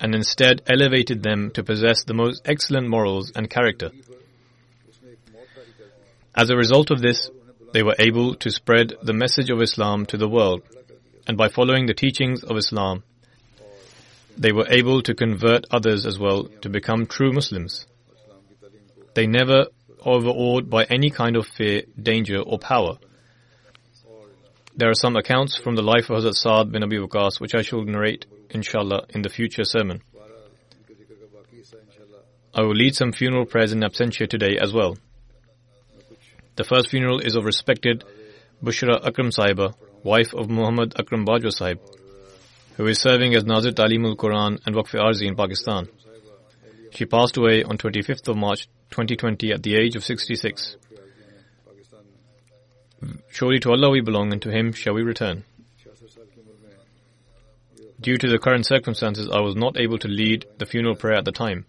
and 0.00 0.14
instead 0.14 0.62
elevated 0.66 1.22
them 1.22 1.50
to 1.52 1.62
possess 1.62 2.04
the 2.04 2.14
most 2.14 2.42
excellent 2.44 2.88
morals 2.88 3.32
and 3.34 3.48
character. 3.48 3.90
As 6.36 6.50
a 6.50 6.56
result 6.56 6.90
of 6.90 7.00
this, 7.00 7.30
they 7.72 7.82
were 7.82 7.96
able 7.98 8.34
to 8.36 8.50
spread 8.50 8.94
the 9.02 9.12
message 9.12 9.50
of 9.50 9.62
Islam 9.62 10.06
to 10.06 10.16
the 10.16 10.28
world, 10.28 10.62
and 11.26 11.36
by 11.36 11.48
following 11.48 11.86
the 11.86 11.94
teachings 11.94 12.42
of 12.42 12.56
Islam, 12.56 13.02
they 14.36 14.52
were 14.52 14.66
able 14.68 15.00
to 15.02 15.14
convert 15.14 15.64
others 15.70 16.06
as 16.06 16.18
well 16.18 16.44
to 16.62 16.68
become 16.68 17.06
true 17.06 17.32
Muslims. 17.32 17.86
They 19.14 19.26
never 19.26 19.66
overawed 20.04 20.68
by 20.68 20.84
any 20.84 21.10
kind 21.10 21.36
of 21.36 21.46
fear, 21.46 21.82
danger, 22.00 22.40
or 22.40 22.58
power. 22.58 22.98
There 24.76 24.90
are 24.90 24.94
some 24.94 25.14
accounts 25.14 25.56
from 25.56 25.76
the 25.76 25.82
life 25.82 26.10
of 26.10 26.16
Hazrat 26.16 26.34
Saad 26.34 26.72
bin 26.72 26.82
Abi 26.82 26.96
Waqas 26.98 27.40
which 27.40 27.54
I 27.54 27.62
shall 27.62 27.84
narrate, 27.84 28.26
inshallah, 28.50 29.06
in 29.10 29.22
the 29.22 29.28
future 29.28 29.62
sermon. 29.62 30.02
I 32.52 32.62
will 32.62 32.74
lead 32.74 32.96
some 32.96 33.12
funeral 33.12 33.46
prayers 33.46 33.72
in 33.72 33.80
absentia 33.80 34.28
today 34.28 34.58
as 34.60 34.72
well. 34.72 34.96
The 36.56 36.64
first 36.64 36.88
funeral 36.88 37.20
is 37.20 37.36
of 37.36 37.44
respected 37.44 38.02
Bushra 38.64 39.06
Akram 39.06 39.30
Sahiba, 39.30 39.74
wife 40.02 40.34
of 40.34 40.50
Muhammad 40.50 40.94
Akram 40.98 41.24
Bajwa 41.24 41.52
Sahib, 41.52 41.80
who 42.76 42.86
is 42.88 43.00
serving 43.00 43.36
as 43.36 43.44
Nazir 43.44 43.70
Talimul 43.70 44.16
Quran 44.16 44.58
and 44.66 44.74
Waqf 44.74 44.98
Arzi 44.98 45.28
in 45.28 45.36
Pakistan. 45.36 45.88
She 46.90 47.06
passed 47.06 47.36
away 47.36 47.62
on 47.62 47.78
25th 47.78 48.26
of 48.26 48.36
March 48.36 48.66
2020 48.90 49.52
at 49.52 49.62
the 49.62 49.76
age 49.76 49.94
of 49.94 50.04
66. 50.04 50.76
Surely 53.30 53.58
to 53.60 53.70
Allah 53.70 53.90
we 53.90 54.00
belong 54.00 54.32
and 54.32 54.42
to 54.42 54.50
Him 54.50 54.72
shall 54.72 54.94
we 54.94 55.02
return. 55.02 55.44
Due 58.00 58.18
to 58.18 58.28
the 58.28 58.38
current 58.38 58.66
circumstances, 58.66 59.28
I 59.32 59.40
was 59.40 59.56
not 59.56 59.78
able 59.78 59.98
to 59.98 60.08
lead 60.08 60.46
the 60.58 60.66
funeral 60.66 60.94
prayer 60.94 61.16
at 61.16 61.24
the 61.24 61.32
time. 61.32 61.64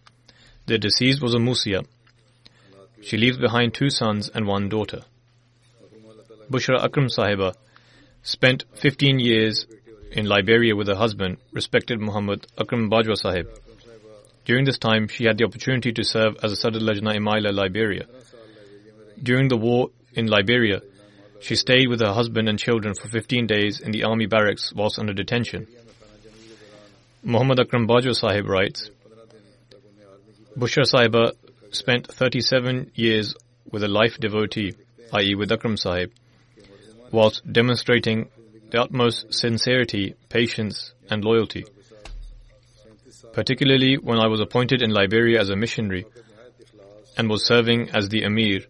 The 0.65 0.77
deceased 0.77 1.21
was 1.21 1.33
a 1.33 1.39
Musia. 1.39 1.85
She 3.01 3.17
leaves 3.17 3.37
behind 3.37 3.73
two 3.73 3.89
sons 3.89 4.29
and 4.33 4.47
one 4.47 4.67
daughter. 4.67 5.01
Bushra 6.49 6.83
Akram 6.83 7.07
Sahiba 7.07 7.53
spent 8.23 8.65
15 8.73 9.19
years 9.19 9.65
in 10.11 10.25
Liberia 10.25 10.75
with 10.75 10.87
her 10.87 10.95
husband, 10.95 11.37
respected 11.51 11.99
Muhammad 11.99 12.47
Akram 12.57 12.89
Bajwa 12.89 13.15
Sahib. 13.15 13.47
During 14.45 14.65
this 14.65 14.77
time, 14.77 15.07
she 15.07 15.25
had 15.25 15.37
the 15.37 15.45
opportunity 15.45 15.91
to 15.91 16.03
serve 16.03 16.37
as 16.43 16.51
a 16.51 16.55
Sadr 16.55 16.79
Lajna 16.79 17.15
Imaillah 17.15 17.53
Liberia. 17.53 18.05
During 19.21 19.47
the 19.47 19.57
war 19.57 19.89
in 20.13 20.27
Liberia, 20.27 20.81
she 21.41 21.55
stayed 21.55 21.87
with 21.87 22.01
her 22.01 22.13
husband 22.13 22.49
and 22.49 22.57
children 22.57 22.93
for 22.93 23.07
15 23.07 23.47
days 23.47 23.79
in 23.79 23.91
the 23.91 24.03
army 24.03 24.25
barracks 24.25 24.73
whilst 24.73 24.99
under 24.99 25.13
detention. 25.13 25.67
Muhammad 27.23 27.59
Akram 27.59 27.87
Bajwa 27.87 28.15
Sahib 28.15 28.47
writes, 28.47 28.89
Bushra 30.57 30.83
Sahiba 30.83 31.33
spent 31.71 32.07
37 32.07 32.91
years 32.95 33.35
with 33.71 33.83
a 33.83 33.87
life 33.87 34.17
devotee, 34.19 34.73
i.e. 35.11 35.35
with 35.35 35.51
Akram 35.51 35.75
Sahib, 35.75 36.11
whilst 37.11 37.41
demonstrating 37.51 38.29
the 38.69 38.81
utmost 38.81 39.33
sincerity, 39.33 40.15
patience, 40.29 40.93
and 41.09 41.23
loyalty. 41.23 41.65
Particularly 43.33 43.95
when 43.95 44.19
I 44.19 44.27
was 44.27 44.39
appointed 44.39 44.81
in 44.81 44.91
Liberia 44.91 45.41
as 45.41 45.49
a 45.49 45.55
missionary 45.55 46.05
and 47.17 47.29
was 47.29 47.45
serving 47.45 47.89
as 47.89 48.09
the 48.09 48.23
Emir 48.23 48.61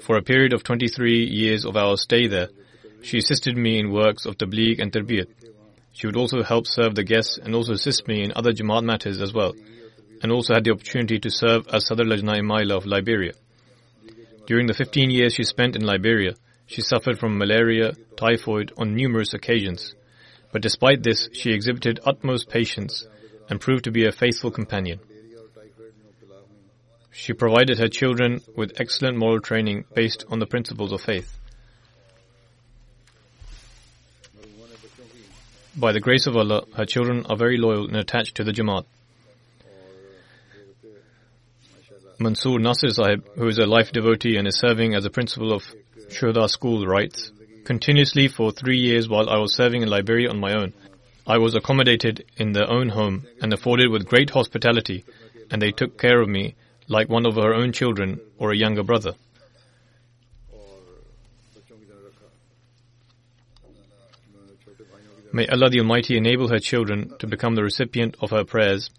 For 0.00 0.16
a 0.16 0.22
period 0.22 0.52
of 0.52 0.64
23 0.64 1.26
years 1.26 1.64
of 1.64 1.76
our 1.76 1.96
stay 1.96 2.26
there, 2.26 2.48
she 3.02 3.18
assisted 3.18 3.56
me 3.56 3.78
in 3.78 3.92
works 3.92 4.24
of 4.24 4.38
tabligh 4.38 4.80
and 4.80 4.90
tarbiyat. 4.90 5.28
She 5.92 6.06
would 6.06 6.16
also 6.16 6.42
help 6.42 6.66
serve 6.66 6.94
the 6.94 7.04
guests 7.04 7.38
and 7.38 7.54
also 7.54 7.74
assist 7.74 8.08
me 8.08 8.22
in 8.22 8.32
other 8.34 8.52
Jamaat 8.52 8.84
matters 8.84 9.20
as 9.20 9.34
well, 9.34 9.52
and 10.22 10.32
also 10.32 10.54
had 10.54 10.64
the 10.64 10.72
opportunity 10.72 11.18
to 11.18 11.30
serve 11.30 11.66
as 11.68 11.86
Sadr 11.86 12.04
Lajna 12.04 12.40
Imaillah 12.40 12.76
of 12.76 12.86
Liberia. 12.86 13.32
During 14.46 14.66
the 14.66 14.74
15 14.74 15.10
years 15.10 15.34
she 15.34 15.44
spent 15.44 15.76
in 15.76 15.84
Liberia, 15.84 16.34
she 16.66 16.80
suffered 16.80 17.18
from 17.18 17.36
malaria, 17.36 17.92
typhoid 18.16 18.72
on 18.78 18.94
numerous 18.94 19.34
occasions. 19.34 19.94
But 20.52 20.62
despite 20.62 21.02
this, 21.02 21.28
she 21.32 21.52
exhibited 21.52 22.00
utmost 22.04 22.48
patience 22.48 23.06
and 23.48 23.60
proved 23.60 23.84
to 23.84 23.90
be 23.90 24.06
a 24.06 24.12
faithful 24.12 24.50
companion. 24.50 25.00
She 27.20 27.34
provided 27.34 27.78
her 27.78 27.88
children 27.88 28.40
with 28.56 28.80
excellent 28.80 29.18
moral 29.18 29.40
training 29.40 29.84
based 29.94 30.24
on 30.30 30.38
the 30.38 30.46
principles 30.46 30.90
of 30.90 31.02
faith. 31.02 31.36
By 35.76 35.92
the 35.92 36.00
grace 36.00 36.26
of 36.26 36.34
Allah, 36.34 36.64
her 36.74 36.86
children 36.86 37.26
are 37.28 37.36
very 37.36 37.58
loyal 37.58 37.86
and 37.86 37.96
attached 37.96 38.36
to 38.36 38.44
the 38.44 38.52
Jamaat. 38.52 38.86
Mansoor 42.18 42.58
Nasir 42.58 42.88
Sahib, 42.88 43.28
who 43.34 43.48
is 43.48 43.58
a 43.58 43.66
life 43.66 43.92
devotee 43.92 44.38
and 44.38 44.48
is 44.48 44.58
serving 44.58 44.94
as 44.94 45.04
a 45.04 45.10
principal 45.10 45.52
of 45.52 45.62
Shuhada 46.08 46.48
School, 46.48 46.86
writes, 46.86 47.32
Continuously 47.64 48.28
for 48.28 48.50
three 48.50 48.78
years 48.78 49.10
while 49.10 49.28
I 49.28 49.36
was 49.36 49.54
serving 49.54 49.82
in 49.82 49.90
Liberia 49.90 50.30
on 50.30 50.40
my 50.40 50.54
own, 50.54 50.72
I 51.26 51.36
was 51.36 51.54
accommodated 51.54 52.24
in 52.38 52.52
their 52.52 52.70
own 52.70 52.88
home 52.88 53.26
and 53.42 53.52
afforded 53.52 53.90
with 53.90 54.08
great 54.08 54.30
hospitality, 54.30 55.04
and 55.50 55.60
they 55.60 55.70
took 55.70 55.98
care 55.98 56.22
of 56.22 56.28
me 56.30 56.54
like 56.90 57.08
one 57.08 57.24
of 57.24 57.36
her 57.36 57.54
own 57.54 57.72
children 57.72 58.20
or 58.36 58.50
a 58.50 58.56
younger 58.56 58.82
brother. 58.82 59.12
May 65.32 65.46
Allah 65.46 65.70
the 65.70 65.78
Almighty 65.78 66.16
enable 66.16 66.48
her 66.48 66.58
children 66.58 67.14
to 67.20 67.28
become 67.28 67.54
the 67.54 67.62
recipient 67.62 68.16
of 68.20 68.30
her 68.30 68.44
prayers 68.44 68.90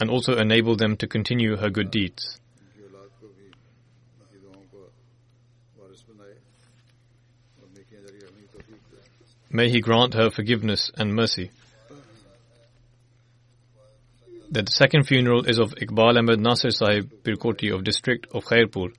and 0.00 0.08
also 0.08 0.38
enable 0.38 0.76
them 0.76 0.96
to 0.96 1.06
continue 1.06 1.56
her 1.56 1.68
good 1.68 1.90
deeds. 1.90 2.40
May 9.50 9.68
He 9.68 9.80
grant 9.80 10.14
her 10.14 10.30
forgiveness 10.30 10.90
and 10.96 11.14
mercy. 11.14 11.50
The 14.54 14.70
second 14.70 15.08
funeral 15.08 15.46
is 15.46 15.58
of 15.58 15.74
Iqbal 15.74 16.16
Ahmed 16.16 16.38
Nasir 16.38 16.70
Sahib 16.70 17.24
Pirkoti 17.24 17.74
of 17.74 17.82
district 17.82 18.28
of 18.32 18.44
Khairpur. 18.44 18.92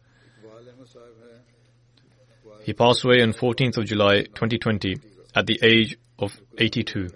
He 2.66 2.74
passed 2.74 3.06
away 3.06 3.22
on 3.22 3.32
14th 3.32 3.78
of 3.78 3.86
July 3.86 4.24
2020 4.24 4.98
at 5.34 5.46
the 5.46 5.58
age 5.64 5.96
of 6.20 6.38
82. 6.58 7.08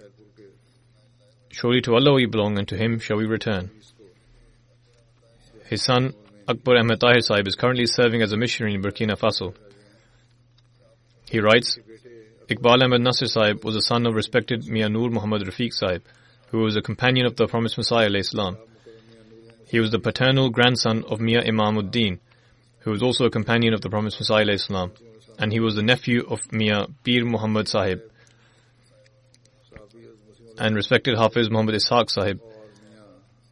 Surely 1.50 1.82
to 1.82 1.94
Allah 1.94 2.14
we 2.14 2.24
belong 2.24 2.56
and 2.56 2.66
to 2.68 2.78
Him 2.78 2.98
shall 2.98 3.18
we 3.18 3.26
return. 3.26 3.70
His 5.66 5.82
son 5.82 6.14
Akbar 6.48 6.78
Ahmed 6.78 6.98
Tahir 6.98 7.20
Sahib 7.20 7.46
is 7.46 7.56
currently 7.56 7.84
serving 7.84 8.22
as 8.22 8.32
a 8.32 8.38
missionary 8.38 8.74
in 8.74 8.82
Burkina 8.82 9.18
Faso. 9.18 9.54
He 11.30 11.40
writes, 11.40 11.78
Iqbal 12.48 12.84
Ahmed 12.84 13.02
Nasir 13.02 13.26
Sahib 13.26 13.62
was 13.66 13.74
the 13.74 13.82
son 13.82 14.06
of 14.06 14.14
respected 14.14 14.66
Mia 14.66 14.88
Nur 14.88 15.10
Muhammad 15.10 15.42
Rafiq 15.42 15.74
Sahib, 15.74 16.02
who 16.50 16.58
was 16.58 16.76
a 16.76 16.82
companion 16.82 17.26
of 17.26 17.36
the 17.36 17.46
promised 17.46 17.76
Messiah 17.76 18.10
Islam. 18.14 18.56
He 19.68 19.78
was 19.78 19.90
the 19.90 20.00
paternal 20.00 20.50
grandson 20.50 21.04
of 21.08 21.20
Mia 21.20 21.42
Imam 21.42 21.76
Uddin, 21.76 22.18
who 22.80 22.90
was 22.90 23.02
also 23.02 23.24
a 23.24 23.30
companion 23.30 23.72
of 23.72 23.82
the 23.82 23.88
promised 23.88 24.18
Messiah 24.18 24.48
Islam, 24.48 24.92
and 25.38 25.52
he 25.52 25.60
was 25.60 25.76
the 25.76 25.82
nephew 25.82 26.26
of 26.28 26.40
Mia 26.52 26.86
Pir 27.04 27.24
Muhammad 27.24 27.68
Sahib 27.68 28.00
and 30.58 30.74
respected 30.74 31.16
Hafiz 31.16 31.48
Muhammad 31.50 31.76
Ishaq 31.76 32.10
Sahib, 32.10 32.40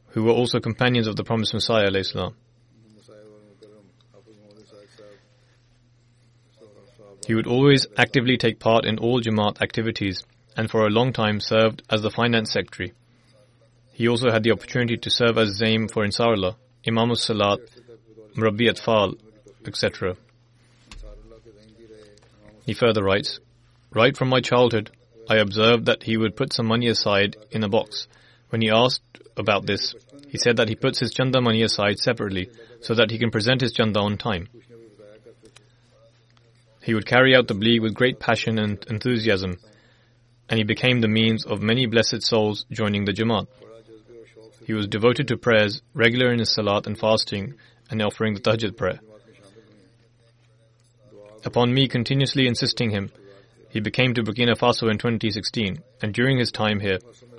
who 0.09 0.25
were 0.25 0.33
also 0.33 0.59
companions 0.59 1.07
of 1.07 1.15
the 1.15 1.25
promised 1.25 1.55
Messiah 1.55 1.91
Islam. 1.95 2.35
He 7.27 7.35
would 7.35 7.47
always 7.47 7.87
actively 7.97 8.39
take 8.39 8.59
part 8.59 8.87
in 8.87 8.99
all 8.99 9.21
Jamaat 9.21 9.61
activities 9.63 10.25
and 10.59 10.69
for 10.69 10.85
a 10.85 10.91
long 10.91 11.13
time 11.13 11.39
served 11.39 11.83
as 11.89 12.03
the 12.03 12.11
finance 12.11 12.53
secretary. 12.53 12.93
He 13.93 14.09
also 14.09 14.29
had 14.31 14.43
the 14.43 14.51
opportunity 14.51 14.97
to 14.97 15.09
serve 15.09 15.39
as 15.39 15.61
Zaim 15.61 15.89
for 15.89 16.05
Ansarullah, 16.05 16.57
Imam 16.87 17.15
Salat, 17.15 17.61
Murabbi 18.37 18.69
Atfal, 18.69 19.17
etc. 19.65 20.17
He 22.67 22.75
further 22.75 23.05
writes, 23.05 23.39
Right 23.95 24.17
from 24.17 24.29
my 24.29 24.41
childhood, 24.41 24.91
I 25.31 25.37
observed 25.37 25.87
that 25.87 26.03
he 26.03 26.17
would 26.17 26.37
put 26.37 26.53
some 26.53 26.67
money 26.67 26.89
aside 26.89 27.37
in 27.53 27.63
a 27.63 27.69
box. 27.69 28.09
When 28.49 28.61
he 28.61 28.71
asked 28.71 29.21
about 29.37 29.65
this, 29.65 29.95
he 30.29 30.39
said 30.39 30.57
that 30.57 30.69
he 30.69 30.75
puts 30.75 30.99
his 30.99 31.15
chanda 31.15 31.41
money 31.41 31.63
aside 31.63 32.01
separately 32.01 32.51
so 32.81 32.95
that 32.95 33.13
he 33.13 33.19
can 33.19 33.31
present 33.31 33.61
his 33.61 33.73
chanda 33.73 34.01
on 34.01 34.19
time. 34.19 34.49
He 36.83 36.95
would 36.95 37.07
carry 37.07 37.37
out 37.37 37.47
the 37.47 37.55
tabligh 37.55 37.81
with 37.81 37.95
great 37.95 38.19
passion 38.19 38.59
and 38.59 38.85
enthusiasm 38.89 39.59
and 40.49 40.59
he 40.59 40.65
became 40.65 41.01
the 41.01 41.09
means 41.09 41.45
of 41.45 41.61
many 41.61 41.87
blessed 41.87 42.23
souls 42.23 42.65
joining 42.71 43.05
the 43.05 43.13
Jamaat. 43.13 43.47
He 44.67 44.75
was 44.75 44.87
devoted 44.87 45.29
to 45.29 45.37
prayers, 45.37 45.83
regular 45.95 46.33
in 46.33 46.39
his 46.39 46.53
salat 46.53 46.87
and 46.87 46.99
fasting, 46.99 47.55
and 47.91 48.03
offering 48.03 48.35
the 48.35 48.41
tahajjud 48.41 48.77
prayer. 48.77 49.01
Upon 51.45 51.73
me 51.73 51.89
continuously 51.89 52.47
insisting 52.47 52.91
him, 52.91 53.11
he 53.71 53.81
became 53.81 54.15
to 54.15 54.23
Burkina 54.23 54.57
Faso 54.57 54.91
in 54.91 54.99
2016, 54.99 55.83
and 56.03 56.13
during 56.13 56.39
his 56.39 56.51
time 56.51 56.81
here, 56.81 56.99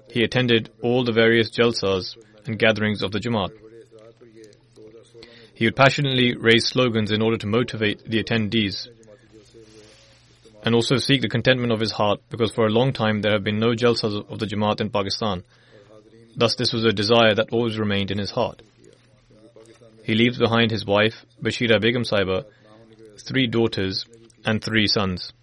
he 0.09 0.23
attended 0.23 0.71
all 0.81 1.03
the 1.03 1.11
various 1.11 1.49
jalsas 1.49 2.15
and 2.45 2.57
gatherings 2.57 3.01
of 3.01 3.11
the 3.11 3.19
Jamaat. 3.19 3.51
He 5.53 5.65
would 5.65 5.75
passionately 5.75 6.35
raise 6.35 6.67
slogans 6.67 7.11
in 7.11 7.21
order 7.21 7.37
to 7.37 7.47
motivate 7.47 8.05
the 8.05 8.23
attendees 8.23 8.87
and 10.69 10.75
also 10.75 10.97
seek 10.97 11.19
the 11.19 11.27
contentment 11.27 11.71
of 11.71 11.79
his 11.79 11.91
heart 11.91 12.19
because 12.29 12.51
for 12.51 12.67
a 12.67 12.69
long 12.69 12.93
time 12.93 13.21
there 13.21 13.31
have 13.31 13.43
been 13.43 13.57
no 13.57 13.69
jalsas 13.73 14.23
of 14.29 14.37
the 14.37 14.45
Jamaat 14.45 14.79
in 14.81 14.91
Pakistan. 14.91 15.43
Thus, 16.35 16.53
this 16.57 16.73
was 16.73 16.85
a 16.85 16.93
desire 16.93 17.33
that 17.33 17.49
always 17.51 17.79
remained 17.79 18.11
in 18.11 18.19
his 18.19 18.29
heart. 18.29 18.61
He 20.03 20.13
leaves 20.13 20.37
behind 20.37 20.69
his 20.69 20.85
wife, 20.85 21.25
Bashira 21.41 21.81
Begum 21.81 22.03
Saiba, 22.03 22.45
three 23.17 23.47
daughters, 23.47 24.05
and 24.45 24.63
three 24.63 24.85
sons. 24.85 25.33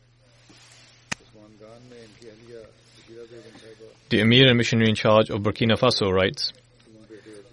The 4.10 4.20
Emir 4.20 4.46
and 4.46 4.56
missionary 4.56 4.90
in 4.90 4.94
charge 4.94 5.30
of 5.30 5.40
Burkina 5.40 5.76
Faso 5.76 6.12
writes, 6.12 6.52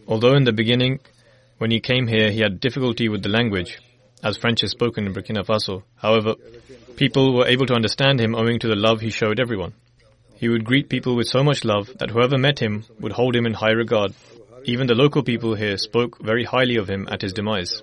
Although 0.07 0.35
in 0.35 0.43
the 0.43 0.53
beginning, 0.53 0.99
when 1.57 1.71
he 1.71 1.79
came 1.79 2.05
here, 2.05 2.29
he 2.29 2.41
had 2.41 2.59
difficulty 2.59 3.09
with 3.09 3.23
the 3.23 3.29
language, 3.29 3.79
as 4.23 4.37
French 4.37 4.63
is 4.63 4.71
spoken 4.71 5.05
in 5.05 5.13
Burkina 5.13 5.45
Faso. 5.45 5.83
However, 5.95 6.35
people 6.95 7.35
were 7.35 7.47
able 7.47 7.65
to 7.65 7.73
understand 7.73 8.19
him 8.19 8.35
owing 8.35 8.59
to 8.59 8.67
the 8.67 8.75
love 8.75 9.01
he 9.01 9.09
showed 9.09 9.39
everyone. 9.39 9.73
He 10.37 10.49
would 10.49 10.65
greet 10.65 10.89
people 10.89 11.15
with 11.15 11.27
so 11.27 11.43
much 11.43 11.63
love 11.63 11.89
that 11.99 12.09
whoever 12.09 12.37
met 12.37 12.59
him 12.59 12.85
would 12.99 13.11
hold 13.11 13.35
him 13.35 13.45
in 13.45 13.53
high 13.53 13.71
regard. 13.71 14.13
Even 14.65 14.87
the 14.87 14.95
local 14.95 15.23
people 15.23 15.55
here 15.55 15.77
spoke 15.77 16.21
very 16.21 16.45
highly 16.45 16.77
of 16.77 16.89
him 16.89 17.07
at 17.11 17.21
his 17.21 17.33
demise. 17.33 17.81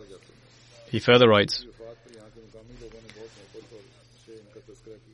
He 0.91 0.99
further 0.99 1.29
writes, 1.29 1.65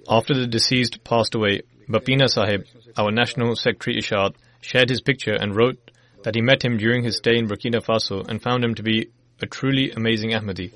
After 0.08 0.34
the 0.34 0.46
deceased 0.46 1.02
passed 1.02 1.34
away, 1.34 1.62
Bapina 1.88 2.28
Sahib, 2.28 2.64
our 2.96 3.10
National 3.10 3.56
Secretary 3.56 3.98
Isha'at, 3.98 4.34
shared 4.60 4.88
his 4.88 5.00
picture 5.00 5.34
and 5.34 5.56
wrote 5.56 5.90
that 6.22 6.36
he 6.36 6.40
met 6.40 6.64
him 6.64 6.76
during 6.76 7.02
his 7.04 7.16
stay 7.16 7.36
in 7.36 7.48
Burkina 7.48 7.80
Faso 7.80 8.26
and 8.28 8.40
found 8.40 8.64
him 8.64 8.74
to 8.76 8.82
be 8.82 9.08
a 9.40 9.46
truly 9.46 9.90
amazing 9.90 10.30
Ahmadi. 10.30 10.72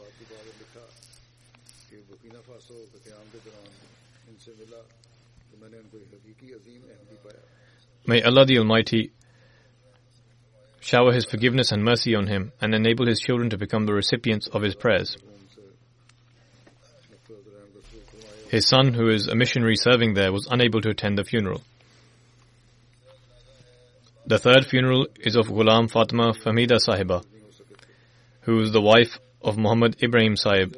May 8.06 8.22
Allah 8.22 8.46
the 8.46 8.58
Almighty 8.58 9.12
shower 10.80 11.12
His 11.12 11.26
forgiveness 11.26 11.72
and 11.72 11.84
mercy 11.84 12.14
on 12.14 12.26
him 12.26 12.52
and 12.60 12.74
enable 12.74 13.06
his 13.06 13.20
children 13.20 13.50
to 13.50 13.58
become 13.58 13.86
the 13.86 13.92
recipients 13.92 14.48
of 14.48 14.62
his 14.62 14.74
prayers. 14.74 15.16
His 18.48 18.66
son, 18.66 18.94
who 18.94 19.08
is 19.08 19.28
a 19.28 19.36
missionary 19.36 19.76
serving 19.76 20.14
there, 20.14 20.32
was 20.32 20.48
unable 20.50 20.80
to 20.80 20.88
attend 20.88 21.16
the 21.16 21.24
funeral. 21.24 21.62
The 24.26 24.38
third 24.38 24.66
funeral 24.66 25.06
is 25.20 25.36
of 25.36 25.46
Ghulam 25.46 25.90
Fatima 25.90 26.32
Famida 26.32 26.78
Sahiba, 26.84 27.24
who 28.42 28.60
is 28.60 28.72
the 28.72 28.80
wife 28.80 29.18
of 29.42 29.56
Muhammad 29.56 30.02
Ibrahim 30.02 30.36
Sahib 30.36 30.74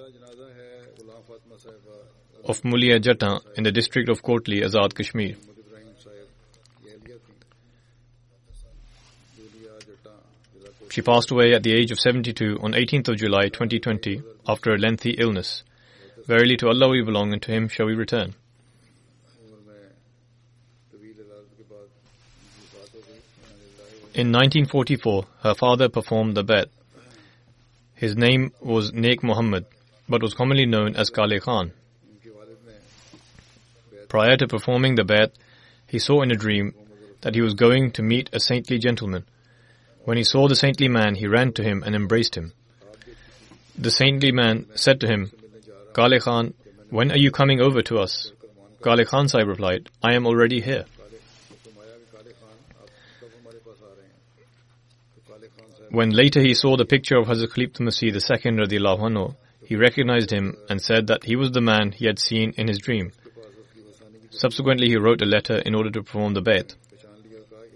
of 2.44 2.60
Mulia 2.62 3.00
Jatta 3.00 3.40
in 3.56 3.62
the 3.62 3.72
district 3.72 4.08
of 4.08 4.22
Kotli, 4.22 4.62
Azad 4.62 4.94
Kashmir. 4.94 5.36
She 10.92 11.00
passed 11.00 11.30
away 11.30 11.54
at 11.54 11.62
the 11.62 11.72
age 11.72 11.90
of 11.90 11.98
72 11.98 12.58
on 12.60 12.74
18th 12.74 13.08
of 13.08 13.16
July 13.16 13.48
2020 13.48 14.20
after 14.46 14.74
a 14.74 14.78
lengthy 14.78 15.12
illness. 15.12 15.62
Verily 16.26 16.54
to 16.58 16.68
Allah 16.68 16.90
we 16.90 17.00
belong 17.00 17.32
and 17.32 17.40
to 17.40 17.50
Him 17.50 17.68
shall 17.68 17.86
we 17.86 17.94
return. 17.94 18.34
In 24.12 24.32
1944, 24.32 25.24
her 25.42 25.54
father 25.54 25.88
performed 25.88 26.36
the 26.36 26.44
bayt. 26.44 26.66
His 27.94 28.14
name 28.14 28.52
was 28.60 28.92
Naik 28.92 29.22
Muhammad, 29.22 29.64
but 30.10 30.20
was 30.20 30.34
commonly 30.34 30.66
known 30.66 30.94
as 30.94 31.08
Kale 31.08 31.40
Khan. 31.40 31.72
Prior 34.10 34.36
to 34.36 34.46
performing 34.46 34.96
the 34.96 35.04
bayt, 35.04 35.30
he 35.86 35.98
saw 35.98 36.20
in 36.20 36.30
a 36.30 36.36
dream 36.36 36.74
that 37.22 37.34
he 37.34 37.40
was 37.40 37.54
going 37.54 37.92
to 37.92 38.02
meet 38.02 38.28
a 38.34 38.40
saintly 38.40 38.78
gentleman 38.78 39.24
when 40.04 40.16
he 40.16 40.24
saw 40.24 40.48
the 40.48 40.56
saintly 40.56 40.88
man, 40.88 41.14
he 41.14 41.26
ran 41.26 41.52
to 41.52 41.62
him 41.62 41.82
and 41.84 41.94
embraced 41.94 42.36
him. 42.36 42.52
The 43.78 43.90
saintly 43.90 44.32
man 44.32 44.66
said 44.74 45.00
to 45.00 45.06
him, 45.06 45.30
Kale 45.94 46.20
Khan, 46.20 46.54
when 46.90 47.10
are 47.10 47.18
you 47.18 47.30
coming 47.30 47.60
over 47.60 47.82
to 47.82 47.98
us? 47.98 48.32
Kale 48.82 49.04
Khan 49.04 49.28
Sahib 49.28 49.48
replied, 49.48 49.88
I 50.02 50.14
am 50.14 50.26
already 50.26 50.60
here. 50.60 50.84
When 55.90 56.10
later 56.10 56.40
he 56.40 56.54
saw 56.54 56.76
the 56.76 56.86
picture 56.86 57.18
of 57.18 57.26
Hazrat 57.26 57.52
Khalifa 57.52 57.82
Masih 57.82 58.14
II 58.14 58.78
anhu, 58.78 59.36
he 59.66 59.76
recognized 59.76 60.30
him 60.30 60.56
and 60.68 60.80
said 60.80 61.06
that 61.08 61.24
he 61.24 61.36
was 61.36 61.52
the 61.52 61.60
man 61.60 61.92
he 61.92 62.06
had 62.06 62.18
seen 62.18 62.54
in 62.56 62.66
his 62.66 62.78
dream. 62.78 63.12
Subsequently, 64.30 64.88
he 64.88 64.96
wrote 64.96 65.20
a 65.20 65.26
letter 65.26 65.58
in 65.58 65.74
order 65.74 65.90
to 65.90 66.02
perform 66.02 66.32
the 66.32 66.40
bayt. 66.42 66.74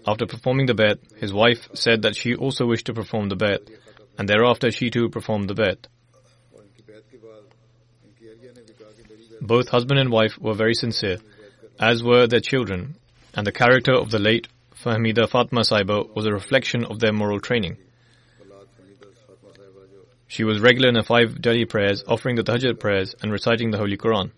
After 0.07 0.25
performing 0.25 0.67
the 0.67 0.73
bayt, 0.73 0.99
his 1.17 1.33
wife 1.33 1.67
said 1.73 2.03
that 2.03 2.15
she 2.15 2.33
also 2.33 2.65
wished 2.65 2.85
to 2.85 2.93
perform 2.93 3.27
the 3.27 3.35
bayt, 3.35 3.69
and 4.17 4.29
thereafter 4.29 4.71
she 4.71 4.89
too 4.89 5.09
performed 5.09 5.49
the 5.49 5.53
bayt. 5.53 5.87
Both 9.41 9.69
husband 9.69 9.99
and 9.99 10.09
wife 10.09 10.37
were 10.39 10.53
very 10.53 10.73
sincere, 10.73 11.17
as 11.79 12.01
were 12.03 12.25
their 12.25 12.39
children, 12.39 12.95
and 13.33 13.45
the 13.45 13.51
character 13.51 13.93
of 13.93 14.09
the 14.09 14.19
late 14.19 14.47
Fahmida 14.83 15.27
Fatma 15.27 15.61
Saiba 15.61 16.15
was 16.15 16.25
a 16.25 16.31
reflection 16.31 16.85
of 16.85 16.99
their 16.99 17.13
moral 17.13 17.41
training. 17.41 17.77
She 20.29 20.43
was 20.43 20.59
regular 20.59 20.89
in 20.89 20.95
her 20.95 21.03
five 21.03 21.41
daily 21.41 21.65
prayers, 21.65 22.03
offering 22.07 22.35
the 22.35 22.43
Tahajjud 22.43 22.79
prayers, 22.79 23.15
and 23.21 23.31
reciting 23.31 23.71
the 23.71 23.77
Holy 23.77 23.97
Quran. 23.97 24.31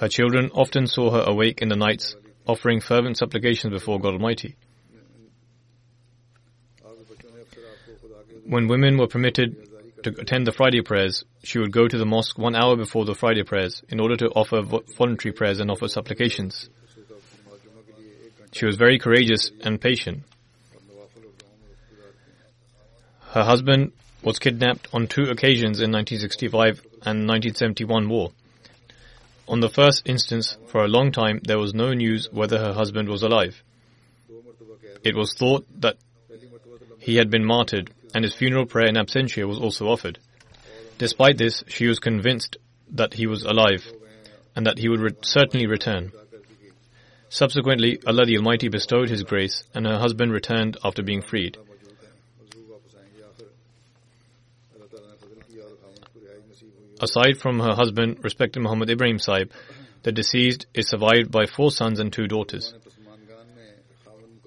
Her 0.00 0.08
children 0.08 0.50
often 0.54 0.86
saw 0.86 1.10
her 1.10 1.30
awake 1.30 1.60
in 1.60 1.68
the 1.68 1.76
nights, 1.76 2.16
offering 2.46 2.80
fervent 2.80 3.18
supplications 3.18 3.70
before 3.70 4.00
God 4.00 4.14
Almighty. 4.14 4.56
When 8.46 8.66
women 8.66 8.96
were 8.96 9.08
permitted 9.08 9.68
to 10.04 10.18
attend 10.18 10.46
the 10.46 10.52
Friday 10.52 10.80
prayers, 10.80 11.26
she 11.44 11.58
would 11.58 11.70
go 11.70 11.86
to 11.86 11.98
the 11.98 12.06
mosque 12.06 12.38
one 12.38 12.56
hour 12.56 12.76
before 12.76 13.04
the 13.04 13.14
Friday 13.14 13.42
prayers 13.42 13.82
in 13.90 14.00
order 14.00 14.16
to 14.16 14.30
offer 14.30 14.62
voluntary 14.62 15.34
prayers 15.34 15.60
and 15.60 15.70
offer 15.70 15.86
supplications. 15.86 16.70
She 18.52 18.64
was 18.64 18.76
very 18.76 18.98
courageous 18.98 19.52
and 19.62 19.78
patient. 19.78 20.22
Her 23.32 23.44
husband 23.44 23.92
was 24.22 24.38
kidnapped 24.38 24.88
on 24.94 25.08
two 25.08 25.24
occasions 25.24 25.80
in 25.80 25.92
1965 25.92 26.80
and 27.04 27.28
1971 27.28 28.08
war. 28.08 28.32
On 29.50 29.58
the 29.58 29.68
first 29.68 30.08
instance, 30.08 30.56
for 30.68 30.84
a 30.84 30.88
long 30.88 31.10
time, 31.10 31.40
there 31.42 31.58
was 31.58 31.74
no 31.74 31.92
news 31.92 32.28
whether 32.30 32.56
her 32.58 32.72
husband 32.72 33.08
was 33.08 33.24
alive. 33.24 33.64
It 35.02 35.16
was 35.16 35.34
thought 35.34 35.66
that 35.80 35.96
he 37.00 37.16
had 37.16 37.30
been 37.30 37.44
martyred, 37.44 37.90
and 38.14 38.22
his 38.22 38.32
funeral 38.32 38.64
prayer 38.66 38.86
in 38.86 38.94
absentia 38.94 39.48
was 39.48 39.58
also 39.58 39.88
offered. 39.88 40.20
Despite 40.98 41.36
this, 41.36 41.64
she 41.66 41.88
was 41.88 41.98
convinced 41.98 42.58
that 42.92 43.14
he 43.14 43.26
was 43.26 43.42
alive, 43.42 43.84
and 44.54 44.64
that 44.66 44.78
he 44.78 44.88
would 44.88 45.00
re- 45.00 45.16
certainly 45.22 45.66
return. 45.66 46.12
Subsequently, 47.28 47.98
Allah 48.06 48.26
the 48.26 48.36
Almighty 48.36 48.68
bestowed 48.68 49.08
His 49.10 49.24
grace, 49.24 49.64
and 49.74 49.84
her 49.84 49.98
husband 49.98 50.32
returned 50.32 50.76
after 50.84 51.02
being 51.02 51.22
freed. 51.22 51.58
Aside 57.00 57.38
from 57.38 57.60
her 57.60 57.74
husband, 57.74 58.18
respected 58.22 58.60
Muhammad 58.60 58.90
Ibrahim 58.90 59.18
Saib, 59.18 59.50
the 60.02 60.12
deceased 60.12 60.66
is 60.74 60.88
survived 60.88 61.30
by 61.30 61.46
four 61.46 61.70
sons 61.70 61.98
and 61.98 62.12
two 62.12 62.26
daughters. 62.26 62.74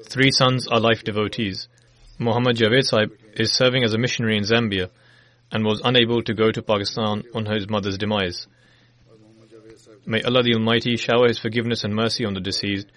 Three 0.04 0.32
sons 0.32 0.68
are 0.68 0.80
life 0.80 1.04
devotees. 1.04 1.68
Muhammad 2.20 2.58
Javed 2.58 2.86
Saib 2.86 3.12
is 3.34 3.52
serving 3.52 3.84
as 3.84 3.94
a 3.94 3.98
missionary 3.98 4.38
in 4.38 4.44
Zambia 4.44 4.90
and 5.52 5.66
was 5.66 5.82
unable 5.84 6.22
to 6.24 6.34
go 6.34 6.52
to 6.52 6.62
Pakistan 6.62 7.24
on 7.34 7.46
his 7.46 7.70
mother's 7.70 7.98
demise. 7.98 8.48
May 10.06 10.22
Allah 10.22 10.44
the 10.44 10.54
Almighty 10.54 10.98
shower 10.98 11.28
His 11.28 11.40
forgiveness 11.40 11.84
and 11.84 11.96
mercy 11.96 12.26
on 12.26 12.34
the 12.34 12.42
deceased, 12.42 12.88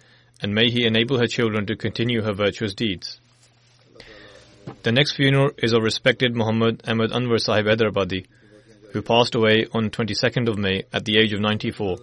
and 0.42 0.52
may 0.52 0.70
He 0.70 0.84
enable 0.86 1.18
her 1.18 1.28
children 1.28 1.64
to 1.66 1.76
continue 1.76 2.22
her 2.22 2.32
virtuous 2.32 2.74
deeds. 2.74 3.20
The 4.82 4.90
next 4.90 5.14
funeral 5.14 5.50
is 5.58 5.72
of 5.72 5.82
respected 5.82 6.34
Muhammad 6.34 6.82
Ahmad 6.88 7.10
Anwar 7.10 7.38
Sahib 7.38 7.66
Hyderabadi, 7.66 8.26
who 8.96 9.02
passed 9.02 9.34
away 9.34 9.66
on 9.74 9.90
22nd 9.90 10.48
of 10.48 10.56
May 10.56 10.84
at 10.90 11.04
the 11.04 11.18
age 11.18 11.34
of 11.34 11.40
94. 11.40 11.98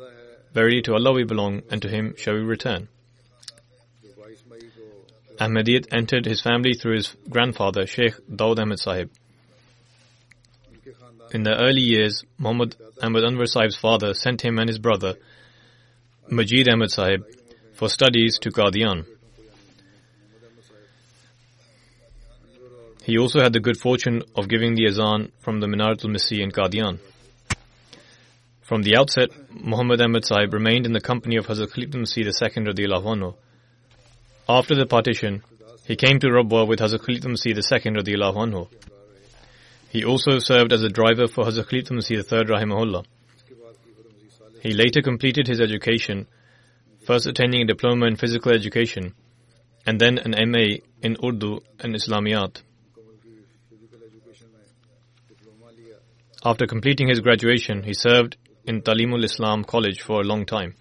Verily 0.54 0.84
to 0.84 0.94
Allah 0.94 1.12
we 1.12 1.24
belong, 1.24 1.64
and 1.72 1.82
to 1.82 1.90
Him 1.90 2.14
shall 2.18 2.36
we 2.36 2.42
return. 2.42 2.88
Ahmadiyyat 5.40 5.88
entered 5.92 6.28
his 6.28 6.40
family 6.40 6.76
through 6.76 6.98
his 6.98 7.16
grandfather, 7.28 7.88
Sheikh 7.88 8.14
Daud 8.34 8.60
Ahmed 8.60 8.78
Sahib. 8.78 9.10
In 11.34 11.42
the 11.42 11.56
early 11.56 11.82
years, 11.82 12.24
Muhammad 12.38 12.76
Ahmad 13.02 13.24
Anwar 13.24 13.48
Sahib's 13.48 13.76
father 13.76 14.14
sent 14.14 14.46
him 14.46 14.60
and 14.60 14.70
his 14.70 14.78
brother, 14.78 15.16
Majid 16.30 16.70
Ahmad 16.70 16.92
Sahib, 16.92 17.26
for 17.74 17.90
studies 17.90 18.38
to 18.38 18.52
Qadian. 18.52 19.08
He 23.04 23.18
also 23.18 23.42
had 23.42 23.52
the 23.52 23.60
good 23.60 23.78
fortune 23.78 24.24
of 24.34 24.48
giving 24.48 24.76
the 24.76 24.88
azan 24.88 25.34
from 25.40 25.60
the 25.60 25.68
Minaratul 25.68 26.16
Masih 26.16 26.40
in 26.42 26.52
Qadian. 26.52 27.00
From 28.62 28.84
the 28.84 28.96
outset, 28.96 29.30
Muhammad 29.52 30.00
Ahmad 30.00 30.24
Sahib 30.24 30.54
remained 30.54 30.86
in 30.86 30.94
the 30.94 31.02
company 31.02 31.36
of 31.36 31.48
Hazrat 31.48 31.68
Khalifatul 31.68 32.04
Masih 32.04 32.24
II 32.24 32.64
radiallahu 32.64 33.04
anhu. 33.04 33.36
After 34.48 34.74
the 34.74 34.86
partition, 34.86 35.44
he 35.86 35.98
came 35.98 36.18
to 36.22 36.28
Rabwa 36.28 36.66
with 36.66 36.80
Hazrat 36.80 37.00
Khalifatul 37.00 37.34
Masih 37.36 37.50
II 37.54 37.92
radiallahu 37.92 38.38
anhu. 38.38 38.70
He 39.90 40.06
also 40.06 40.40
served 40.40 40.72
as 40.72 40.82
a 40.82 40.88
driver 40.88 41.28
for 41.28 41.44
Hazrat 41.44 41.66
Khalifatul 41.66 42.00
Masih 42.00 42.16
III 42.20 42.46
rahimahullah. 42.46 43.06
He 44.62 44.72
later 44.72 45.02
completed 45.02 45.48
his 45.48 45.60
education, 45.60 46.26
first 47.06 47.28
attaining 47.28 47.64
a 47.64 47.66
diploma 47.66 48.06
in 48.06 48.16
physical 48.16 48.54
education, 48.54 49.14
and 49.86 50.00
then 50.00 50.20
an 50.20 50.36
MA 50.50 50.78
in 51.02 51.18
Urdu 51.22 51.60
and 51.82 51.96
Islamiyat. 51.96 52.62
After 56.46 56.68
completing 56.68 57.08
his 57.08 57.22
graduation, 57.22 57.84
he 57.84 57.94
served 57.94 58.36
in 58.66 58.82
Talimul 58.82 59.24
Islam 59.24 59.64
College 59.64 60.02
for 60.02 60.20
a 60.20 60.26
long 60.26 60.46
time. 60.46 60.76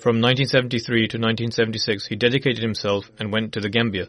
From 0.00 0.20
1973 0.20 1.08
to 1.08 1.18
1976, 1.18 2.06
he 2.06 2.16
dedicated 2.16 2.62
himself 2.62 3.10
and 3.18 3.32
went 3.32 3.52
to 3.52 3.60
the 3.60 3.68
Gambia. 3.68 4.08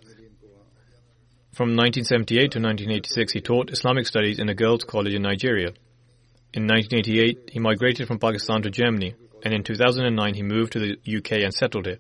From 1.52 1.76
1978 1.76 2.52
to 2.52 2.60
1986, 2.60 3.34
he 3.34 3.42
taught 3.42 3.72
Islamic 3.72 4.08
studies 4.08 4.40
in 4.40 4.50
a 4.50 4.56
girls' 4.56 4.84
college 4.84 5.14
in 5.14 5.22
Nigeria. 5.22 5.74
In 6.54 6.66
1988, 6.66 7.50
he 7.52 7.60
migrated 7.60 8.08
from 8.08 8.18
Pakistan 8.18 8.62
to 8.64 8.72
Germany, 8.72 9.14
and 9.44 9.54
in 9.54 9.64
2009, 9.64 10.34
he 10.34 10.42
moved 10.42 10.72
to 10.74 10.80
the 10.80 11.18
UK 11.18 11.44
and 11.44 11.54
settled 11.54 11.86
here. 11.86 12.00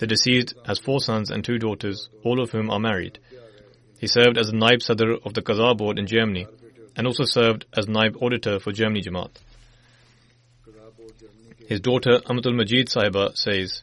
The 0.00 0.06
deceased 0.06 0.54
has 0.64 0.78
four 0.78 1.00
sons 1.00 1.30
and 1.30 1.44
two 1.44 1.58
daughters, 1.58 2.08
all 2.24 2.40
of 2.40 2.52
whom 2.52 2.70
are 2.70 2.80
married. 2.80 3.18
He 3.98 4.06
served 4.06 4.38
as 4.38 4.46
the 4.46 4.56
Naib 4.56 4.80
Sadr 4.82 5.12
of 5.26 5.34
the 5.34 5.42
Qaza 5.42 5.76
Board 5.76 5.98
in 5.98 6.06
Germany 6.06 6.46
and 6.96 7.06
also 7.06 7.24
served 7.24 7.66
as 7.76 7.86
Naib 7.86 8.16
Auditor 8.22 8.60
for 8.60 8.72
Germany 8.72 9.02
Jamaat. 9.02 9.32
His 11.68 11.80
daughter 11.80 12.20
Amatul 12.20 12.56
Majid 12.56 12.86
Sahiba 12.88 13.36
says, 13.36 13.82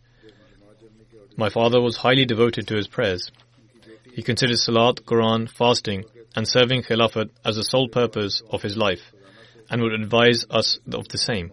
My 1.37 1.49
father 1.49 1.79
was 1.79 1.97
highly 1.97 2.25
devoted 2.25 2.67
to 2.67 2.75
his 2.77 2.87
prayers. 2.87 3.31
He 4.11 4.23
considered 4.23 4.57
Salat, 4.57 5.05
Quran, 5.05 5.47
fasting, 5.47 6.05
and 6.35 6.47
serving 6.47 6.81
Khilafat 6.81 7.29
as 7.45 7.57
the 7.57 7.63
sole 7.63 7.89
purpose 7.89 8.41
of 8.49 8.63
his 8.63 8.75
life 8.75 9.11
and 9.69 9.83
would 9.83 9.93
advise 9.93 10.47
us 10.49 10.79
of 10.91 11.09
the 11.09 11.19
same. 11.19 11.51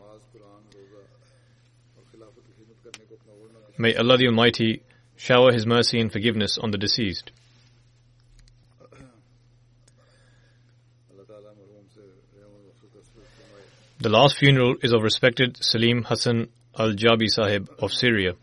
May 3.77 3.95
Allah 3.97 4.17
the 4.19 4.27
Almighty 4.29 4.83
shower 5.17 5.53
His 5.53 5.67
mercy 5.67 6.01
and 6.01 6.13
forgiveness 6.13 6.59
on 6.59 6.71
the 6.71 6.79
deceased. 6.79 7.33
The 13.99 14.09
last 14.11 14.39
funeral 14.39 14.77
is 14.83 14.93
of 14.93 15.03
respected 15.03 15.57
Salim 15.65 16.05
Hassan 16.05 16.49
Al 16.79 16.93
Jabi 16.93 17.27
Sahib 17.27 17.69
of 17.79 17.93
Syria. 17.93 18.35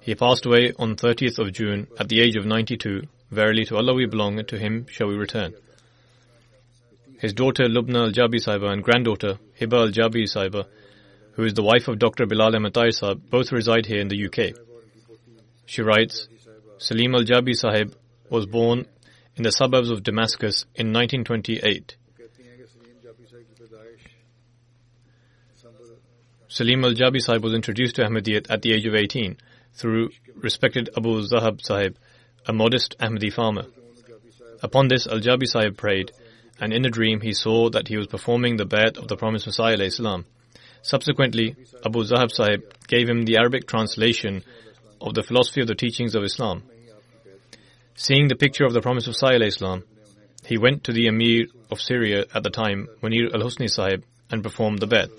He 0.00 0.14
passed 0.14 0.44
away 0.44 0.72
on 0.78 0.96
30th 0.96 1.38
of 1.38 1.52
June 1.52 1.86
at 1.98 2.08
the 2.08 2.20
age 2.20 2.36
of 2.36 2.44
92. 2.44 3.02
Verily 3.30 3.64
to 3.66 3.76
Allah 3.76 3.94
we 3.94 4.06
belong, 4.06 4.38
and 4.38 4.48
to 4.48 4.58
Him 4.58 4.86
shall 4.90 5.06
we 5.06 5.14
return. 5.14 5.54
His 7.20 7.32
daughter 7.32 7.64
Lubna 7.64 8.06
Al 8.06 8.12
Jabi 8.12 8.44
Sahiba 8.44 8.72
and 8.72 8.82
granddaughter 8.82 9.38
Hiba 9.60 9.74
Al 9.74 9.88
Jabi 9.88 10.24
Sahiba, 10.24 10.66
who 11.38 11.44
is 11.44 11.54
the 11.54 11.62
wife 11.62 11.86
of 11.86 12.00
Dr. 12.00 12.26
Bilal 12.26 12.56
Ahmed 12.56 12.74
Sahib, 12.74 13.30
both 13.30 13.52
reside 13.52 13.86
here 13.86 14.00
in 14.00 14.08
the 14.08 14.26
UK. 14.26 14.56
She 15.66 15.82
writes, 15.82 16.26
Salim 16.78 17.14
Al 17.14 17.22
Jabi 17.22 17.54
Sahib 17.54 17.94
was 18.28 18.44
born 18.44 18.86
in 19.36 19.44
the 19.44 19.52
suburbs 19.52 19.88
of 19.88 20.02
Damascus 20.02 20.64
in 20.74 20.92
1928. 20.92 21.96
Salim 26.48 26.84
al 26.84 26.94
Jabi 26.94 27.20
Sahib 27.20 27.44
was 27.44 27.54
introduced 27.54 27.94
to 27.96 28.02
Ahmadiyyat 28.02 28.50
at 28.50 28.62
the 28.62 28.72
age 28.72 28.86
of 28.86 28.96
18 28.96 29.36
through 29.74 30.10
respected 30.34 30.90
Abu 30.96 31.22
Zahab 31.22 31.62
Sahib, 31.62 31.96
a 32.48 32.52
modest 32.52 32.96
Ahmadi 32.98 33.32
farmer. 33.32 33.66
Upon 34.60 34.88
this, 34.88 35.06
Al 35.06 35.20
Jabi 35.20 35.46
Sahib 35.46 35.76
prayed, 35.76 36.10
and 36.58 36.72
in 36.72 36.84
a 36.84 36.90
dream 36.90 37.20
he 37.20 37.32
saw 37.32 37.70
that 37.70 37.86
he 37.86 37.96
was 37.96 38.08
performing 38.08 38.56
the 38.56 38.66
bayat 38.66 38.98
of 38.98 39.06
the 39.06 39.16
promised 39.16 39.46
Messiah. 39.46 39.76
Subsequently, 40.82 41.56
Abu 41.84 42.04
Zahab 42.04 42.30
Sahib 42.30 42.62
gave 42.86 43.08
him 43.08 43.24
the 43.24 43.36
Arabic 43.36 43.66
translation 43.66 44.42
of 45.00 45.14
the 45.14 45.22
philosophy 45.22 45.60
of 45.60 45.66
the 45.66 45.74
teachings 45.74 46.14
of 46.14 46.22
Islam. 46.22 46.62
Seeing 47.94 48.28
the 48.28 48.36
picture 48.36 48.64
of 48.64 48.72
the 48.72 48.80
promise 48.80 49.06
of 49.06 49.14
Messiah 49.14 49.40
Islam, 49.42 49.84
he 50.44 50.56
went 50.56 50.84
to 50.84 50.92
the 50.92 51.08
Emir 51.08 51.46
of 51.70 51.80
Syria 51.80 52.24
at 52.32 52.42
the 52.42 52.50
time, 52.50 52.88
Munir 53.02 53.34
al 53.34 53.42
Husni 53.42 53.68
Sahib, 53.68 54.04
and 54.30 54.42
performed 54.42 54.78
the 54.78 54.86
bayat. 54.86 55.10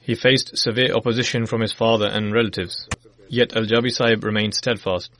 He 0.00 0.16
faced 0.16 0.58
severe 0.58 0.94
opposition 0.94 1.46
from 1.46 1.60
his 1.60 1.72
father 1.72 2.06
and 2.06 2.32
relatives, 2.32 2.88
yet 3.28 3.56
Al 3.56 3.66
Jabi 3.66 3.92
Sahib 3.92 4.24
remained 4.24 4.54
steadfast. 4.54 5.12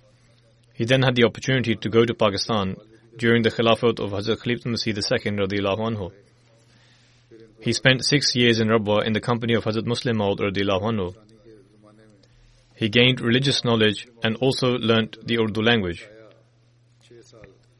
He 0.74 0.84
then 0.84 1.02
had 1.02 1.14
the 1.14 1.24
opportunity 1.24 1.76
to 1.76 1.88
go 1.88 2.04
to 2.04 2.14
Pakistan 2.14 2.76
during 3.16 3.42
the 3.42 3.50
Khilafat 3.50 4.00
of 4.00 4.10
Hazrat 4.10 4.38
Khalifatul 4.38 4.72
Masih 4.74 4.96
II 4.96 5.32
radiallahu 5.46 5.78
anhu. 5.78 6.12
He 7.60 7.72
spent 7.72 8.04
six 8.04 8.34
years 8.34 8.60
in 8.60 8.68
Rabwa 8.68 9.04
in 9.04 9.12
the 9.12 9.20
company 9.20 9.54
of 9.54 9.64
Hazrat 9.64 9.84
Musleh 9.84 10.14
Maud 10.14 10.40
radiallahu 10.40 10.82
anhu. 10.82 11.14
He 12.74 12.88
gained 12.88 13.20
religious 13.20 13.64
knowledge 13.64 14.08
and 14.22 14.36
also 14.36 14.72
learnt 14.78 15.18
the 15.26 15.38
Urdu 15.38 15.62
language. 15.62 16.08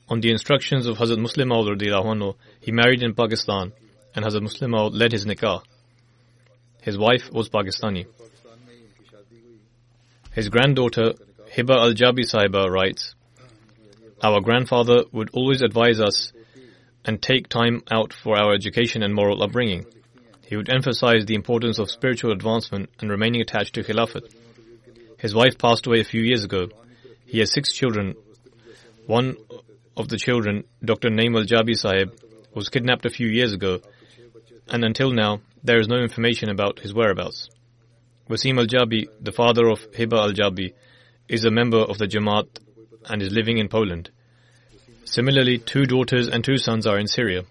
On 0.09 0.21
the 0.21 0.31
instructions 0.31 0.87
of 0.87 0.99
Hazrat 0.99 1.19
Musleh 1.19 1.47
Maud 1.47 1.67
radiallahu 1.67 2.07
anhu, 2.15 2.35
he 2.61 2.71
married 2.71 3.03
in 3.03 3.15
Pakistan 3.15 3.73
and 4.15 4.25
Hazrat 4.25 4.43
Musleh 4.43 4.69
Maud 4.69 4.93
led 4.93 5.13
his 5.13 5.25
nikah. 5.25 5.63
His 6.83 6.99
wife 6.99 7.31
was 7.33 7.49
Pakistani. 7.49 8.07
His 10.33 10.49
granddaughter, 10.49 11.13
Hiba 11.55 11.77
Al 11.77 11.93
Jabi 11.93 12.25
Sahiba, 12.25 12.69
writes 12.71 13.15
Our 14.23 14.41
grandfather 14.41 15.05
would 15.11 15.31
always 15.33 15.63
advise 15.63 16.01
us 16.01 16.33
and 17.05 17.21
take 17.21 17.49
time 17.49 17.83
out 17.91 18.13
for 18.13 18.39
our 18.39 18.55
education 18.55 19.03
and 19.03 19.13
moral 19.13 19.43
upbringing. 19.43 19.85
He 20.47 20.57
would 20.57 20.73
emphasize 20.73 21.27
the 21.27 21.35
importance 21.35 21.81
of 21.81 21.91
spiritual 21.91 22.31
advancement 22.31 22.91
and 23.01 23.11
remaining 23.11 23.41
attached 23.41 23.75
to 23.75 23.83
Khilafat. 23.83 24.33
His 25.19 25.35
wife 25.35 25.59
passed 25.59 25.87
away 25.87 26.01
a 26.01 26.05
few 26.05 26.23
years 26.23 26.45
ago. 26.45 26.69
He 27.27 27.41
has 27.41 27.53
six 27.53 27.73
children. 27.73 28.15
One 29.07 29.37
of 29.97 30.09
the 30.09 30.19
children, 30.19 30.65
Dr. 30.85 31.11
Naim 31.11 31.35
Al 31.35 31.45
Jabi 31.45 31.75
Sahib, 31.75 32.13
was 32.55 32.69
kidnapped 32.69 33.07
a 33.07 33.11
few 33.11 33.27
years 33.27 33.53
ago, 33.53 33.81
and 34.69 34.85
until 34.85 35.11
now, 35.11 35.41
there 35.65 35.81
is 35.81 35.89
no 35.89 35.97
information 35.97 36.49
about 36.49 36.79
his 36.79 36.95
whereabouts. 36.95 37.49
Wasim 38.29 38.59
al 38.59 38.67
Jabi, 38.67 39.09
the 39.21 39.33
father 39.33 39.69
of 39.69 39.91
Hiba 39.93 40.19
al 40.19 40.33
Jabi, 40.33 40.75
is 41.29 41.45
a 41.45 41.51
member 41.51 41.79
of 41.79 41.99
the 41.99 42.07
Jamaat 42.07 42.59
and 43.09 43.23
is 43.23 43.33
living 43.33 43.59
in 43.59 43.69
Poland. 43.69 44.11
Similarly, 45.05 45.59
two 45.59 45.85
daughters 45.85 46.29
and 46.29 46.45
two 46.45 46.59
sons 46.59 46.87
are 46.87 46.99
in 46.99 47.07
Syria. 47.07 47.45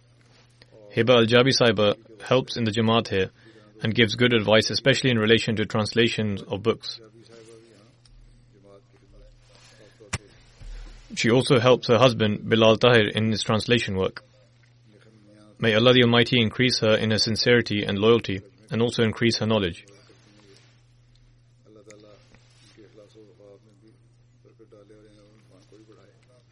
Hiba 0.95 1.09
al 1.09 1.25
Jabi 1.25 1.53
Saiba 1.57 1.95
helps 2.21 2.57
in 2.57 2.63
the 2.63 2.71
Jamaat 2.71 3.07
here 3.07 3.29
and 3.81 3.95
gives 3.95 4.15
good 4.15 4.33
advice, 4.33 4.69
especially 4.69 5.09
in 5.11 5.19
relation 5.19 5.55
to 5.55 5.65
translations 5.65 6.41
of 6.43 6.63
books. 6.63 6.99
She 11.15 11.29
also 11.29 11.59
helps 11.59 11.87
her 11.87 11.97
husband, 11.97 12.47
Bilal 12.47 12.77
Tahir, 12.77 13.09
in 13.09 13.31
his 13.31 13.43
translation 13.43 13.97
work. 13.97 14.23
May 15.59 15.75
Allah 15.75 15.93
the 15.93 16.03
Almighty 16.03 16.41
increase 16.41 16.79
her 16.79 16.95
in 16.95 17.11
her 17.11 17.17
sincerity 17.17 17.83
and 17.83 17.99
loyalty 17.99 18.41
and 18.71 18.81
also 18.81 19.03
increase 19.03 19.37
her 19.37 19.45
knowledge. 19.45 19.85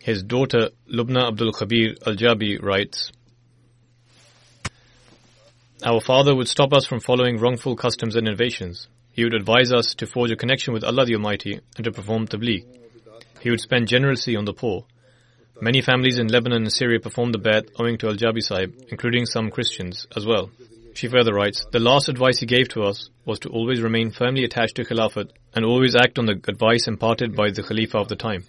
His 0.10 0.24
daughter 0.24 0.70
Lubna 0.92 1.28
Abdul 1.28 1.52
Khabir 1.52 1.96
Al 2.08 2.16
Jabi 2.16 2.60
writes 2.60 3.12
Our 5.86 6.02
father 6.02 6.36
would 6.36 6.48
stop 6.48 6.74
us 6.74 6.88
from 6.88 7.00
following 7.00 7.38
wrongful 7.38 7.76
customs 7.76 8.16
and 8.16 8.28
innovations. 8.28 8.88
He 9.12 9.24
would 9.24 9.36
advise 9.36 9.72
us 9.72 9.94
to 9.94 10.08
forge 10.08 10.32
a 10.32 10.36
connection 10.36 10.74
with 10.74 10.84
Allah 10.84 11.06
the 11.06 11.14
Almighty 11.14 11.60
and 11.78 11.84
to 11.84 11.92
perform 11.92 12.26
tabligh. 12.26 12.66
He 13.42 13.52
would 13.52 13.62
spend 13.62 13.88
generously 13.88 14.36
on 14.36 14.46
the 14.46 14.54
poor. 14.54 14.86
Many 15.62 15.82
families 15.82 16.18
in 16.18 16.28
Lebanon 16.28 16.64
and 16.64 16.74
Syria 16.74 17.00
performed 17.00 17.36
the 17.36 17.40
bayat 17.48 17.70
owing 17.80 18.00
to 18.00 18.08
Al 18.08 18.16
Jabi 18.16 18.42
Sahib, 18.42 18.74
including 18.90 19.28
some 19.28 19.52
Christians 19.52 20.08
as 20.18 20.26
well. 20.26 20.50
She 20.96 21.08
further 21.08 21.36
writes, 21.36 21.68
The 21.72 21.78
last 21.78 22.10
advice 22.10 22.40
he 22.40 22.48
gave 22.48 22.70
to 22.70 22.82
us 22.82 23.12
was 23.26 23.38
to 23.42 23.50
always 23.50 23.84
remain 23.84 24.10
firmly 24.10 24.44
attached 24.44 24.78
to 24.78 24.86
Khilafat 24.86 25.30
and 25.54 25.64
always 25.64 25.96
act 25.96 26.18
on 26.18 26.26
the 26.26 26.42
advice 26.48 26.88
imparted 26.88 27.36
by 27.36 27.52
the 27.52 27.62
Khalifa 27.62 28.00
of 28.00 28.08
the 28.08 28.16
time. 28.16 28.44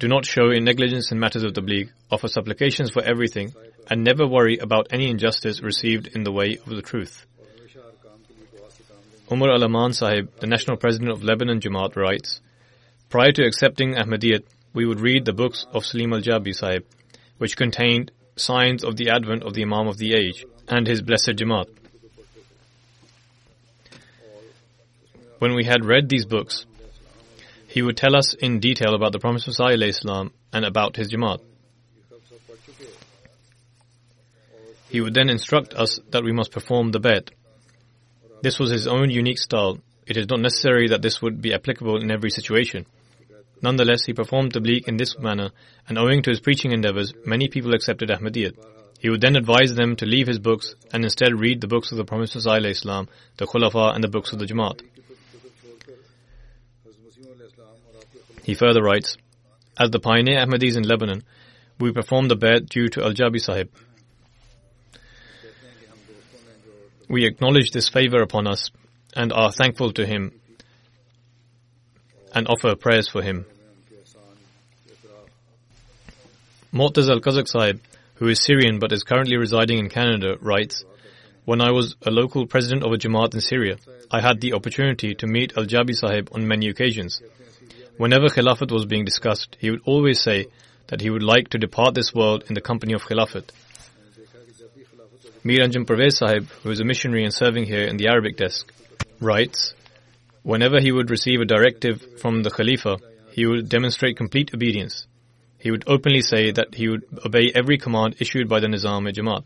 Do 0.00 0.08
not 0.08 0.24
show 0.24 0.48
in 0.50 0.64
negligence 0.64 1.12
in 1.12 1.20
matters 1.20 1.42
of 1.42 1.52
the 1.52 1.60
tabligh, 1.60 1.90
offer 2.10 2.26
supplications 2.26 2.90
for 2.90 3.02
everything, 3.02 3.52
and 3.86 4.02
never 4.02 4.26
worry 4.26 4.56
about 4.56 4.86
any 4.92 5.10
injustice 5.10 5.60
received 5.60 6.06
in 6.06 6.22
the 6.22 6.32
way 6.32 6.56
of 6.56 6.70
the 6.70 6.80
truth. 6.80 7.26
Umar 9.30 9.50
Al-Aman 9.50 9.92
Sahib, 9.92 10.30
the 10.40 10.46
national 10.46 10.78
president 10.78 11.10
of 11.10 11.22
Lebanon 11.22 11.60
Jamaat, 11.60 11.96
writes, 11.96 12.40
Prior 13.10 13.30
to 13.32 13.44
accepting 13.44 13.92
Ahmadiyyat, 13.92 14.44
we 14.72 14.86
would 14.86 15.00
read 15.00 15.26
the 15.26 15.34
books 15.34 15.66
of 15.70 15.84
Salim 15.84 16.14
Al-Jabi 16.14 16.54
Sahib, 16.54 16.86
which 17.36 17.58
contained 17.58 18.10
signs 18.36 18.82
of 18.82 18.96
the 18.96 19.10
advent 19.10 19.42
of 19.42 19.52
the 19.52 19.64
Imam 19.64 19.86
of 19.86 19.98
the 19.98 20.14
age 20.14 20.46
and 20.66 20.86
his 20.86 21.02
blessed 21.02 21.36
Jamaat. 21.36 21.68
When 25.40 25.54
we 25.54 25.64
had 25.64 25.84
read 25.84 26.08
these 26.08 26.24
books, 26.24 26.64
he 27.70 27.82
would 27.82 27.96
tell 27.96 28.16
us 28.16 28.34
in 28.34 28.58
detail 28.58 28.94
about 28.94 29.12
the 29.12 29.20
Promised 29.20 29.46
Messiah 29.46 29.78
and 30.52 30.64
about 30.64 30.96
his 30.96 31.12
Jamaat. 31.12 31.40
He 34.88 35.00
would 35.00 35.14
then 35.14 35.30
instruct 35.30 35.72
us 35.74 36.00
that 36.10 36.24
we 36.24 36.32
must 36.32 36.50
perform 36.50 36.90
the 36.90 36.98
bayt. 36.98 37.30
This 38.42 38.58
was 38.58 38.72
his 38.72 38.88
own 38.88 39.10
unique 39.10 39.38
style. 39.38 39.78
It 40.04 40.16
is 40.16 40.28
not 40.28 40.40
necessary 40.40 40.88
that 40.88 41.00
this 41.00 41.22
would 41.22 41.40
be 41.40 41.54
applicable 41.54 42.02
in 42.02 42.10
every 42.10 42.30
situation. 42.30 42.86
Nonetheless, 43.62 44.04
he 44.04 44.14
performed 44.14 44.52
tabligh 44.52 44.88
in 44.88 44.96
this 44.96 45.16
manner, 45.16 45.50
and 45.86 45.96
owing 45.96 46.22
to 46.22 46.30
his 46.30 46.40
preaching 46.40 46.72
endeavors, 46.72 47.14
many 47.24 47.46
people 47.46 47.72
accepted 47.72 48.08
Ahmadiyyat. 48.08 48.56
He 48.98 49.10
would 49.10 49.20
then 49.20 49.36
advise 49.36 49.76
them 49.76 49.94
to 49.96 50.06
leave 50.06 50.26
his 50.26 50.40
books 50.40 50.74
and 50.92 51.04
instead 51.04 51.38
read 51.38 51.60
the 51.60 51.68
books 51.68 51.92
of 51.92 51.98
the 51.98 52.04
Promised 52.04 52.34
Messiah 52.34 52.60
the 52.60 53.46
Khulafa, 53.46 53.94
and 53.94 54.02
the 54.02 54.08
books 54.08 54.32
of 54.32 54.40
the 54.40 54.46
Jamaat. 54.46 54.80
He 58.50 58.54
further 58.54 58.82
writes, 58.82 59.16
As 59.78 59.90
the 59.90 60.00
pioneer 60.00 60.44
Ahmadis 60.44 60.76
in 60.76 60.82
Lebanon, 60.82 61.22
we 61.78 61.92
performed 61.92 62.32
the 62.32 62.36
bayt 62.36 62.68
due 62.68 62.88
to 62.88 63.04
Al 63.04 63.12
Jabi 63.12 63.40
Sahib. 63.40 63.70
We 67.08 67.26
acknowledge 67.26 67.70
this 67.70 67.88
favor 67.88 68.20
upon 68.22 68.48
us 68.48 68.72
and 69.14 69.32
are 69.32 69.52
thankful 69.52 69.92
to 69.92 70.04
him 70.04 70.32
and 72.34 72.48
offer 72.48 72.74
prayers 72.74 73.08
for 73.08 73.22
him. 73.22 73.46
Mu'taz 76.72 77.08
al 77.08 77.20
Kazak 77.20 77.46
Sahib, 77.46 77.80
who 78.14 78.26
is 78.26 78.42
Syrian 78.42 78.80
but 78.80 78.90
is 78.90 79.04
currently 79.04 79.36
residing 79.36 79.78
in 79.78 79.88
Canada, 79.88 80.38
writes, 80.40 80.84
When 81.44 81.60
I 81.60 81.70
was 81.70 81.94
a 82.02 82.10
local 82.10 82.48
president 82.48 82.82
of 82.82 82.90
a 82.90 82.96
Jamaat 82.96 83.32
in 83.32 83.42
Syria, 83.42 83.76
I 84.10 84.20
had 84.20 84.40
the 84.40 84.54
opportunity 84.54 85.14
to 85.14 85.28
meet 85.28 85.56
Al 85.56 85.66
Jabi 85.66 85.94
Sahib 85.94 86.30
on 86.32 86.48
many 86.48 86.68
occasions. 86.68 87.22
Whenever 88.00 88.28
Khilafat 88.28 88.72
was 88.72 88.86
being 88.86 89.04
discussed, 89.04 89.58
he 89.60 89.70
would 89.70 89.82
always 89.84 90.22
say 90.22 90.46
that 90.86 91.02
he 91.02 91.10
would 91.10 91.22
like 91.22 91.50
to 91.50 91.58
depart 91.58 91.94
this 91.94 92.14
world 92.14 92.42
in 92.48 92.54
the 92.54 92.62
company 92.62 92.94
of 92.94 93.02
Khilafat. 93.02 93.50
Mir 95.44 95.58
Anjum 95.58 96.10
Sahib, 96.10 96.48
who 96.62 96.70
is 96.70 96.80
a 96.80 96.84
missionary 96.86 97.24
and 97.24 97.34
serving 97.34 97.64
here 97.64 97.84
in 97.84 97.98
the 97.98 98.08
Arabic 98.08 98.38
desk, 98.38 98.72
writes, 99.20 99.74
Whenever 100.42 100.80
he 100.80 100.90
would 100.90 101.10
receive 101.10 101.42
a 101.42 101.44
directive 101.44 102.18
from 102.18 102.42
the 102.42 102.48
Khalifa, 102.48 102.96
he 103.32 103.44
would 103.44 103.68
demonstrate 103.68 104.16
complete 104.16 104.54
obedience. 104.54 105.06
He 105.58 105.70
would 105.70 105.84
openly 105.86 106.22
say 106.22 106.52
that 106.52 106.76
he 106.76 106.88
would 106.88 107.04
obey 107.26 107.52
every 107.54 107.76
command 107.76 108.16
issued 108.18 108.48
by 108.48 108.60
the 108.60 108.68
Nizam-e 108.68 109.12
Jamaat. 109.12 109.44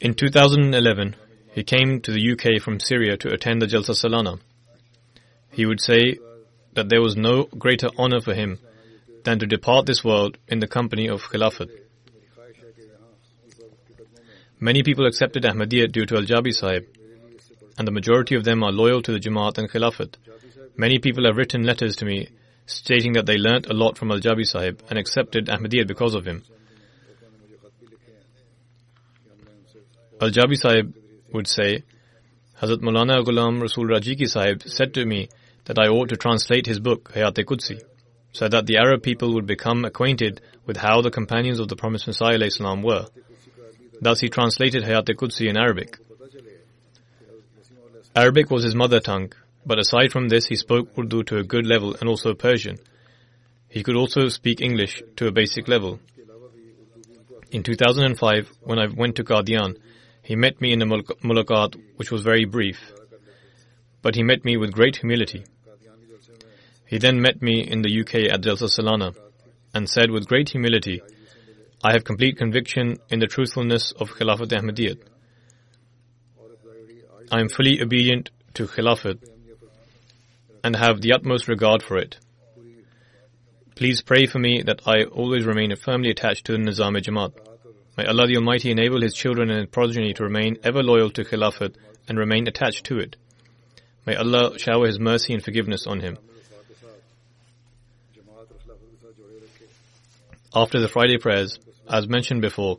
In 0.00 0.14
2011, 0.14 1.14
he 1.52 1.62
came 1.62 2.00
to 2.00 2.10
the 2.10 2.32
UK 2.32 2.60
from 2.60 2.80
Syria 2.80 3.16
to 3.18 3.32
attend 3.32 3.62
the 3.62 3.66
Jalsa 3.66 3.94
Salana. 3.94 4.40
He 5.56 5.64
would 5.64 5.80
say 5.80 6.18
that 6.74 6.90
there 6.90 7.00
was 7.00 7.16
no 7.16 7.44
greater 7.44 7.88
honor 7.96 8.20
for 8.20 8.34
him 8.34 8.58
than 9.24 9.38
to 9.38 9.46
depart 9.46 9.86
this 9.86 10.04
world 10.04 10.36
in 10.48 10.58
the 10.58 10.66
company 10.66 11.08
of 11.08 11.22
Khilafat. 11.22 11.70
Many 14.60 14.82
people 14.82 15.06
accepted 15.06 15.44
Ahmadiyyat 15.44 15.92
due 15.92 16.04
to 16.04 16.16
Al-Jabi 16.16 16.52
Sahib, 16.52 16.84
and 17.78 17.88
the 17.88 17.92
majority 17.92 18.34
of 18.36 18.44
them 18.44 18.62
are 18.62 18.70
loyal 18.70 19.00
to 19.00 19.12
the 19.12 19.18
Jamaat 19.18 19.56
and 19.56 19.70
Khilafat. 19.70 20.16
Many 20.76 20.98
people 20.98 21.24
have 21.24 21.38
written 21.38 21.62
letters 21.62 21.96
to 21.96 22.04
me 22.04 22.28
stating 22.66 23.14
that 23.14 23.24
they 23.24 23.38
learnt 23.38 23.66
a 23.66 23.72
lot 23.72 23.96
from 23.96 24.10
Al-Jabi 24.12 24.44
Sahib 24.44 24.82
and 24.90 24.98
accepted 24.98 25.46
Ahmadiyyat 25.46 25.88
because 25.88 26.14
of 26.14 26.26
him. 26.26 26.42
Al-Jabi 30.20 30.56
Sahib 30.56 30.94
would 31.32 31.46
say, 31.46 31.82
Hazrat 32.60 32.80
Maulana 32.80 33.24
Ghulam 33.24 33.60
Rasul 33.62 33.84
Rajiki 33.84 34.28
Sahib 34.28 34.62
said 34.62 34.92
to 34.94 35.06
me 35.06 35.28
that 35.66 35.78
I 35.78 35.88
ought 35.88 36.08
to 36.08 36.16
translate 36.16 36.66
his 36.66 36.80
book, 36.80 37.12
Hayat 37.14 37.34
Qudsi, 37.44 37.80
so 38.32 38.48
that 38.48 38.66
the 38.66 38.78
Arab 38.78 39.02
people 39.02 39.34
would 39.34 39.46
become 39.46 39.84
acquainted 39.84 40.40
with 40.64 40.76
how 40.76 41.02
the 41.02 41.10
companions 41.10 41.60
of 41.60 41.68
the 41.68 41.76
Promised 41.76 42.06
Messiah 42.06 42.38
were. 42.82 43.06
Thus 44.00 44.20
he 44.20 44.28
translated 44.28 44.84
Hayat 44.84 45.08
Qudsi 45.08 45.48
in 45.48 45.56
Arabic. 45.56 45.98
Arabic 48.14 48.50
was 48.50 48.64
his 48.64 48.74
mother 48.74 49.00
tongue, 49.00 49.32
but 49.66 49.78
aside 49.78 50.12
from 50.12 50.28
this, 50.28 50.46
he 50.46 50.56
spoke 50.56 50.88
Urdu 50.98 51.24
to 51.24 51.38
a 51.38 51.44
good 51.44 51.66
level 51.66 51.96
and 52.00 52.08
also 52.08 52.34
Persian. 52.34 52.78
He 53.68 53.82
could 53.82 53.96
also 53.96 54.28
speak 54.28 54.60
English 54.60 55.02
to 55.16 55.26
a 55.26 55.32
basic 55.32 55.68
level. 55.68 55.98
In 57.50 57.62
2005, 57.62 58.48
when 58.62 58.78
I 58.78 58.86
went 58.86 59.16
to 59.16 59.24
Qadian, 59.24 59.76
he 60.22 60.36
met 60.36 60.60
me 60.60 60.72
in 60.72 60.82
a 60.82 60.86
mulaqat 60.86 61.76
which 61.96 62.10
was 62.10 62.22
very 62.22 62.44
brief, 62.44 62.92
but 64.02 64.14
he 64.14 64.22
met 64.22 64.44
me 64.44 64.56
with 64.56 64.72
great 64.72 64.96
humility. 64.96 65.44
He 66.86 66.98
then 66.98 67.20
met 67.20 67.42
me 67.42 67.60
in 67.60 67.82
the 67.82 68.00
UK 68.00 68.32
at 68.32 68.42
Jalsa 68.42 68.68
Salana 68.68 69.14
and 69.74 69.88
said 69.88 70.10
with 70.10 70.28
great 70.28 70.50
humility, 70.50 71.02
I 71.82 71.92
have 71.92 72.04
complete 72.04 72.38
conviction 72.38 72.98
in 73.10 73.18
the 73.18 73.26
truthfulness 73.26 73.92
of 73.92 74.10
Khilafat 74.12 74.48
Ahmadiyyat. 74.48 74.98
I 77.30 77.40
am 77.40 77.48
fully 77.48 77.82
obedient 77.82 78.30
to 78.54 78.66
Khilafat 78.66 79.18
and 80.62 80.76
have 80.76 81.00
the 81.00 81.12
utmost 81.12 81.48
regard 81.48 81.82
for 81.82 81.96
it. 81.96 82.18
Please 83.74 84.00
pray 84.00 84.26
for 84.26 84.38
me 84.38 84.62
that 84.62 84.80
I 84.86 85.04
always 85.04 85.44
remain 85.44 85.74
firmly 85.76 86.10
attached 86.10 86.46
to 86.46 86.52
the 86.52 86.58
Nizam 86.58 86.96
e 86.96 87.02
Jamaat. 87.02 87.32
May 87.98 88.04
Allah 88.04 88.26
the 88.28 88.36
Almighty 88.36 88.70
enable 88.70 89.02
His 89.02 89.14
children 89.14 89.50
and 89.50 89.60
His 89.60 89.70
progeny 89.70 90.14
to 90.14 90.22
remain 90.22 90.56
ever 90.62 90.82
loyal 90.82 91.10
to 91.10 91.24
Khilafat 91.24 91.74
and 92.08 92.16
remain 92.16 92.46
attached 92.46 92.84
to 92.84 92.98
it. 92.98 93.16
May 94.06 94.14
Allah 94.14 94.56
shower 94.58 94.86
His 94.86 95.00
mercy 95.00 95.34
and 95.34 95.42
forgiveness 95.44 95.86
on 95.86 96.00
him. 96.00 96.16
After 100.56 100.80
the 100.80 100.88
Friday 100.88 101.18
prayers, 101.18 101.58
as 101.86 102.08
mentioned 102.08 102.40
before, 102.40 102.78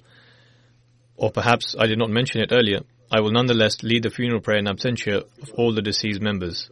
or 1.16 1.30
perhaps 1.30 1.76
I 1.78 1.86
did 1.86 2.00
not 2.00 2.10
mention 2.10 2.42
it 2.42 2.52
earlier, 2.52 2.80
I 3.12 3.20
will 3.20 3.30
nonetheless 3.30 3.84
lead 3.84 4.02
the 4.02 4.10
funeral 4.10 4.42
prayer 4.42 4.58
in 4.58 4.66
absentia 4.66 5.18
of 5.44 5.54
all 5.54 5.76
the 5.76 5.84
deceased 5.84 6.20
members. 6.20 6.72